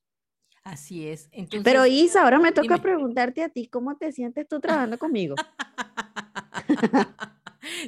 Así 0.64 1.08
es. 1.08 1.28
Pero 1.64 1.86
Isa, 1.86 2.22
ahora 2.22 2.38
me 2.38 2.52
toca 2.52 2.78
preguntarte 2.78 3.42
a 3.42 3.48
ti, 3.48 3.66
¿cómo 3.66 3.96
te 3.96 4.12
sientes 4.12 4.46
tú 4.46 4.60
trabajando 4.60 4.98
conmigo? 4.98 5.34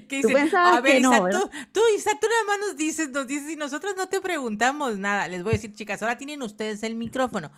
¿Tú 0.08 0.28
pensabas 0.32 0.82
que 0.82 1.00
no, 1.00 1.28
tú, 1.28 1.50
tú, 1.72 1.80
Isa, 1.96 2.10
tú 2.20 2.26
nada 2.28 2.44
más 2.46 2.58
nos 2.68 2.76
dices, 2.76 3.10
nos 3.10 3.26
dices 3.26 3.50
y 3.50 3.56
nosotros 3.56 3.94
no 3.96 4.08
te 4.08 4.20
preguntamos 4.20 4.98
nada. 4.98 5.28
Les 5.28 5.42
voy 5.42 5.50
a 5.50 5.56
decir, 5.56 5.72
chicas, 5.72 6.02
ahora 6.02 6.18
tienen 6.18 6.42
ustedes 6.42 6.82
el 6.82 6.94
micrófono. 6.94 7.50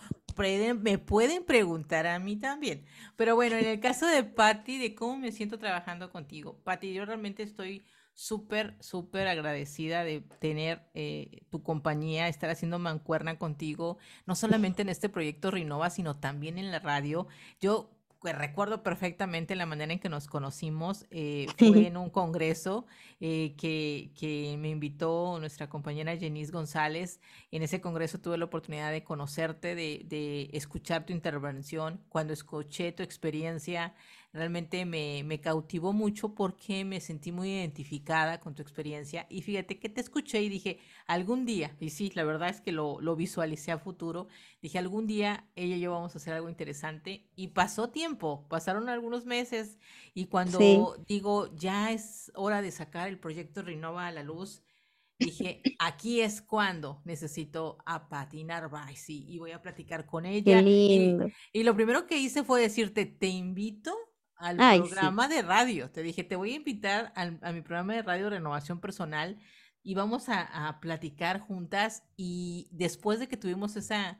me 0.81 0.97
pueden 0.97 1.43
preguntar 1.45 2.07
a 2.07 2.19
mí 2.19 2.37
también. 2.37 2.85
Pero 3.15 3.35
bueno, 3.35 3.55
en 3.55 3.65
el 3.65 3.79
caso 3.79 4.07
de 4.07 4.23
Patti, 4.23 4.77
de 4.77 4.95
cómo 4.95 5.17
me 5.17 5.31
siento 5.31 5.59
trabajando 5.59 6.11
contigo. 6.11 6.59
Patti, 6.63 6.93
yo 6.93 7.05
realmente 7.05 7.43
estoy 7.43 7.85
súper, 8.17 8.75
súper 8.79 9.27
agradecida 9.27 10.03
de 10.03 10.21
tener 10.39 10.81
eh, 10.95 11.43
tu 11.51 11.61
compañía, 11.61 12.27
estar 12.27 12.49
haciendo 12.49 12.79
mancuerna 12.79 13.37
contigo, 13.37 13.99
no 14.25 14.35
solamente 14.35 14.81
en 14.81 14.89
este 14.89 15.07
proyecto 15.07 15.51
Rinova, 15.51 15.91
sino 15.91 16.17
también 16.17 16.57
en 16.57 16.71
la 16.71 16.79
radio. 16.79 17.27
Yo 17.61 17.91
recuerdo 18.23 18.81
perfectamente 18.81 19.55
la 19.55 19.67
manera 19.67 19.93
en 19.93 19.99
que 19.99 20.09
nos 20.09 20.25
conocimos. 20.25 21.05
Eh, 21.11 21.45
fue 21.59 21.85
en 21.85 21.95
un 21.95 22.09
congreso 22.09 22.87
eh, 23.19 23.53
que, 23.55 24.11
que, 24.19 24.57
me 24.57 24.69
invitó 24.69 25.37
nuestra 25.39 25.69
compañera 25.69 26.17
Jenice 26.17 26.51
González. 26.51 27.19
En 27.51 27.61
ese 27.61 27.81
congreso 27.81 28.19
tuve 28.19 28.39
la 28.39 28.45
oportunidad 28.45 28.91
de 28.91 29.03
conocerte, 29.03 29.75
de, 29.75 30.01
de 30.05 30.49
escuchar 30.53 31.05
tu 31.05 31.13
intervención. 31.13 32.01
Cuando 32.09 32.33
escuché 32.33 32.91
tu 32.91 33.03
experiencia, 33.03 33.93
realmente 34.33 34.85
me, 34.85 35.23
me, 35.23 35.39
cautivó 35.39 35.93
mucho 35.93 36.35
porque 36.35 36.85
me 36.85 36.99
sentí 36.99 37.31
muy 37.31 37.49
identificada 37.49 38.39
con 38.39 38.53
tu 38.53 38.61
experiencia. 38.61 39.25
Y 39.29 39.41
fíjate 39.41 39.79
que 39.79 39.89
te 39.89 40.01
escuché 40.01 40.41
y 40.41 40.49
dije, 40.49 40.79
algún 41.07 41.45
día, 41.45 41.75
y 41.79 41.89
sí, 41.89 42.11
la 42.13 42.23
verdad 42.23 42.49
es 42.49 42.61
que 42.61 42.71
lo, 42.71 42.99
lo 43.01 43.15
visualicé 43.15 43.71
a 43.71 43.79
futuro, 43.79 44.27
dije, 44.61 44.77
algún 44.77 45.07
día 45.07 45.49
ella 45.55 45.75
y 45.75 45.79
yo 45.79 45.91
vamos 45.91 46.13
a 46.13 46.17
hacer 46.17 46.33
algo 46.33 46.49
interesante 46.49 47.29
y 47.35 47.49
pasó 47.49 47.89
tiempo, 47.89 48.45
pasaron 48.49 48.89
algunos 48.89 49.25
meses 49.25 49.77
y 50.13 50.25
cuando 50.25 50.97
digo, 51.07 51.53
ya 51.55 51.91
es 51.91 52.31
hora 52.35 52.61
de 52.61 52.71
sacar 52.71 53.07
el 53.07 53.19
proyecto 53.19 53.63
Renova 53.63 54.07
a 54.07 54.11
la 54.11 54.23
luz, 54.23 54.61
dije, 55.17 55.63
aquí 55.79 56.21
es 56.21 56.41
cuando 56.41 57.01
necesito 57.05 57.77
a 57.85 58.07
Patti 58.07 58.43
Narváez 58.43 59.09
y, 59.09 59.37
voy 59.39 59.51
a 59.51 59.61
platicar 59.61 60.05
con 60.05 60.25
ella. 60.25 60.61
Y, 60.61 61.17
y, 61.53 61.63
lo 61.63 61.75
primero 61.75 62.05
que 62.05 62.19
hice 62.19 62.43
fue 62.43 62.61
decirte, 62.61 63.05
te 63.05 63.27
invito 63.27 63.95
al 64.37 64.57
programa 64.57 65.27
de 65.27 65.41
radio. 65.41 65.89
Te 65.89 66.03
dije, 66.03 66.23
te 66.23 66.35
voy 66.35 66.53
a 66.53 66.55
invitar 66.55 67.13
a 67.15 67.51
mi 67.51 67.61
programa 67.61 67.93
de 67.93 68.01
radio 68.01 68.29
Renovación 68.29 68.79
Personal 68.79 69.39
y 69.83 69.95
vamos 69.95 70.29
a, 70.29 70.67
a, 70.67 70.79
platicar 70.79 71.39
juntas. 71.39 72.03
Y 72.15 72.69
después 72.71 73.19
de 73.19 73.27
que 73.27 73.37
tuvimos 73.37 73.75
esa, 73.75 74.19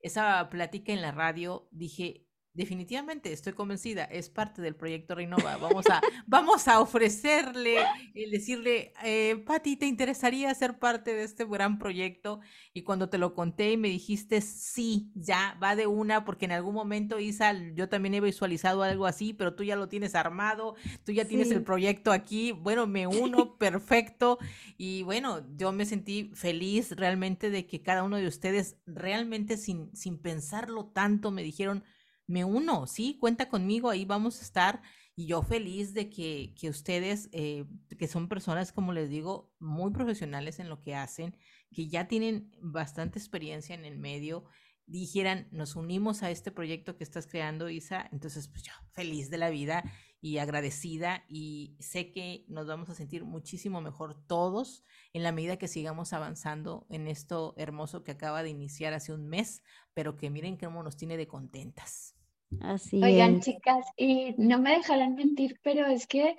esa 0.00 0.48
plática 0.50 0.92
en 0.92 1.02
la 1.02 1.12
radio, 1.12 1.68
dije, 1.70 2.25
definitivamente 2.56 3.32
estoy 3.32 3.52
convencida, 3.52 4.04
es 4.04 4.30
parte 4.30 4.62
del 4.62 4.74
proyecto 4.74 5.14
Renova. 5.14 5.58
Vamos 5.58 5.86
a, 5.90 6.00
vamos 6.26 6.66
a 6.68 6.80
ofrecerle, 6.80 7.76
el 8.14 8.30
decirle, 8.30 8.92
eh, 9.04 9.42
Patti, 9.46 9.76
¿te 9.76 9.86
interesaría 9.86 10.52
ser 10.54 10.78
parte 10.78 11.14
de 11.14 11.22
este 11.22 11.44
gran 11.44 11.78
proyecto? 11.78 12.40
Y 12.72 12.82
cuando 12.82 13.10
te 13.10 13.18
lo 13.18 13.34
conté 13.34 13.72
y 13.72 13.76
me 13.76 13.88
dijiste, 13.88 14.40
sí, 14.40 15.10
ya, 15.14 15.58
va 15.62 15.76
de 15.76 15.86
una, 15.86 16.24
porque 16.24 16.46
en 16.46 16.52
algún 16.52 16.74
momento, 16.74 17.18
Isa, 17.18 17.52
yo 17.74 17.88
también 17.88 18.14
he 18.14 18.20
visualizado 18.20 18.82
algo 18.82 19.06
así, 19.06 19.34
pero 19.34 19.54
tú 19.54 19.62
ya 19.62 19.76
lo 19.76 19.88
tienes 19.88 20.14
armado, 20.14 20.76
tú 21.04 21.12
ya 21.12 21.26
tienes 21.26 21.50
el 21.50 21.62
proyecto 21.62 22.10
aquí, 22.10 22.52
bueno, 22.52 22.86
me 22.86 23.06
uno, 23.06 23.56
perfecto. 23.58 24.38
Y 24.78 25.02
bueno, 25.02 25.44
yo 25.56 25.72
me 25.72 25.84
sentí 25.84 26.30
feliz 26.34 26.92
realmente 26.92 27.50
de 27.50 27.66
que 27.66 27.82
cada 27.82 28.02
uno 28.02 28.16
de 28.16 28.26
ustedes 28.26 28.76
realmente 28.86 29.58
sin, 29.58 29.94
sin 29.94 30.18
pensarlo 30.18 30.86
tanto 30.86 31.30
me 31.30 31.42
dijeron, 31.42 31.84
me 32.26 32.44
uno, 32.44 32.86
sí, 32.86 33.18
cuenta 33.20 33.48
conmigo, 33.48 33.90
ahí 33.90 34.04
vamos 34.04 34.40
a 34.40 34.42
estar. 34.42 34.82
Y 35.14 35.26
yo 35.26 35.42
feliz 35.42 35.94
de 35.94 36.10
que, 36.10 36.54
que 36.60 36.68
ustedes, 36.68 37.30
eh, 37.32 37.64
que 37.98 38.06
son 38.06 38.28
personas, 38.28 38.72
como 38.72 38.92
les 38.92 39.08
digo, 39.08 39.50
muy 39.58 39.90
profesionales 39.90 40.58
en 40.58 40.68
lo 40.68 40.80
que 40.82 40.94
hacen, 40.94 41.36
que 41.72 41.88
ya 41.88 42.06
tienen 42.06 42.52
bastante 42.60 43.18
experiencia 43.18 43.74
en 43.74 43.84
el 43.84 43.98
medio, 43.98 44.44
dijeran, 44.86 45.48
nos 45.50 45.74
unimos 45.74 46.22
a 46.22 46.30
este 46.30 46.50
proyecto 46.50 46.96
que 46.96 47.04
estás 47.04 47.26
creando, 47.26 47.68
Isa, 47.68 48.08
entonces 48.12 48.48
pues 48.48 48.62
yo 48.62 48.72
feliz 48.92 49.30
de 49.30 49.38
la 49.38 49.50
vida 49.50 49.84
y 50.20 50.38
agradecida 50.38 51.24
y 51.28 51.76
sé 51.80 52.10
que 52.10 52.44
nos 52.48 52.66
vamos 52.66 52.88
a 52.88 52.94
sentir 52.94 53.24
muchísimo 53.24 53.80
mejor 53.80 54.14
todos 54.26 54.82
en 55.12 55.22
la 55.22 55.32
medida 55.32 55.56
que 55.56 55.68
sigamos 55.68 56.12
avanzando 56.12 56.86
en 56.88 57.06
esto 57.08 57.54
hermoso 57.56 58.02
que 58.02 58.12
acaba 58.12 58.42
de 58.42 58.50
iniciar 58.50 58.92
hace 58.92 59.12
un 59.12 59.28
mes, 59.28 59.62
pero 59.94 60.16
que 60.16 60.30
miren 60.30 60.56
cómo 60.56 60.82
nos 60.82 60.96
tiene 60.96 61.16
de 61.16 61.26
contentas. 61.26 62.15
Así 62.60 63.02
Oigan, 63.02 63.40
chicas, 63.40 63.86
y 63.96 64.34
no 64.38 64.60
me 64.60 64.76
dejarán 64.76 65.14
mentir, 65.14 65.58
pero 65.62 65.86
es 65.86 66.06
que 66.06 66.36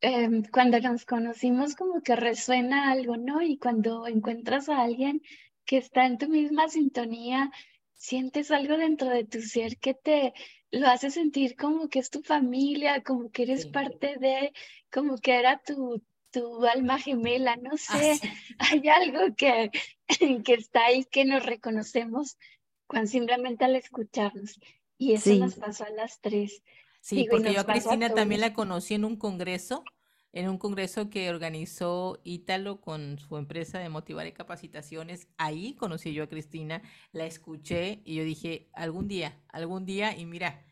em, 0.00 0.42
cuando 0.52 0.80
nos 0.80 1.04
conocimos 1.04 1.74
como 1.74 2.02
que 2.02 2.16
resuena 2.16 2.90
algo, 2.90 3.16
¿no? 3.16 3.42
Y 3.42 3.58
cuando 3.58 4.06
encuentras 4.06 4.68
a 4.68 4.82
alguien 4.82 5.22
que 5.64 5.78
está 5.78 6.06
en 6.06 6.18
tu 6.18 6.28
misma 6.28 6.68
sintonía, 6.68 7.50
sientes 7.94 8.50
algo 8.50 8.76
dentro 8.76 9.08
de 9.08 9.24
tu 9.24 9.40
ser 9.40 9.76
que 9.78 9.94
te 9.94 10.32
lo 10.70 10.88
hace 10.88 11.10
sentir 11.10 11.56
como 11.56 11.88
que 11.88 11.98
es 11.98 12.10
tu 12.10 12.22
familia, 12.22 13.02
como 13.02 13.30
que 13.30 13.42
eres 13.42 13.66
parte 13.66 14.16
de, 14.18 14.52
como 14.90 15.16
que 15.18 15.38
era 15.38 15.58
tu, 15.58 16.02
tu 16.30 16.64
alma 16.64 16.98
gemela, 16.98 17.56
no 17.56 17.76
sé, 17.76 18.18
hay 18.58 18.88
algo 18.88 19.34
que, 19.36 19.70
que 20.44 20.54
está 20.54 20.86
ahí 20.86 21.04
que 21.04 21.24
nos 21.24 21.44
reconocemos 21.44 22.36
cuando 22.86 23.10
simplemente 23.10 23.64
al 23.64 23.76
escucharnos. 23.76 24.58
Y 25.00 25.14
eso 25.14 25.34
nos 25.36 25.54
pasó 25.54 25.84
a 25.84 25.90
las 25.90 26.20
tres. 26.20 26.62
Sí, 27.00 27.26
porque 27.30 27.54
yo 27.54 27.60
a 27.62 27.64
Cristina 27.64 28.10
también 28.10 28.42
la 28.42 28.52
conocí 28.52 28.94
en 28.94 29.06
un 29.06 29.16
congreso 29.16 29.82
en 30.32 30.48
un 30.48 30.58
congreso 30.58 31.10
que 31.10 31.28
organizó 31.30 32.20
Ítalo 32.22 32.80
con 32.80 33.18
su 33.18 33.36
empresa 33.36 33.78
de 33.78 33.88
Motivar 33.88 34.26
y 34.26 34.32
Capacitaciones. 34.32 35.26
Ahí 35.38 35.74
conocí 35.74 36.12
yo 36.12 36.24
a 36.24 36.28
Cristina, 36.28 36.82
la 37.12 37.26
escuché 37.26 38.02
y 38.04 38.14
yo 38.14 38.24
dije, 38.24 38.68
algún 38.72 39.08
día, 39.08 39.40
algún 39.48 39.86
día, 39.86 40.16
y 40.16 40.26
mira, 40.26 40.64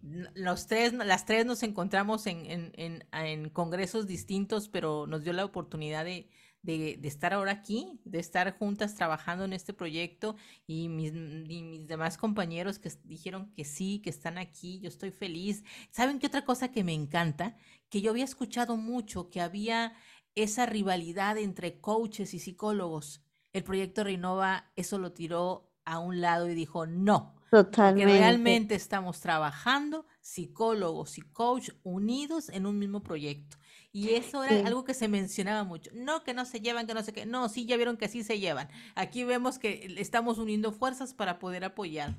los 0.00 0.66
tres, 0.66 0.94
las 0.94 1.26
tres 1.26 1.44
nos 1.44 1.62
encontramos 1.62 2.26
en, 2.26 2.46
en, 2.46 2.72
en, 2.76 3.04
en 3.12 3.50
congresos 3.50 4.06
distintos, 4.06 4.68
pero 4.68 5.06
nos 5.06 5.22
dio 5.24 5.32
la 5.32 5.44
oportunidad 5.44 6.04
de, 6.04 6.30
de, 6.62 6.98
estar 7.02 7.34
ahora 7.34 7.52
aquí, 7.52 8.00
de 8.04 8.20
estar 8.20 8.56
juntas 8.58 8.94
trabajando 8.94 9.44
en 9.44 9.52
este 9.52 9.72
proyecto 9.72 10.36
y 10.66 10.88
mis, 10.88 11.12
mis 11.12 11.86
demás 11.86 12.16
compañeros 12.16 12.78
que 12.78 12.90
dijeron 13.04 13.52
que 13.54 13.64
sí, 13.64 14.00
que 14.00 14.10
están 14.10 14.38
aquí, 14.38 14.80
yo 14.80 14.88
estoy 14.88 15.10
feliz. 15.10 15.64
¿Saben 15.90 16.18
qué 16.18 16.28
otra 16.28 16.44
cosa 16.44 16.70
que 16.70 16.84
me 16.84 16.94
encanta? 16.94 17.56
Que 17.88 18.00
yo 18.00 18.10
había 18.10 18.24
escuchado 18.24 18.76
mucho 18.76 19.28
que 19.28 19.40
había 19.40 19.94
esa 20.34 20.66
rivalidad 20.66 21.36
entre 21.36 21.80
coaches 21.80 22.32
y 22.34 22.38
psicólogos. 22.38 23.22
El 23.52 23.64
proyecto 23.64 24.04
Renova 24.04 24.70
eso 24.76 24.98
lo 24.98 25.12
tiró 25.12 25.70
a 25.84 25.98
un 25.98 26.20
lado 26.20 26.48
y 26.48 26.54
dijo, 26.54 26.86
no, 26.86 27.34
Totalmente. 27.52 28.06
Porque 28.06 28.18
realmente 28.18 28.74
estamos 28.74 29.20
trabajando 29.20 30.06
psicólogos 30.22 31.18
y 31.18 31.20
coach 31.20 31.68
unidos 31.82 32.48
en 32.48 32.64
un 32.64 32.78
mismo 32.78 33.02
proyecto. 33.02 33.58
Y 33.94 34.14
eso 34.14 34.42
era 34.42 34.66
algo 34.66 34.84
que 34.84 34.94
se 34.94 35.06
mencionaba 35.06 35.64
mucho. 35.64 35.90
No 35.94 36.24
que 36.24 36.32
no 36.32 36.46
se 36.46 36.60
llevan, 36.60 36.86
que 36.86 36.94
no 36.94 37.02
sé 37.02 37.12
qué. 37.12 37.26
No, 37.26 37.50
sí, 37.50 37.66
ya 37.66 37.76
vieron 37.76 37.98
que 37.98 38.08
sí 38.08 38.24
se 38.24 38.38
llevan. 38.38 38.68
Aquí 38.94 39.22
vemos 39.22 39.58
que 39.58 39.94
estamos 39.98 40.38
uniendo 40.38 40.72
fuerzas 40.72 41.12
para 41.12 41.38
poder 41.38 41.62
apoyar. 41.62 42.16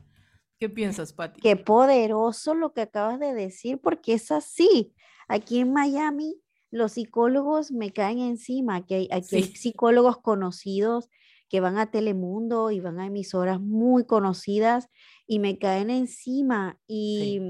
¿Qué 0.59 0.69
piensas, 0.69 1.13
Pati? 1.13 1.41
Qué 1.41 1.55
poderoso 1.55 2.53
lo 2.53 2.74
que 2.74 2.82
acabas 2.82 3.19
de 3.19 3.34
decir, 3.34 3.80
porque 3.82 4.13
es 4.13 4.32
así. 4.32 4.93
Aquí 5.28 5.59
en 5.59 5.74
Miami, 5.74 6.39
los 6.69 6.93
psicólogos 6.93 7.71
me 7.71 7.91
caen 7.91 8.19
encima. 8.19 8.76
Aquí 8.76 8.93
hay, 8.93 9.09
aquí 9.11 9.38
hay 9.38 9.43
psicólogos 9.43 10.17
conocidos 10.17 11.09
que 11.49 11.59
van 11.59 11.80
a 11.80 11.89
Telemundo 11.89 12.69
y 12.69 12.80
van 12.82 12.99
a 12.99 13.07
emisoras 13.07 13.59
muy 13.59 14.05
conocidas 14.05 14.89
y 15.26 15.39
me 15.39 15.57
caen 15.57 15.89
encima. 15.89 16.80
Y 16.88 17.41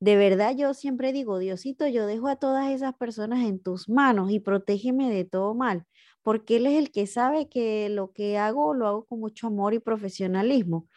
de 0.00 0.16
verdad 0.16 0.54
yo 0.56 0.74
siempre 0.74 1.12
digo, 1.12 1.38
Diosito, 1.38 1.86
yo 1.88 2.06
dejo 2.06 2.28
a 2.28 2.36
todas 2.36 2.70
esas 2.70 2.94
personas 2.94 3.44
en 3.44 3.60
tus 3.60 3.88
manos 3.88 4.30
y 4.30 4.40
protégeme 4.40 5.10
de 5.10 5.24
todo 5.24 5.54
mal, 5.54 5.84
porque 6.22 6.56
Él 6.56 6.66
es 6.66 6.78
el 6.78 6.90
que 6.92 7.06
sabe 7.06 7.48
que 7.48 7.88
lo 7.88 8.12
que 8.12 8.38
hago 8.38 8.74
lo 8.74 8.86
hago 8.86 9.04
con 9.06 9.20
mucho 9.20 9.48
amor 9.48 9.74
y 9.74 9.80
profesionalismo. 9.80 10.88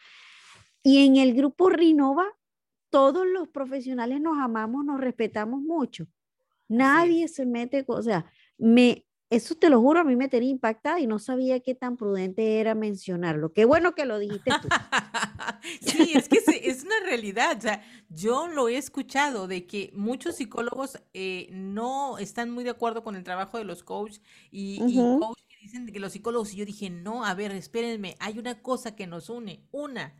Y 0.82 1.06
en 1.06 1.16
el 1.16 1.34
grupo 1.34 1.68
Rinova, 1.70 2.26
todos 2.90 3.26
los 3.26 3.48
profesionales 3.48 4.20
nos 4.20 4.38
amamos, 4.38 4.84
nos 4.84 5.00
respetamos 5.00 5.60
mucho. 5.60 6.06
Nadie 6.68 7.28
se 7.28 7.46
mete, 7.46 7.84
o 7.86 8.02
sea, 8.02 8.26
me, 8.58 9.04
eso 9.32 9.54
te 9.54 9.70
lo 9.70 9.80
juro, 9.80 10.00
a 10.00 10.04
mí 10.04 10.14
me 10.14 10.28
tenía 10.28 10.50
impactada 10.50 11.00
y 11.00 11.06
no 11.06 11.18
sabía 11.18 11.60
qué 11.60 11.74
tan 11.74 11.96
prudente 11.96 12.60
era 12.60 12.74
mencionarlo. 12.74 13.52
Qué 13.54 13.64
bueno 13.64 13.94
que 13.94 14.04
lo 14.04 14.18
dijiste 14.18 14.50
tú. 14.60 14.68
sí, 15.80 16.12
es 16.14 16.28
que 16.28 16.36
es, 16.36 16.84
una 16.84 17.00
realidad. 17.06 17.56
O 17.56 17.60
sea, 17.62 17.82
yo 18.10 18.46
lo 18.46 18.68
he 18.68 18.76
escuchado 18.76 19.48
de 19.48 19.66
que 19.66 19.90
muchos 19.94 20.36
psicólogos 20.36 21.02
eh, 21.14 21.48
no 21.50 22.18
están 22.18 22.50
muy 22.50 22.62
de 22.62 22.70
acuerdo 22.70 23.02
con 23.02 23.16
el 23.16 23.24
trabajo 23.24 23.56
de 23.56 23.64
los 23.64 23.82
coaches 23.82 24.20
y, 24.50 24.82
y 24.86 24.96
coaches 24.96 25.46
que 25.48 25.56
dicen 25.62 25.86
que 25.86 25.98
los 25.98 26.12
psicólogos, 26.12 26.52
y 26.52 26.58
yo 26.58 26.66
dije, 26.66 26.90
no, 26.90 27.24
a 27.24 27.32
ver, 27.34 27.52
espérenme, 27.52 28.16
hay 28.20 28.38
una 28.38 28.60
cosa 28.60 28.94
que 28.94 29.06
nos 29.06 29.30
une, 29.30 29.64
una 29.70 30.14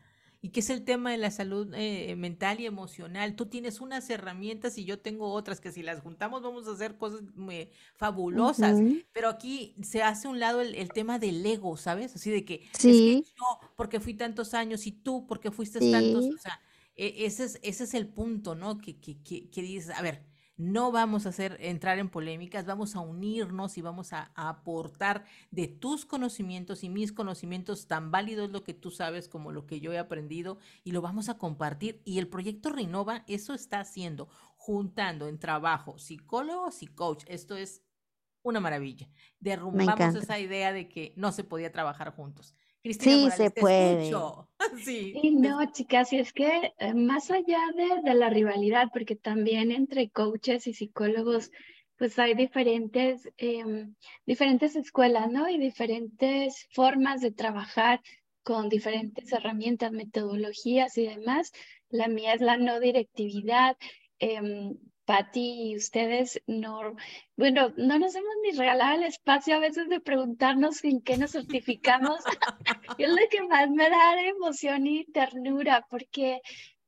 y 0.44 0.48
que 0.48 0.58
es 0.58 0.70
el 0.70 0.84
tema 0.84 1.12
de 1.12 1.18
la 1.18 1.30
salud 1.30 1.72
eh, 1.72 2.16
mental 2.16 2.58
y 2.58 2.66
emocional. 2.66 3.36
Tú 3.36 3.46
tienes 3.46 3.80
unas 3.80 4.10
herramientas 4.10 4.76
y 4.76 4.84
yo 4.84 4.98
tengo 4.98 5.32
otras 5.32 5.60
que 5.60 5.70
si 5.70 5.84
las 5.84 6.00
juntamos 6.00 6.42
vamos 6.42 6.66
a 6.66 6.72
hacer 6.72 6.98
cosas 6.98 7.22
muy 7.36 7.70
fabulosas, 7.94 8.76
pero 9.12 9.28
aquí 9.28 9.76
se 9.82 10.02
hace 10.02 10.26
un 10.26 10.40
lado 10.40 10.60
el, 10.60 10.88
tema 10.88 11.20
del 11.20 11.46
ego, 11.46 11.76
¿sabes? 11.76 12.16
Así 12.16 12.32
de 12.32 12.44
que, 12.44 12.68
sí. 12.76 13.20
es 13.20 13.26
que 13.28 13.34
yo 13.38 13.70
porque 13.76 14.00
fui 14.00 14.14
tantos 14.14 14.52
años 14.52 14.84
y 14.88 14.90
tú 14.90 15.28
porque 15.28 15.52
fuiste 15.52 15.78
tantos, 15.92 16.24
o 16.24 16.38
sea, 16.38 16.60
e, 16.96 17.24
ese 17.24 17.44
es, 17.44 17.60
ese 17.62 17.84
es 17.84 17.94
el 17.94 18.08
punto, 18.08 18.56
¿no? 18.56 18.78
Que, 18.78 18.98
que, 18.98 19.22
que, 19.22 19.48
que 19.48 19.62
dices, 19.62 19.90
a 19.90 20.02
ver, 20.02 20.24
no 20.56 20.92
vamos 20.92 21.26
a 21.26 21.30
hacer 21.30 21.56
entrar 21.60 21.98
en 21.98 22.08
polémicas, 22.08 22.66
vamos 22.66 22.94
a 22.94 23.00
unirnos 23.00 23.78
y 23.78 23.82
vamos 23.82 24.12
a, 24.12 24.30
aportar 24.34 25.24
de 25.50 25.68
tus 25.68 26.04
conocimientos 26.04 26.84
y 26.84 26.88
mis 26.88 27.12
conocimientos 27.12 27.86
tan 27.86 28.10
válidos 28.10 28.50
lo 28.50 28.62
que 28.62 28.74
tú 28.74 28.90
sabes 28.90 29.28
como 29.28 29.52
lo 29.52 29.66
que 29.66 29.80
yo 29.80 29.92
he 29.92 29.98
aprendido 29.98 30.58
y 30.84 30.92
lo 30.92 31.00
vamos 31.00 31.28
a 31.28 31.38
compartir. 31.38 32.02
Y 32.04 32.18
el 32.18 32.28
proyecto 32.28 32.70
Renova 32.70 33.24
eso 33.26 33.54
está 33.54 33.80
haciendo, 33.80 34.28
juntando 34.56 35.26
en 35.26 35.38
trabajo 35.38 35.98
psicólogos 35.98 36.82
y 36.82 36.86
coach. 36.86 37.24
Esto 37.26 37.56
es 37.56 37.82
una 38.42 38.60
maravilla. 38.60 39.08
Derrumbamos 39.40 40.14
esa 40.14 40.38
idea 40.38 40.72
de 40.72 40.88
que 40.88 41.14
no 41.16 41.32
se 41.32 41.44
podía 41.44 41.72
trabajar 41.72 42.14
juntos 42.14 42.54
sí, 42.82 43.30
se 43.30 43.50
puede. 43.50 44.10
sí. 44.84 45.12
Y 45.22 45.30
no, 45.32 45.70
chicas, 45.72 46.12
y 46.12 46.18
es 46.18 46.32
que 46.32 46.72
eh, 46.78 46.94
más 46.94 47.30
allá 47.30 47.60
de, 47.76 48.02
de, 48.10 48.14
la 48.14 48.30
rivalidad, 48.30 48.88
porque 48.92 49.16
también 49.16 49.70
entre 49.70 50.10
coaches 50.10 50.66
y 50.66 50.74
psicólogos, 50.74 51.50
pues 51.96 52.18
hay 52.18 52.34
diferentes, 52.34 53.28
em, 53.36 53.94
diferentes 54.26 54.74
escuelas, 54.76 55.30
¿no? 55.30 55.48
Y 55.48 55.58
diferentes 55.58 56.66
formas 56.72 57.20
de 57.20 57.30
trabajar 57.30 58.00
con 58.42 58.68
diferentes 58.68 59.32
herramientas, 59.32 59.92
metodologías 59.92 60.98
y 60.98 61.06
demás. 61.06 61.52
La 61.90 62.08
mía 62.08 62.34
es 62.34 62.40
la 62.40 62.56
no 62.56 62.80
directividad. 62.80 63.76
Eh, 64.18 64.40
Patti 65.04 65.74
ustedes 65.76 66.40
no, 66.46 66.94
bueno, 67.36 67.72
no 67.76 67.98
nos 67.98 68.14
hemos 68.14 68.34
ni 68.42 68.56
regalado 68.56 68.96
el 68.96 69.04
espacio 69.04 69.56
a 69.56 69.58
veces 69.58 69.88
de 69.88 70.00
preguntarnos 70.00 70.84
en 70.84 71.00
qué 71.00 71.16
nos 71.16 71.32
certificamos. 71.32 72.22
es 72.98 73.08
lo 73.08 73.28
que 73.30 73.42
más 73.42 73.70
me 73.70 73.90
da 73.90 74.20
emoción 74.22 74.86
y 74.86 75.04
ternura, 75.06 75.86
porque 75.90 76.40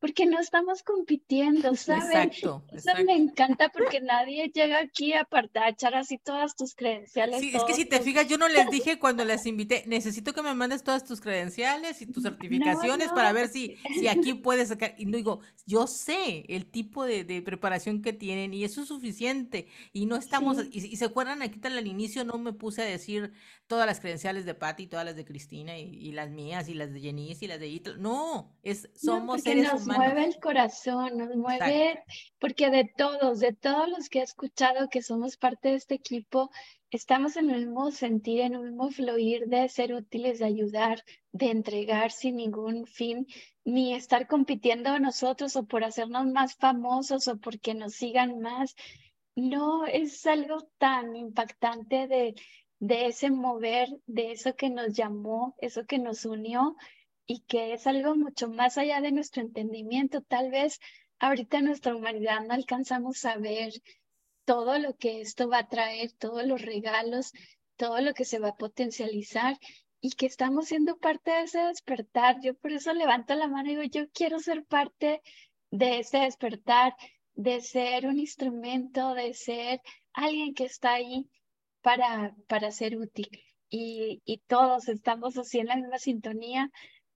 porque 0.05 0.27
no 0.27 0.39
estamos 0.39 0.83
compitiendo, 0.83 1.75
¿saben? 1.77 2.29
Exacto, 2.29 2.63
Eso 2.71 2.91
me 3.07 3.17
encanta 3.17 3.71
porque 3.73 4.03
nadie 4.03 4.51
llega 4.55 4.81
aquí 4.81 5.15
a, 5.15 5.27
echar 5.67 5.95
así 5.95 6.19
todas 6.19 6.57
tus 6.57 6.75
credenciales. 6.75 7.41
Sí, 7.41 7.53
es 7.55 7.65
que 7.65 7.73
si 7.73 7.87
te 7.87 8.01
fijas, 8.01 8.29
yo 8.29 8.37
no 8.37 8.47
les 8.47 8.69
dije 8.69 8.99
cuando 8.99 9.25
les 9.25 9.47
invité, 9.47 9.83
necesito 9.87 10.35
que 10.35 10.43
me 10.43 10.53
mandes 10.53 10.85
todas 10.85 11.07
tus 11.07 11.23
credenciales 11.23 12.03
y 12.03 12.07
tus 12.07 12.23
certificaciones 12.23 13.09
para 13.13 13.33
ver 13.33 13.49
si, 13.49 13.79
si 13.95 14.07
aquí 14.07 14.35
puedes 14.35 14.69
sacar. 14.69 14.95
Y 14.99 15.07
no 15.07 15.17
digo, 15.17 15.41
yo 15.65 15.87
sé 15.87 16.45
el 16.51 16.67
tipo 16.67 17.05
de, 17.07 17.25
de 17.25 17.41
preparación 17.41 18.03
que 18.03 18.13
tienen 18.13 18.53
y 18.53 18.65
eso 18.65 18.83
es 18.83 18.89
suficiente. 18.89 19.69
Y 19.95 20.05
no 20.05 20.17
estamos, 20.17 20.59
y, 20.71 20.97
se 20.97 21.05
acuerdan, 21.07 21.41
aquí 21.41 21.59
al 21.65 21.87
inicio 21.87 22.27
no 22.27 22.37
me 22.37 22.53
puse 22.53 22.83
a 22.83 22.85
decir 22.85 23.33
todas 23.69 23.87
las 23.87 24.01
credenciales 24.01 24.45
de 24.45 24.53
Patti, 24.53 24.87
todas 24.87 25.07
las 25.07 25.17
de 25.17 25.25
Cristina 25.25 25.79
y, 25.79 26.13
las 26.13 26.29
mías 26.29 26.69
y 26.69 26.75
las 26.75 26.93
de 26.93 27.01
Jenice 27.01 27.47
y 27.47 27.49
las 27.49 27.59
de 27.59 27.69
Ito. 27.69 27.97
No, 27.97 28.55
es, 28.63 28.91
somos 28.95 29.41
seres 29.41 29.73
humanos 29.73 29.94
mueve 29.97 30.25
el 30.25 30.39
corazón, 30.41 31.17
nos 31.17 31.35
mueve, 31.37 32.03
porque 32.39 32.71
de 32.71 32.85
todos, 32.97 33.41
de 33.41 33.53
todos 33.53 33.89
los 33.89 34.09
que 34.09 34.21
he 34.21 34.23
escuchado 34.23 34.89
que 34.89 35.03
somos 35.03 35.37
parte 35.37 35.71
de 35.71 35.77
este 35.77 35.95
equipo, 35.95 36.51
estamos 36.91 37.37
en 37.37 37.51
el 37.51 37.67
mismo 37.67 37.91
sentir, 37.91 38.41
en 38.41 38.55
el 38.55 38.61
mismo 38.61 38.91
fluir 38.91 39.47
de 39.47 39.69
ser 39.69 39.95
útiles, 39.95 40.39
de 40.39 40.45
ayudar, 40.45 41.05
de 41.33 41.51
entregar 41.51 42.13
sin 42.13 42.37
ningún 42.37 42.87
fin, 42.87 43.27
ni 43.65 43.95
estar 43.95 44.27
compitiendo 44.27 44.99
nosotros 44.99 45.57
o 45.57 45.65
por 45.65 45.85
hacernos 45.85 46.27
más 46.27 46.55
famosos 46.55 47.27
o 47.29 47.39
porque 47.39 47.75
nos 47.75 47.95
sigan 47.95 48.41
más. 48.41 48.77
No, 49.35 49.87
es 49.87 50.25
algo 50.27 50.69
tan 50.79 51.17
impactante 51.17 52.07
de, 52.07 52.35
de 52.79 53.07
ese 53.07 53.31
mover, 53.31 53.89
de 54.07 54.33
eso 54.33 54.55
que 54.55 54.71
nos 54.71 54.93
llamó, 54.93 55.57
eso 55.59 55.87
que 55.87 55.99
nos 55.99 56.25
unió, 56.25 56.77
y 57.27 57.41
que 57.41 57.73
es 57.75 57.87
algo 57.87 58.17
mucho 58.17 58.49
más 58.49 58.79
allá 58.79 59.01
de 59.01 59.13
nuestro 59.13 59.43
entendimiento. 59.43 60.21
Tal 60.23 60.51
vez 60.51 60.81
ahorita 61.19 61.59
en 61.59 61.67
nuestra 61.67 61.95
humanidad 61.95 62.41
no 62.47 62.55
alcanzamos 62.55 63.25
a 63.25 63.37
ver 63.37 63.73
todo 64.45 64.79
lo 64.79 64.97
que 64.97 65.21
esto 65.21 65.49
va 65.49 65.59
a 65.59 65.69
traer, 65.69 66.13
todos 66.13 66.47
los 66.47 66.61
regalos, 66.61 67.33
todo 67.77 68.01
lo 68.01 68.15
que 68.15 68.25
se 68.25 68.39
va 68.39 68.49
a 68.49 68.57
potencializar 68.57 69.59
y 70.01 70.11
que 70.11 70.27
estamos 70.27 70.67
siendo 70.67 70.99
parte 70.99 71.31
de 71.31 71.43
ese 71.43 71.61
despertar. 71.61 72.41
Yo 72.43 72.55
por 72.55 72.73
eso 72.73 72.93
levanto 72.93 73.35
la 73.35 73.49
mano 73.49 73.71
y 73.71 73.77
digo, 73.77 73.83
yo 73.85 74.11
quiero 74.11 74.39
ser 74.39 74.65
parte 74.65 75.23
de 75.71 76.01
ese 76.01 76.19
despertar, 76.19 76.95
de 77.35 77.61
ser 77.63 78.07
un 78.07 78.19
instrumento, 78.19 79.15
de 79.15 79.33
ser 79.35 79.81
alguien 80.13 80.55
que 80.55 80.65
está 80.65 80.95
ahí 80.95 81.29
para, 81.81 82.35
para 82.49 82.71
ser 82.71 82.99
útil. 82.99 83.29
Y, 83.71 84.21
y 84.25 84.39
todos 84.47 84.89
estamos 84.89 85.39
así 85.39 85.59
en 85.59 85.67
la 85.67 85.77
misma 85.77 85.99
sintonía, 85.99 86.71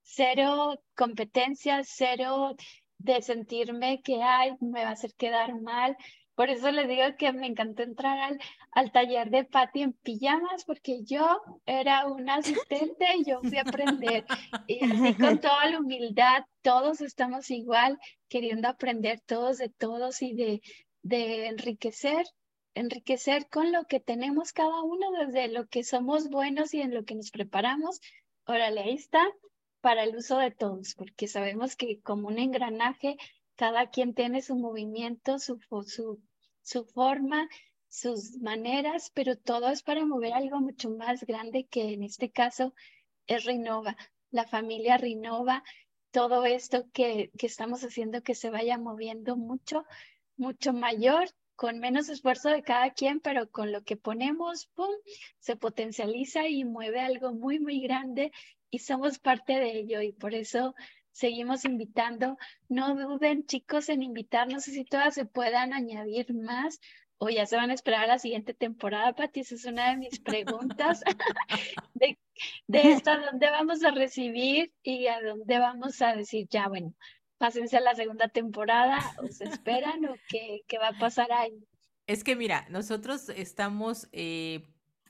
cero 0.08 0.80
competencia, 0.96 1.82
cero 1.84 2.56
de 2.98 3.22
sentirme 3.22 4.00
que, 4.02 4.22
ay, 4.22 4.52
me 4.60 4.82
va 4.82 4.90
a 4.90 4.92
hacer 4.92 5.14
quedar 5.14 5.60
mal. 5.60 5.96
Por 6.34 6.50
eso 6.50 6.70
les 6.70 6.88
digo 6.88 7.02
que 7.18 7.32
me 7.32 7.46
encantó 7.46 7.82
entrar 7.82 8.18
al, 8.18 8.38
al 8.72 8.92
taller 8.92 9.28
de 9.30 9.44
Patty 9.44 9.82
en 9.82 9.92
pijamas, 9.92 10.64
porque 10.64 11.02
yo 11.04 11.40
era 11.66 12.06
una 12.06 12.36
asistente 12.36 13.06
y 13.16 13.24
yo 13.24 13.40
fui 13.42 13.58
a 13.58 13.62
aprender. 13.62 14.24
Y 14.66 14.84
así 14.84 15.14
con 15.14 15.40
toda 15.40 15.66
la 15.66 15.78
humildad, 15.78 16.44
todos 16.62 17.00
estamos 17.00 17.50
igual, 17.50 17.98
queriendo 18.28 18.68
aprender 18.68 19.20
todos 19.26 19.58
de 19.58 19.68
todos 19.68 20.22
y 20.22 20.32
de, 20.34 20.62
de 21.02 21.48
enriquecer, 21.48 22.24
enriquecer 22.74 23.48
con 23.48 23.72
lo 23.72 23.84
que 23.84 24.00
tenemos 24.00 24.52
cada 24.52 24.82
uno, 24.82 25.10
desde 25.10 25.48
lo 25.48 25.66
que 25.66 25.82
somos 25.82 26.30
buenos 26.30 26.72
y 26.72 26.80
en 26.80 26.94
lo 26.94 27.04
que 27.04 27.16
nos 27.16 27.30
preparamos. 27.30 28.00
Órale, 28.46 28.80
ahí 28.80 28.94
está, 28.94 29.26
para 29.80 30.04
el 30.04 30.16
uso 30.16 30.38
de 30.38 30.50
todos, 30.50 30.94
porque 30.94 31.28
sabemos 31.28 31.76
que 31.76 32.00
como 32.00 32.28
un 32.28 32.38
engranaje, 32.38 33.16
cada 33.56 33.90
quien 33.90 34.14
tiene 34.14 34.42
su 34.42 34.56
movimiento, 34.56 35.38
su, 35.38 35.60
su, 36.62 36.84
forma, 36.84 37.48
sus 37.88 38.38
maneras, 38.38 39.10
pero 39.14 39.36
todo 39.36 39.68
es 39.68 39.82
para 39.82 40.04
mover 40.04 40.32
algo 40.32 40.60
mucho 40.60 40.90
más 40.90 41.24
grande 41.24 41.66
que 41.66 41.92
en 41.92 42.02
este 42.02 42.30
caso 42.30 42.74
es 43.26 43.44
Rinova, 43.44 43.96
la 44.30 44.46
familia 44.46 44.96
Rinova, 44.96 45.62
todo 46.10 46.44
esto 46.44 46.86
que, 46.92 47.30
que 47.38 47.46
estamos 47.46 47.82
haciendo 47.84 48.22
que 48.22 48.34
se 48.34 48.50
vaya 48.50 48.78
moviendo 48.78 49.36
mucho, 49.36 49.84
mucho 50.36 50.72
mayor, 50.72 51.28
con 51.54 51.80
menos 51.80 52.08
esfuerzo 52.08 52.50
de 52.50 52.62
cada 52.62 52.92
quien, 52.92 53.18
pero 53.18 53.50
con 53.50 53.72
lo 53.72 53.82
que 53.82 53.96
ponemos, 53.96 54.66
¡pum!, 54.74 54.94
se 55.40 55.56
potencializa 55.56 56.46
y 56.46 56.64
mueve 56.64 57.00
algo 57.00 57.32
muy, 57.32 57.58
muy 57.58 57.80
grande 57.80 58.30
y 58.70 58.80
somos 58.80 59.18
parte 59.18 59.54
de 59.54 59.78
ello 59.78 60.02
y 60.02 60.12
por 60.12 60.34
eso 60.34 60.74
seguimos 61.12 61.64
invitando. 61.64 62.36
No 62.68 62.94
duden, 62.94 63.46
chicos, 63.46 63.88
en 63.88 64.02
invitarnos 64.02 64.68
y 64.68 64.72
si 64.72 64.84
todas 64.84 65.14
se 65.14 65.24
puedan 65.24 65.72
añadir 65.72 66.34
más 66.34 66.80
o 67.18 67.28
ya 67.28 67.46
se 67.46 67.56
van 67.56 67.70
a 67.70 67.74
esperar 67.74 68.04
a 68.04 68.06
la 68.06 68.18
siguiente 68.18 68.54
temporada, 68.54 69.14
Pati. 69.14 69.40
Esa 69.40 69.56
es 69.56 69.64
una 69.64 69.90
de 69.90 69.96
mis 69.96 70.20
preguntas 70.20 71.02
de, 71.94 72.18
de 72.66 72.92
esto, 72.92 73.10
¿a 73.10 73.18
dónde 73.18 73.50
vamos 73.50 73.84
a 73.84 73.90
recibir 73.90 74.72
y 74.82 75.08
a 75.08 75.20
dónde 75.20 75.58
vamos 75.58 76.00
a 76.00 76.14
decir, 76.14 76.46
ya, 76.48 76.68
bueno, 76.68 76.94
pásense 77.38 77.76
a 77.76 77.80
la 77.80 77.94
segunda 77.94 78.28
temporada, 78.28 78.98
o 79.22 79.26
se 79.28 79.44
esperan 79.44 80.04
o 80.06 80.14
qué, 80.28 80.62
qué 80.66 80.78
va 80.78 80.88
a 80.88 80.98
pasar 80.98 81.30
ahí? 81.32 81.52
Es 82.06 82.24
que 82.24 82.36
mira, 82.36 82.66
nosotros 82.70 83.28
estamos 83.28 84.08
eh, 84.12 84.66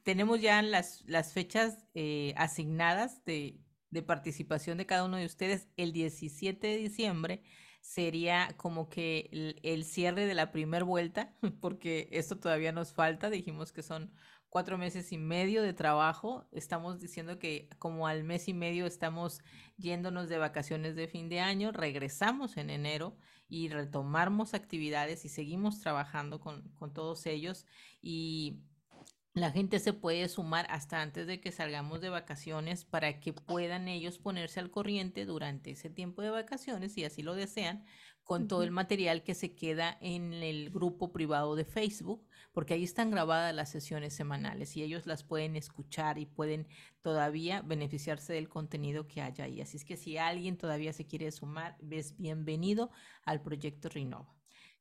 tenemos 0.09 0.41
ya 0.41 0.63
las, 0.63 1.05
las 1.07 1.35
fechas 1.35 1.85
eh, 1.93 2.33
asignadas 2.39 3.23
de, 3.27 3.61
de, 3.91 4.03
participación 4.03 4.79
de 4.79 4.87
cada 4.87 5.05
uno 5.05 5.19
de 5.19 5.27
ustedes. 5.27 5.69
El 5.77 5.93
17 5.93 6.67
de 6.67 6.79
diciembre 6.79 7.43
sería 7.83 8.55
como 8.57 8.89
que 8.89 9.29
el, 9.33 9.61
el 9.63 9.85
cierre 9.85 10.25
de 10.25 10.33
la 10.33 10.51
primera 10.51 10.83
vuelta, 10.83 11.35
porque 11.61 12.09
esto 12.11 12.39
todavía 12.39 12.73
nos 12.73 12.95
falta. 12.95 13.29
Dijimos 13.29 13.71
que 13.71 13.83
son 13.83 14.11
cuatro 14.49 14.79
meses 14.79 15.13
y 15.13 15.19
medio 15.19 15.63
de 15.63 15.75
trabajo. 15.75 16.49
Estamos 16.53 17.01
diciendo 17.01 17.39
que 17.39 17.69
como 17.79 18.07
al 18.07 18.25
mes 18.25 18.49
y 18.49 18.55
medio 18.55 18.87
estamos 18.87 19.43
yéndonos 19.77 20.31
de 20.31 20.39
vacaciones 20.39 20.97
de 20.97 21.09
fin 21.09 21.29
de 21.29 21.41
año, 21.41 21.71
regresamos 21.71 22.57
en 22.57 22.71
enero 22.71 23.19
y 23.47 23.69
retomamos 23.69 24.55
actividades 24.55 25.27
y 25.27 25.29
seguimos 25.29 25.81
trabajando 25.81 26.41
con, 26.41 26.63
con 26.77 26.95
todos 26.95 27.27
ellos. 27.27 27.67
Y 28.01 28.63
la 29.41 29.51
gente 29.51 29.79
se 29.79 29.93
puede 29.93 30.29
sumar 30.29 30.67
hasta 30.71 31.03
antes 31.03 31.27
de 31.27 31.41
que 31.41 31.53
salgamos 31.53 32.01
de 32.01 32.09
vacaciones 32.09 32.85
para 32.85 33.21
que 33.21 33.33
puedan 33.33 33.89
ellos 33.89 34.19
ponerse 34.19 34.61
al 34.61 34.71
corriente 34.71 35.25
durante 35.25 35.73
ese 35.73 35.91
tiempo 35.91 36.23
de 36.23 36.31
vacaciones, 36.31 36.93
si 36.93 37.05
así 37.05 37.23
lo 37.23 37.35
desean, 37.35 37.85
con 38.25 38.47
todo 38.47 38.63
el 38.63 38.71
material 38.71 39.23
que 39.23 39.35
se 39.35 39.55
queda 39.55 39.97
en 40.01 40.35
el 40.35 40.71
grupo 40.71 41.13
privado 41.13 41.57
de 41.57 41.65
Facebook, 41.65 42.27
porque 42.53 42.75
ahí 42.75 42.85
están 42.85 43.11
grabadas 43.11 43.55
las 43.55 43.71
sesiones 43.71 44.15
semanales 44.15 44.77
y 44.77 44.83
ellos 44.83 45.07
las 45.07 45.25
pueden 45.25 45.57
escuchar 45.57 46.19
y 46.19 46.27
pueden 46.27 46.69
todavía 47.01 47.63
beneficiarse 47.63 48.35
del 48.35 48.49
contenido 48.49 49.09
que 49.09 49.23
haya 49.23 49.45
ahí. 49.45 49.63
Así 49.63 49.79
es 49.79 49.85
que 49.85 49.97
si 49.97 50.19
alguien 50.19 50.59
todavía 50.59 50.93
se 50.93 51.07
quiere 51.07 51.31
sumar, 51.33 51.77
ves 51.81 52.17
bienvenido 52.19 52.91
al 53.25 53.41
proyecto 53.41 53.89
Renova. 53.89 54.35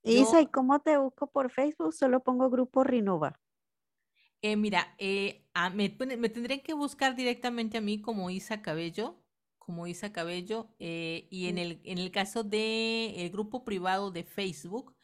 Isa, 0.03 0.41
¿y 0.41 0.47
cómo 0.47 0.79
te 0.79 0.97
busco 0.97 1.27
por 1.27 1.49
Facebook? 1.49 1.93
Solo 1.93 2.21
pongo 2.21 2.49
grupo 2.49 2.83
Renova. 2.83 3.39
Eh, 4.41 4.55
mira, 4.55 4.95
eh, 4.99 5.45
me, 5.73 5.89
me 6.17 6.29
tendrían 6.29 6.61
que 6.61 6.73
buscar 6.73 7.15
directamente 7.15 7.77
a 7.77 7.81
mí 7.81 8.01
como 8.01 8.29
Isa 8.29 8.61
Cabello, 8.61 9.23
como 9.57 9.88
Isa 9.88 10.13
Cabello, 10.13 10.69
eh, 10.79 11.27
y 11.31 11.47
en 11.47 11.57
el, 11.57 11.81
en 11.83 11.97
el 11.97 12.11
caso 12.11 12.43
del 12.43 13.15
el 13.15 13.29
grupo 13.31 13.65
privado 13.65 14.11
de 14.11 14.23
Facebook, 14.23 14.95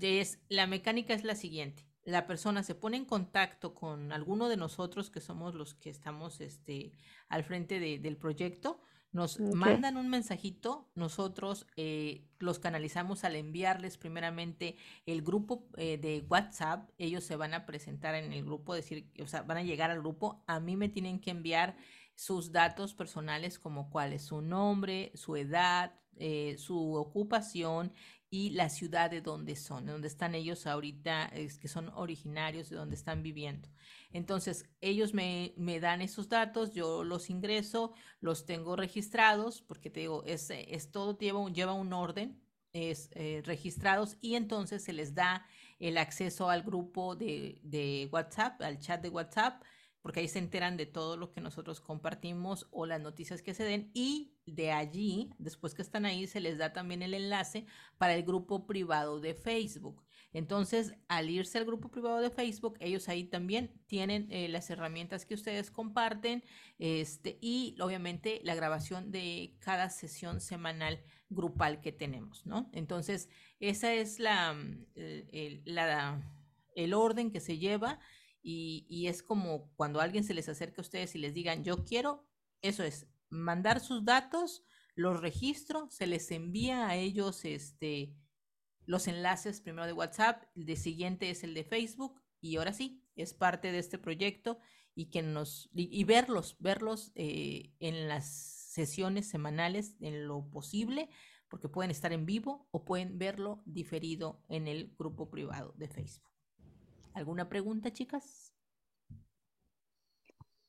es, 0.00 0.40
la 0.48 0.66
mecánica 0.66 1.14
es 1.14 1.24
la 1.24 1.34
siguiente. 1.34 1.86
La 2.04 2.26
persona 2.26 2.62
se 2.62 2.76
pone 2.76 2.96
en 2.96 3.04
contacto 3.04 3.74
con 3.74 4.12
alguno 4.12 4.48
de 4.48 4.56
nosotros 4.56 5.10
que 5.10 5.20
somos 5.20 5.54
los 5.54 5.74
que 5.74 5.90
estamos 5.90 6.40
este, 6.40 6.92
al 7.28 7.42
frente 7.44 7.80
de, 7.80 7.98
del 7.98 8.16
proyecto, 8.16 8.80
nos 9.16 9.40
mandan 9.40 9.96
un 9.96 10.10
mensajito, 10.10 10.90
nosotros 10.94 11.66
eh, 11.76 12.26
los 12.38 12.58
canalizamos 12.58 13.24
al 13.24 13.34
enviarles 13.34 13.96
primeramente 13.96 14.76
el 15.06 15.22
grupo 15.22 15.66
eh, 15.78 15.96
de 15.96 16.26
WhatsApp, 16.28 16.90
ellos 16.98 17.24
se 17.24 17.34
van 17.36 17.54
a 17.54 17.64
presentar 17.64 18.14
en 18.14 18.30
el 18.34 18.44
grupo, 18.44 18.74
decir, 18.74 19.10
o 19.22 19.26
sea, 19.26 19.40
van 19.40 19.56
a 19.56 19.62
llegar 19.62 19.90
al 19.90 20.00
grupo, 20.00 20.44
a 20.46 20.60
mí 20.60 20.76
me 20.76 20.90
tienen 20.90 21.18
que 21.18 21.30
enviar 21.30 21.78
sus 22.14 22.52
datos 22.52 22.92
personales 22.92 23.58
como 23.58 23.88
cuál 23.88 24.12
es 24.12 24.26
su 24.26 24.42
nombre, 24.42 25.12
su 25.14 25.34
edad, 25.34 25.94
eh, 26.18 26.56
su 26.58 26.94
ocupación 26.94 27.94
y 28.30 28.50
la 28.50 28.68
ciudad 28.68 29.10
de 29.10 29.20
donde 29.20 29.56
son, 29.56 29.86
de 29.86 29.92
donde 29.92 30.08
están 30.08 30.34
ellos 30.34 30.66
ahorita, 30.66 31.26
es 31.26 31.58
que 31.58 31.68
son 31.68 31.88
originarios 31.90 32.68
de 32.68 32.76
donde 32.76 32.96
están 32.96 33.22
viviendo. 33.22 33.68
Entonces, 34.12 34.68
ellos 34.80 35.14
me, 35.14 35.54
me, 35.56 35.78
dan 35.80 36.02
esos 36.02 36.28
datos, 36.28 36.72
yo 36.72 37.04
los 37.04 37.30
ingreso, 37.30 37.92
los 38.20 38.44
tengo 38.44 38.76
registrados, 38.76 39.62
porque 39.62 39.90
te 39.90 40.00
digo, 40.00 40.24
es, 40.24 40.50
es 40.50 40.90
todo 40.90 41.16
lleva, 41.18 41.48
lleva 41.50 41.72
un 41.72 41.92
orden, 41.92 42.42
es 42.72 43.08
eh, 43.12 43.42
registrados 43.44 44.16
y 44.20 44.34
entonces 44.34 44.84
se 44.84 44.92
les 44.92 45.14
da 45.14 45.46
el 45.78 45.96
acceso 45.96 46.50
al 46.50 46.62
grupo 46.62 47.16
de, 47.16 47.60
de 47.62 48.08
WhatsApp, 48.12 48.60
al 48.62 48.78
chat 48.78 49.02
de 49.02 49.08
WhatsApp, 49.08 49.62
porque 50.06 50.20
ahí 50.20 50.28
se 50.28 50.38
enteran 50.38 50.76
de 50.76 50.86
todo 50.86 51.16
lo 51.16 51.32
que 51.32 51.40
nosotros 51.40 51.80
compartimos 51.80 52.68
o 52.70 52.86
las 52.86 53.00
noticias 53.00 53.42
que 53.42 53.54
se 53.54 53.64
den 53.64 53.90
y 53.92 54.36
de 54.46 54.70
allí, 54.70 55.30
después 55.36 55.74
que 55.74 55.82
están 55.82 56.06
ahí, 56.06 56.28
se 56.28 56.38
les 56.38 56.58
da 56.58 56.72
también 56.72 57.02
el 57.02 57.12
enlace 57.12 57.66
para 57.98 58.14
el 58.14 58.22
grupo 58.22 58.68
privado 58.68 59.18
de 59.18 59.34
Facebook. 59.34 60.04
Entonces, 60.32 60.94
al 61.08 61.28
irse 61.28 61.58
al 61.58 61.64
grupo 61.64 61.90
privado 61.90 62.20
de 62.20 62.30
Facebook, 62.30 62.76
ellos 62.78 63.08
ahí 63.08 63.24
también 63.24 63.72
tienen 63.88 64.28
eh, 64.30 64.46
las 64.46 64.70
herramientas 64.70 65.26
que 65.26 65.34
ustedes 65.34 65.72
comparten 65.72 66.44
este, 66.78 67.36
y 67.40 67.74
obviamente 67.80 68.40
la 68.44 68.54
grabación 68.54 69.10
de 69.10 69.56
cada 69.58 69.90
sesión 69.90 70.40
semanal 70.40 71.02
grupal 71.30 71.80
que 71.80 71.90
tenemos, 71.90 72.46
¿no? 72.46 72.70
Entonces, 72.72 73.28
esa 73.58 73.92
es 73.92 74.20
la, 74.20 74.52
mm, 74.52 74.86
el, 74.94 75.62
la, 75.64 76.22
el 76.76 76.94
orden 76.94 77.32
que 77.32 77.40
se 77.40 77.58
lleva 77.58 77.98
y, 78.48 79.08
es 79.08 79.24
como 79.24 79.72
cuando 79.74 80.00
alguien 80.00 80.22
se 80.22 80.32
les 80.32 80.48
acerca 80.48 80.80
a 80.80 80.82
ustedes 80.82 81.16
y 81.16 81.18
les 81.18 81.34
digan, 81.34 81.64
yo 81.64 81.84
quiero, 81.84 82.28
eso 82.62 82.84
es, 82.84 83.08
mandar 83.28 83.80
sus 83.80 84.04
datos, 84.04 84.64
los 84.94 85.20
registro, 85.20 85.88
se 85.90 86.06
les 86.06 86.30
envía 86.30 86.86
a 86.86 86.94
ellos 86.94 87.44
este 87.44 88.14
los 88.84 89.08
enlaces 89.08 89.60
primero 89.60 89.84
de 89.84 89.92
WhatsApp, 89.92 90.44
el 90.54 90.64
de 90.64 90.76
siguiente 90.76 91.28
es 91.28 91.42
el 91.42 91.54
de 91.54 91.64
Facebook 91.64 92.22
y 92.40 92.56
ahora 92.56 92.72
sí, 92.72 93.02
es 93.16 93.34
parte 93.34 93.72
de 93.72 93.80
este 93.80 93.98
proyecto 93.98 94.60
y 94.94 95.06
que 95.06 95.22
nos 95.22 95.68
y, 95.74 96.04
verlos, 96.04 96.56
verlos 96.60 97.10
eh, 97.16 97.72
en 97.80 98.06
las 98.06 98.28
sesiones 98.28 99.28
semanales 99.28 99.96
en 99.98 100.28
lo 100.28 100.48
posible, 100.48 101.08
porque 101.48 101.68
pueden 101.68 101.90
estar 101.90 102.12
en 102.12 102.26
vivo 102.26 102.68
o 102.70 102.84
pueden 102.84 103.18
verlo 103.18 103.60
diferido 103.66 104.44
en 104.48 104.68
el 104.68 104.94
grupo 104.96 105.28
privado 105.30 105.74
de 105.76 105.88
Facebook. 105.88 106.35
¿Alguna 107.16 107.48
pregunta, 107.48 107.90
chicas? 107.90 108.52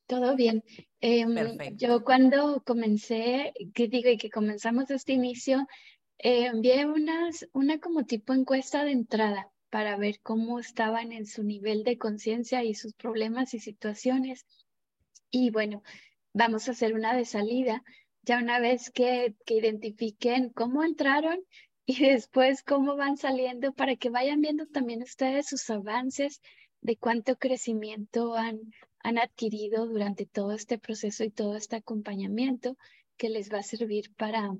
Todo 0.06 0.34
bien. 0.34 0.64
Em, 0.98 1.36
yo 1.76 2.02
cuando 2.02 2.62
comencé, 2.64 3.52
que 3.74 3.86
digo, 3.86 4.08
y 4.08 4.16
que 4.16 4.30
comenzamos 4.30 4.90
este 4.90 5.12
inicio, 5.12 5.66
eh, 6.16 6.46
envié 6.46 6.86
unas, 6.86 7.46
una 7.52 7.78
como 7.78 8.06
tipo 8.06 8.32
encuesta 8.32 8.84
de 8.84 8.92
entrada 8.92 9.50
para 9.68 9.98
ver 9.98 10.20
cómo 10.22 10.58
estaban 10.58 11.12
en 11.12 11.26
su 11.26 11.44
nivel 11.44 11.84
de 11.84 11.98
conciencia 11.98 12.64
y 12.64 12.74
sus 12.74 12.94
problemas 12.94 13.52
y 13.52 13.58
situaciones. 13.60 14.46
Y 15.30 15.50
bueno, 15.50 15.82
vamos 16.32 16.66
a 16.66 16.70
hacer 16.70 16.94
una 16.94 17.14
de 17.14 17.26
salida, 17.26 17.84
ya 18.22 18.38
una 18.38 18.58
vez 18.58 18.90
que, 18.90 19.34
que 19.44 19.56
identifiquen 19.56 20.48
cómo 20.48 20.82
entraron 20.82 21.44
y 21.90 22.04
después 22.06 22.62
cómo 22.62 22.96
van 22.96 23.16
saliendo 23.16 23.72
para 23.72 23.96
que 23.96 24.10
vayan 24.10 24.42
viendo 24.42 24.66
también 24.66 25.02
ustedes 25.02 25.46
sus 25.46 25.70
avances 25.70 26.42
de 26.82 26.98
cuánto 26.98 27.36
crecimiento 27.36 28.34
han, 28.34 28.60
han 28.98 29.16
adquirido 29.16 29.86
durante 29.86 30.26
todo 30.26 30.52
este 30.52 30.76
proceso 30.76 31.24
y 31.24 31.30
todo 31.30 31.56
este 31.56 31.76
acompañamiento 31.76 32.76
que 33.16 33.30
les 33.30 33.50
va 33.50 33.60
a 33.60 33.62
servir 33.62 34.14
para, 34.16 34.54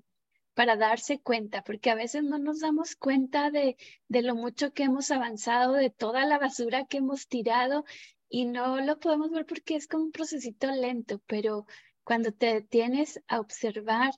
para 0.54 0.76
darse 0.76 1.20
cuenta, 1.20 1.62
porque 1.62 1.90
a 1.90 1.94
veces 1.94 2.24
no 2.24 2.38
nos 2.38 2.60
damos 2.60 2.96
cuenta 2.96 3.50
de, 3.50 3.76
de 4.08 4.22
lo 4.22 4.34
mucho 4.34 4.72
que 4.72 4.84
hemos 4.84 5.10
avanzado, 5.10 5.74
de 5.74 5.90
toda 5.90 6.24
la 6.24 6.38
basura 6.38 6.86
que 6.86 6.96
hemos 6.96 7.28
tirado 7.28 7.84
y 8.30 8.46
no 8.46 8.80
lo 8.80 8.98
podemos 8.98 9.30
ver 9.30 9.44
porque 9.44 9.76
es 9.76 9.86
como 9.86 10.04
un 10.04 10.12
procesito 10.12 10.70
lento, 10.70 11.20
pero 11.26 11.66
cuando 12.04 12.32
te 12.32 12.54
detienes 12.54 13.20
a 13.28 13.38
observar 13.38 14.12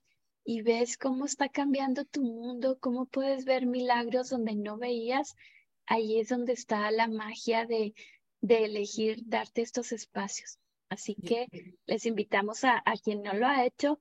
y 0.50 0.62
ves 0.62 0.98
cómo 0.98 1.26
está 1.26 1.48
cambiando 1.48 2.04
tu 2.04 2.22
mundo, 2.22 2.76
cómo 2.80 3.06
puedes 3.06 3.44
ver 3.44 3.66
milagros 3.66 4.30
donde 4.30 4.56
no 4.56 4.78
veías, 4.78 5.36
ahí 5.86 6.18
es 6.18 6.28
donde 6.28 6.54
está 6.54 6.90
la 6.90 7.06
magia 7.06 7.66
de, 7.66 7.94
de 8.40 8.64
elegir 8.64 9.22
darte 9.26 9.62
estos 9.62 9.92
espacios. 9.92 10.58
Así 10.88 11.14
que 11.14 11.46
les 11.86 12.04
invitamos 12.04 12.64
a, 12.64 12.82
a 12.84 12.94
quien 12.96 13.22
no 13.22 13.32
lo 13.32 13.46
ha 13.46 13.64
hecho 13.64 14.00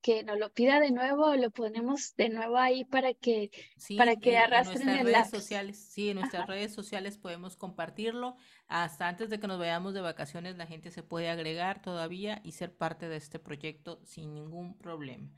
que 0.00 0.24
nos 0.24 0.38
lo 0.38 0.50
pida 0.50 0.80
de 0.80 0.90
nuevo, 0.90 1.36
lo 1.36 1.50
ponemos 1.50 2.14
de 2.16 2.30
nuevo 2.30 2.56
ahí 2.56 2.86
para 2.86 3.12
que, 3.12 3.50
para 3.98 4.16
que 4.16 4.38
arrastren 4.38 4.88
en 4.88 5.02
nuestras 5.02 5.30
redes 5.30 5.42
sociales. 5.42 5.92
Sí, 5.92 6.08
en 6.08 6.16
nuestras 6.20 6.46
redes 6.46 6.72
sociales 6.72 7.18
podemos 7.18 7.56
compartirlo. 7.58 8.36
Hasta 8.68 9.06
antes 9.06 9.28
de 9.28 9.38
que 9.38 9.46
nos 9.46 9.58
vayamos 9.58 9.92
de 9.92 10.00
vacaciones, 10.00 10.56
la 10.56 10.66
gente 10.66 10.90
se 10.90 11.02
puede 11.02 11.28
agregar 11.28 11.82
todavía 11.82 12.40
y 12.42 12.52
ser 12.52 12.74
parte 12.74 13.06
de 13.10 13.16
este 13.16 13.38
proyecto 13.38 14.00
sin 14.06 14.32
ningún 14.32 14.78
problema. 14.78 15.28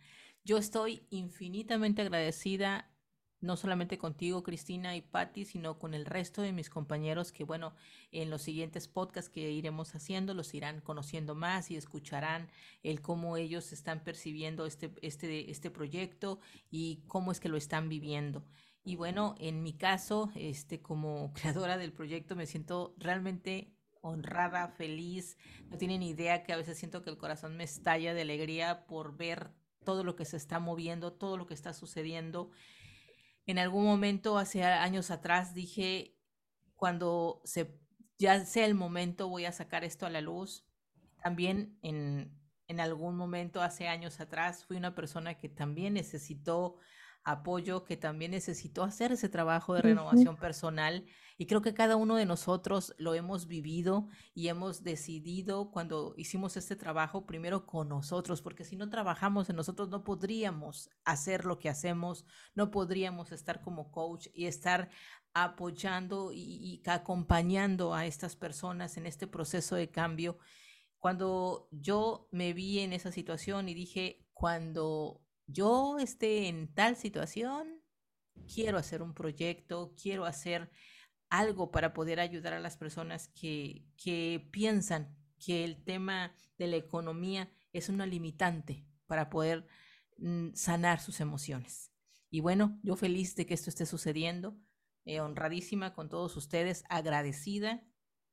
Yo 0.45 0.59
estoy 0.59 1.07
infinitamente 1.11 2.03
agradecida 2.03 2.93
no 3.43 3.57
solamente 3.57 3.99
contigo, 3.99 4.43
Cristina 4.43 4.97
y 4.97 5.03
Patti, 5.03 5.45
sino 5.45 5.79
con 5.79 5.95
el 5.95 6.07
resto 6.07 6.43
de 6.43 6.53
mis 6.53 6.71
compañeros 6.71 7.33
que, 7.33 7.45
bueno, 7.45 7.75
en 8.13 8.31
los 8.31 8.43
siguientes 8.43 8.89
podcasts 8.89 9.31
que 9.31 9.51
iremos 9.51 9.95
haciendo, 9.95 10.33
los 10.33 10.55
irán 10.55 10.81
conociendo 10.81 11.35
más 11.35 11.71
y 11.71 11.77
escucharán 11.77 12.49
el 12.83 13.03
cómo 13.03 13.37
ellos 13.37 13.73
están 13.73 14.05
percibiendo 14.05 14.65
este, 14.65 14.95
este, 15.03 15.51
este 15.51 15.71
proyecto 15.71 16.39
y 16.71 17.03
cómo 17.09 17.33
es 17.33 17.41
que 17.41 17.49
lo 17.49 17.57
están 17.57 17.89
viviendo. 17.89 18.45
Y 18.85 18.97
bueno, 18.97 19.35
en 19.39 19.63
mi 19.63 19.75
caso, 19.75 20.31
este, 20.37 20.81
como 20.81 21.33
creadora 21.35 21.79
del 21.79 21.93
proyecto, 21.93 22.37
me 22.37 22.47
siento 22.47 22.95
realmente 22.97 23.77
honrada, 24.03 24.69
feliz. 24.69 25.37
No 25.69 25.79
tienen 25.79 26.03
idea 26.03 26.43
que 26.45 26.53
a 26.53 26.57
veces 26.57 26.79
siento 26.79 27.03
que 27.03 27.11
el 27.11 27.19
corazón 27.19 27.57
me 27.57 27.65
estalla 27.65 28.15
de 28.15 28.23
alegría 28.23 28.87
por 28.87 29.17
ver 29.17 29.51
todo 29.85 30.05
lo 30.05 30.17
que 30.17 30.25
se 30.25 30.37
está 30.37 30.59
moviendo, 30.59 31.13
todo 31.13 31.37
lo 31.37 31.47
que 31.47 31.55
está 31.55 31.73
sucediendo 31.73 32.51
en 33.47 33.59
algún 33.59 33.85
momento, 33.85 34.39
hace 34.39 34.63
años 34.63 35.11
atrás, 35.11 35.55
dije, 35.55 36.17
cuando 36.77 37.41
se, 37.45 37.79
ya 38.19 38.45
sea 38.45 38.67
el 38.67 38.75
momento, 38.75 39.29
voy 39.29 39.47
a 39.47 39.53
sacar 39.53 39.85
esto 39.85 40.07
a 40.07 40.11
la 40.11 40.21
luz. 40.21 40.65
También 41.23 41.79
en, 41.83 42.39
en 42.69 42.81
algún 42.81 43.17
momento, 43.17 43.61
hace 43.61 43.89
años 43.89 44.21
atrás, 44.21 44.65
fui 44.65 44.77
una 44.77 44.95
persona 44.95 45.39
que 45.39 45.49
también 45.49 45.95
necesitó 45.95 46.77
apoyo, 47.25 47.85
que 47.85 47.97
también 47.97 48.31
necesitó 48.31 48.85
hacer 48.85 49.13
ese 49.13 49.29
trabajo 49.29 49.75
de 49.75 49.83
renovación 49.83 50.37
personal. 50.37 51.05
Y 51.39 51.47
creo 51.47 51.63
que 51.63 51.75
cada 51.75 51.97
uno 51.97 52.17
de 52.17 52.27
nosotros 52.27 52.95
lo 52.99 53.15
hemos 53.15 53.47
vivido 53.47 54.09
y 54.35 54.49
hemos 54.49 54.83
decidido 54.83 55.71
cuando 55.71 56.15
hicimos 56.17 56.57
este 56.57 56.77
trabajo 56.77 57.27
primero 57.27 57.67
con 57.67 57.89
nosotros, 57.89 58.43
porque 58.43 58.65
si 58.65 58.77
no 58.77 58.89
trabajamos 58.89 59.49
en 59.49 59.57
nosotros 59.57 59.89
no 59.89 60.05
podríamos 60.05 60.91
hacer 61.05 61.45
lo 61.45 61.59
que 61.59 61.69
hacemos, 61.69 62.25
no 62.55 62.71
podríamos 62.71 63.33
estar 63.33 63.61
como 63.63 63.91
coach 63.91 64.29
y 64.35 64.47
estar 64.47 64.91
apoyando 65.35 66.33
y, 66.33 66.41
y 66.41 66.83
acompañando 66.89 67.95
a 67.95 68.07
estas 68.07 68.37
personas 68.37 68.97
en 68.97 69.07
este 69.07 69.27
proceso 69.27 69.77
de 69.77 69.91
cambio. 69.91 70.39
Cuando 70.99 71.69
yo 71.71 72.29
me 72.31 72.53
vi 72.53 72.81
en 72.81 72.93
esa 72.93 73.11
situación 73.11 73.69
y 73.69 73.75
dije, 73.75 74.25
cuando 74.33 75.23
yo 75.47 75.99
esté 75.99 76.49
en 76.49 76.73
tal 76.73 76.97
situación, 76.97 77.83
quiero 78.53 78.79
hacer 78.79 79.03
un 79.03 79.15
proyecto, 79.15 79.95
quiero 80.01 80.25
hacer 80.25 80.71
algo 81.33 81.71
para 81.71 81.95
poder 81.95 82.21
ayudar 82.21 82.53
a 82.53 82.61
las 82.61 82.77
personas 82.77 83.29
que, 83.29 83.87
que 83.97 84.47
piensan 84.53 85.17
que 85.39 85.65
el 85.65 85.83
tema 85.83 86.37
de 86.59 86.67
la 86.67 86.77
economía 86.77 87.51
es 87.73 87.89
una 87.89 88.05
limitante 88.05 88.87
para 89.07 89.31
poder 89.31 89.67
mm, 90.19 90.51
sanar 90.53 91.01
sus 91.01 91.21
emociones. 91.21 91.91
Y 92.29 92.41
bueno, 92.41 92.79
yo 92.83 92.97
feliz 92.97 93.35
de 93.35 93.47
que 93.47 93.55
esto 93.55 93.71
esté 93.71 93.87
sucediendo, 93.87 94.59
eh, 95.07 95.21
honradísima 95.21 95.95
con 95.95 96.11
todos 96.11 96.37
ustedes, 96.37 96.85
agradecida 96.91 97.83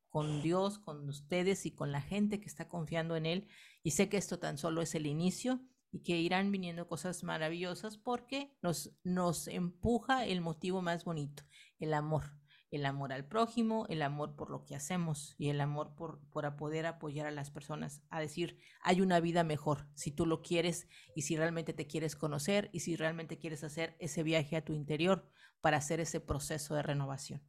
con 0.10 0.42
Dios, 0.42 0.78
con 0.78 1.08
ustedes 1.08 1.66
y 1.66 1.72
con 1.72 1.94
la 1.94 2.02
gente 2.02 2.42
que 2.42 2.48
está 2.48 2.68
confiando 2.68 3.16
en 3.16 3.26
Él. 3.26 3.48
Y 3.82 3.92
sé 3.92 4.10
que 4.10 4.18
esto 4.18 4.40
tan 4.40 4.58
solo 4.58 4.82
es 4.82 4.94
el 4.94 5.06
inicio 5.06 5.62
y 5.90 6.02
que 6.04 6.18
irán 6.18 6.52
viniendo 6.52 6.90
cosas 6.90 7.24
maravillosas 7.24 7.98
porque 7.98 8.58
nos, 8.62 8.92
nos 9.04 9.48
empuja 9.48 10.26
el 10.26 10.42
motivo 10.42 10.82
más 10.82 11.06
bonito, 11.06 11.44
el 11.80 11.94
amor. 11.94 12.39
El 12.72 12.86
amor 12.86 13.12
al 13.14 13.26
prójimo, 13.26 13.86
el 13.90 14.02
amor 14.02 14.36
por 14.36 14.50
lo 14.52 14.64
que 14.64 14.76
hacemos 14.76 15.36
y 15.38 15.50
el 15.50 15.60
amor 15.60 15.96
por, 15.96 16.20
por 16.30 16.56
poder 16.56 16.86
apoyar 16.86 17.26
a 17.26 17.32
las 17.32 17.50
personas 17.50 18.04
a 18.10 18.20
decir, 18.20 18.60
hay 18.82 19.02
una 19.02 19.20
vida 19.20 19.44
mejor 19.44 19.88
si 19.96 20.12
tú 20.12 20.26
lo 20.26 20.42
quieres 20.42 20.88
y 21.16 21.24
si 21.24 21.36
realmente 21.36 21.74
te 21.74 21.88
quieres 21.88 22.16
conocer 22.16 22.70
y 22.72 22.82
si 22.82 22.96
realmente 22.96 23.40
quieres 23.40 23.64
hacer 23.64 23.96
ese 24.00 24.22
viaje 24.24 24.56
a 24.56 24.64
tu 24.64 24.74
interior 24.74 25.28
para 25.62 25.78
hacer 25.78 26.00
ese 26.00 26.20
proceso 26.20 26.76
de 26.76 26.84
renovación. 26.84 27.42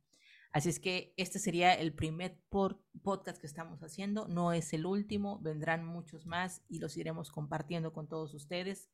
Así 0.52 0.68
es 0.68 0.80
que 0.80 1.14
este 1.16 1.38
sería 1.38 1.74
el 1.74 1.94
primer 1.94 2.40
podcast 2.48 3.38
que 3.38 3.46
estamos 3.46 3.82
haciendo, 3.82 4.26
no 4.26 4.52
es 4.52 4.72
el 4.72 4.84
último, 4.84 5.38
vendrán 5.40 5.84
muchos 5.84 6.26
más 6.26 6.62
y 6.68 6.80
los 6.80 6.96
iremos 6.96 7.30
compartiendo 7.30 7.92
con 7.92 8.08
todos 8.08 8.34
ustedes. 8.34 8.90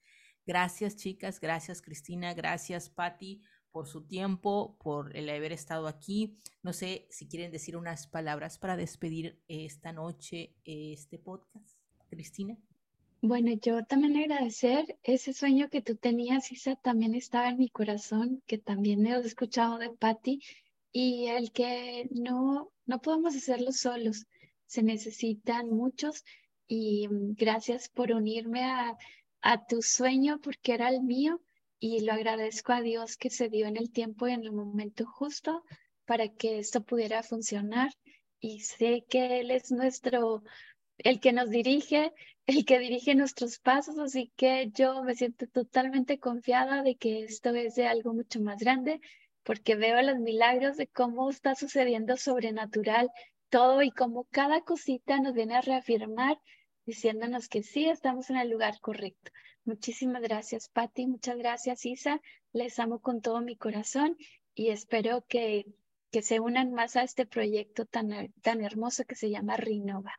Gracias 0.47 0.97
chicas, 0.97 1.41
gracias 1.41 1.81
Cristina, 1.81 2.35
gracias 2.35 2.91
Patti 2.91 3.43
por 3.77 3.87
su 3.87 4.07
tiempo, 4.07 4.75
por 4.83 5.15
el 5.15 5.29
haber 5.29 5.53
estado 5.53 5.87
aquí. 5.87 6.39
No 6.63 6.73
sé 6.73 7.07
si 7.11 7.29
quieren 7.29 7.53
decir 7.53 7.77
unas 7.77 8.07
palabras 8.07 8.57
para 8.59 8.75
despedir 8.75 9.39
esta 9.49 9.93
noche 9.93 10.55
este 10.65 11.19
podcast. 11.19 11.77
Cristina. 12.09 12.57
Bueno, 13.21 13.53
yo 13.61 13.85
también 13.85 14.17
agradecer 14.17 14.99
ese 15.03 15.35
sueño 15.35 15.69
que 15.69 15.83
tú 15.83 15.95
tenías, 15.95 16.51
Isa, 16.53 16.77
también 16.77 17.15
estaba 17.15 17.51
en 17.51 17.59
mi 17.59 17.69
corazón, 17.69 18.43
que 18.47 18.57
también 18.57 19.07
he 19.07 19.15
escuchado 19.19 19.77
de 19.77 19.91
Patti 19.91 20.41
y 20.91 21.27
el 21.27 21.53
que 21.53 22.09
no, 22.13 22.73
no 22.87 23.03
podemos 23.03 23.37
hacerlo 23.37 23.73
solos, 23.73 24.25
se 24.65 24.83
necesitan 24.83 25.69
muchos 25.69 26.25
y 26.67 27.09
mm, 27.09 27.35
gracias 27.35 27.91
por 27.91 28.11
unirme 28.13 28.65
a, 28.65 28.97
a 29.43 29.67
tu 29.67 29.83
sueño 29.83 30.41
porque 30.43 30.73
era 30.73 30.89
el 30.89 31.03
mío 31.03 31.43
y 31.87 32.01
lo 32.01 32.13
agradezco 32.15 32.73
a 32.73 32.81
Dios 32.81 33.17
que 33.17 33.31
se 33.31 33.49
dio 33.49 33.67
en 33.67 33.77
el 33.77 33.93
tiempo 33.93 34.27
y 34.27 34.33
en 34.33 34.43
el 34.43 34.51
momento 34.51 35.07
justo 35.07 35.63
para 36.05 36.29
que 36.29 36.59
esto 36.59 36.83
pudiera 36.83 37.23
funcionar. 37.23 37.91
Y 38.41 38.61
sé 38.61 39.05
que 39.09 39.39
Él 39.41 39.53
es 39.53 39.71
nuestro, 39.71 40.43
el 40.99 41.21
que 41.21 41.33
nos 41.33 41.49
dirige, 41.49 42.13
el 42.47 42.65
que 42.65 42.81
dirige 42.81 43.15
nuestros 43.15 43.61
pasos, 43.61 43.99
así 43.99 44.33
que 44.37 44.69
yo 44.73 45.05
me 45.05 45.15
siento 45.15 45.47
totalmente 45.47 46.19
confiada 46.19 46.83
de 46.83 46.97
que 46.97 47.23
esto 47.23 47.51
es 47.51 47.77
de 47.77 47.87
algo 47.87 48.13
mucho 48.15 48.41
más 48.41 48.59
grande 48.59 49.01
porque 49.45 49.77
veo 49.77 50.03
los 50.03 50.19
milagros 50.19 50.77
de 50.77 50.89
cómo 50.89 51.31
está 51.31 51.55
sucediendo 51.55 52.17
sobrenatural 52.17 53.11
todo 53.49 53.83
y 53.83 53.93
cómo 53.93 54.25
cada 54.33 54.63
cosita 54.63 55.21
nos 55.21 55.35
viene 55.35 55.55
a 55.55 55.61
reafirmar 55.61 56.37
diciéndonos 56.87 57.49
que 57.49 57.63
sí 57.63 57.87
estamos 57.87 58.31
en 58.31 58.37
el 58.37 58.49
lugar 58.49 58.81
correcto. 58.81 59.33
Muchísimas 59.65 60.23
gracias, 60.23 60.69
Patti. 60.69 61.07
Muchas 61.07 61.37
gracias, 61.37 61.85
Isa. 61.85 62.21
Les 62.53 62.79
amo 62.79 63.01
con 63.01 63.21
todo 63.21 63.41
mi 63.41 63.57
corazón 63.57 64.17
y 64.55 64.69
espero 64.69 65.27
que, 65.29 65.67
que 66.11 66.23
se 66.23 66.41
unan 66.41 66.73
más 66.73 66.97
a 66.97 67.03
este 67.03 67.27
proyecto 67.27 67.85
tan, 67.85 68.33
tan 68.43 68.63
hermoso 68.63 69.05
que 69.05 69.17
se 69.17 69.29
llama 69.29 69.57
Renova. 69.57 70.15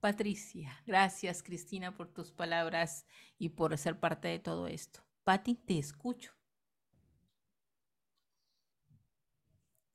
Patricia, 0.00 0.82
gracias, 0.86 1.42
Cristina, 1.42 1.94
por 1.94 2.08
tus 2.08 2.32
palabras 2.32 3.04
y 3.38 3.50
por 3.50 3.76
ser 3.76 4.00
parte 4.00 4.28
de 4.28 4.38
todo 4.38 4.66
esto. 4.66 5.00
Patti, 5.24 5.56
te 5.56 5.78
escucho. 5.78 6.32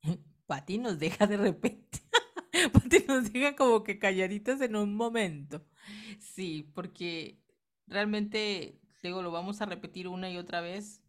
Pati 0.46 0.78
nos 0.78 1.00
deja 1.00 1.26
de 1.26 1.38
repente. 1.38 2.02
Pati 2.74 3.06
nos 3.08 3.34
deja 3.34 3.56
como 3.56 3.84
que 3.84 3.98
calladitas 3.98 4.62
en 4.62 4.76
un 4.76 4.96
momento. 4.96 5.66
Sí, 6.20 6.72
porque 6.74 7.40
realmente, 7.88 8.80
luego 9.04 9.22
lo 9.22 9.32
vamos 9.32 9.62
a 9.62 9.66
repetir 9.66 10.08
una 10.08 10.30
y 10.30 10.38
otra 10.38 10.62
vez. 10.62 11.02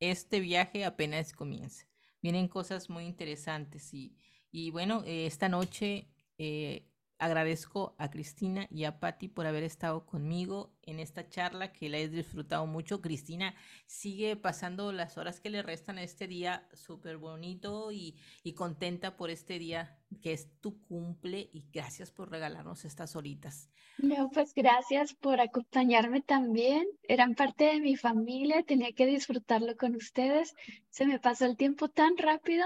Este 0.00 0.40
viaje 0.40 0.84
apenas 0.84 1.32
comienza. 1.32 1.86
Vienen 2.22 2.48
cosas 2.48 2.90
muy 2.90 3.04
interesantes 3.06 3.94
y, 3.94 4.16
y 4.52 4.70
bueno, 4.70 5.04
eh, 5.06 5.26
esta 5.26 5.48
noche 5.48 6.08
eh, 6.38 6.88
Agradezco 7.22 7.94
a 7.98 8.10
Cristina 8.10 8.66
y 8.68 8.82
a 8.82 8.98
Patti 8.98 9.28
por 9.28 9.46
haber 9.46 9.62
estado 9.62 10.04
conmigo 10.06 10.72
en 10.82 10.98
esta 10.98 11.28
charla 11.28 11.72
que 11.72 11.88
la 11.88 11.98
he 11.98 12.08
disfrutado 12.08 12.66
mucho. 12.66 13.00
Cristina 13.00 13.54
sigue 13.86 14.34
pasando 14.34 14.90
las 14.90 15.16
horas 15.18 15.38
que 15.38 15.48
le 15.48 15.62
restan 15.62 15.98
a 15.98 16.02
este 16.02 16.26
día 16.26 16.66
súper 16.72 17.18
bonito 17.18 17.92
y, 17.92 18.16
y, 18.42 18.54
contenta 18.54 19.16
por 19.16 19.30
este 19.30 19.60
día 19.60 19.96
que 20.20 20.32
es 20.32 20.48
tu 20.60 20.80
cumple 20.80 21.48
y 21.52 21.64
gracias 21.72 22.10
por 22.10 22.28
regalarnos 22.28 22.84
estas 22.84 23.14
horitas. 23.14 23.70
No, 23.98 24.28
pues 24.30 24.52
gracias 24.52 25.14
por 25.14 25.40
acompañarme 25.40 26.22
también. 26.22 26.84
Eran 27.04 27.36
parte 27.36 27.66
de 27.66 27.80
mi 27.80 27.94
familia, 27.94 28.64
tenía 28.64 28.90
que 28.90 29.06
disfrutarlo 29.06 29.76
con 29.76 29.94
ustedes. 29.94 30.56
Se 30.90 31.06
me 31.06 31.20
pasó 31.20 31.46
el 31.46 31.56
tiempo 31.56 31.88
tan 31.88 32.16
rápido 32.16 32.64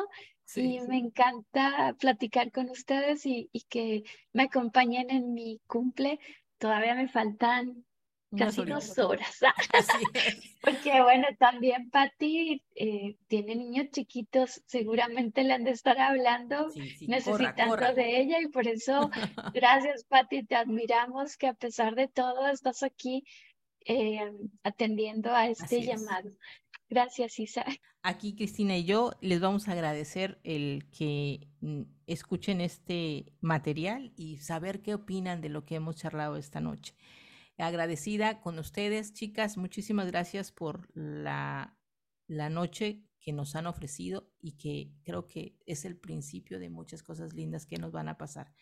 y 0.55 0.81
me 0.83 0.99
encanta 0.99 1.97
platicar 1.99 2.53
con 2.53 2.71
ustedes 2.71 3.27
y, 3.27 3.51
que 3.69 4.05
me 4.33 4.45
acompañen 4.45 5.11
en 5.11 5.35
mi 5.35 5.61
cumple. 5.67 6.21
Todavía 6.59 6.95
me 6.95 7.09
faltan 7.09 7.85
casi 8.37 8.65
dos 8.65 8.99
horas. 8.99 9.41
Porque 10.63 11.03
bueno, 11.03 11.27
también 11.39 11.91
Patti 11.91 12.63
eh, 12.75 13.17
tiene 13.29 13.57
niños 13.57 13.91
chiquitos, 13.91 14.63
seguramente 14.67 15.45
le 15.45 15.55
han 15.55 15.65
de 15.65 15.71
estar 15.73 15.99
hablando, 15.99 16.69
necesitando 17.07 17.93
de 17.95 18.21
ella 18.21 18.41
y 18.41 18.49
por 18.49 18.67
eso, 18.67 19.11
gracias 19.55 20.05
Patti, 20.05 20.45
te 20.45 20.57
admiramos 20.57 21.37
que 21.37 21.49
a 21.49 21.55
pesar 21.55 21.95
de 21.95 22.09
todo 22.09 22.47
estás 22.49 22.83
aquí 22.83 23.25
eh, 23.89 24.21
atendiendo 24.65 25.33
a 25.33 25.47
este 25.47 25.83
llamado. 25.83 26.31
Gracias, 26.89 27.39
Isa. 27.39 27.65
Aquí 28.03 28.37
Cristina 28.37 28.77
y 28.77 28.85
yo 28.85 29.13
les 29.21 29.41
vamos 29.41 29.67
a 29.67 29.73
agradecer 29.73 30.41
el 30.45 30.89
que 30.91 31.49
mm, 31.61 31.83
escuchen 32.07 32.61
este 32.61 33.33
material 33.41 34.13
y 34.17 34.39
saber 34.39 34.83
qué 34.83 34.95
opinan 34.95 35.41
de 35.41 35.49
lo 35.49 35.65
que 35.65 35.75
hemos 35.75 35.97
charlado 35.97 36.37
esta 36.37 36.61
noche. 36.61 36.95
Agradecida 37.59 38.41
con 38.41 38.59
ustedes, 38.59 39.13
chicas, 39.15 39.57
muchísimas 39.57 40.07
gracias 40.07 40.53
por 40.53 40.89
la, 40.95 41.77
la 42.29 42.51
noche 42.51 43.03
que 43.19 43.33
nos 43.33 43.57
han 43.57 43.67
ofrecido 43.67 44.31
y 44.41 44.53
que 44.53 44.93
creo 45.03 45.27
que 45.27 45.59
es 45.67 45.85
el 45.85 45.97
principio 45.97 46.61
de 46.61 46.71
muchas 46.71 47.03
cosas 47.03 47.33
lindas 47.33 47.67
que 47.67 47.79
nos 47.79 47.91
van 47.91 48.09
a 48.09 48.19
pasar. 48.19 48.53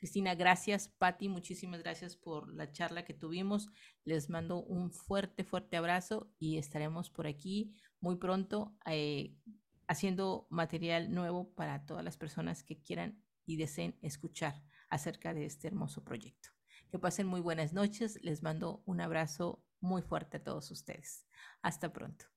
Cristina, 0.00 0.34
gracias. 0.34 0.88
Patti, 0.88 1.28
muchísimas 1.28 1.82
gracias 1.82 2.16
por 2.16 2.50
la 2.54 2.72
charla 2.72 3.04
que 3.04 3.12
tuvimos. 3.12 3.68
Les 4.02 4.30
mando 4.30 4.62
un 4.62 4.90
fuerte, 4.90 5.44
fuerte 5.44 5.76
abrazo 5.76 6.32
y 6.38 6.56
estaremos 6.56 7.10
por 7.10 7.26
aquí 7.26 7.76
muy 8.00 8.16
pronto 8.16 8.74
eh, 8.86 9.36
haciendo 9.88 10.46
material 10.48 11.12
nuevo 11.12 11.52
para 11.52 11.84
todas 11.84 12.02
las 12.02 12.16
personas 12.16 12.62
que 12.62 12.80
quieran 12.80 13.22
y 13.44 13.58
deseen 13.58 13.98
escuchar 14.00 14.62
acerca 14.88 15.34
de 15.34 15.44
este 15.44 15.68
hermoso 15.68 16.02
proyecto. 16.02 16.48
Que 16.90 16.98
pasen 16.98 17.26
muy 17.26 17.42
buenas 17.42 17.74
noches. 17.74 18.18
Les 18.22 18.42
mando 18.42 18.82
un 18.86 19.02
abrazo 19.02 19.62
muy 19.80 20.00
fuerte 20.00 20.38
a 20.38 20.42
todos 20.42 20.70
ustedes. 20.70 21.26
Hasta 21.60 21.92
pronto. 21.92 22.29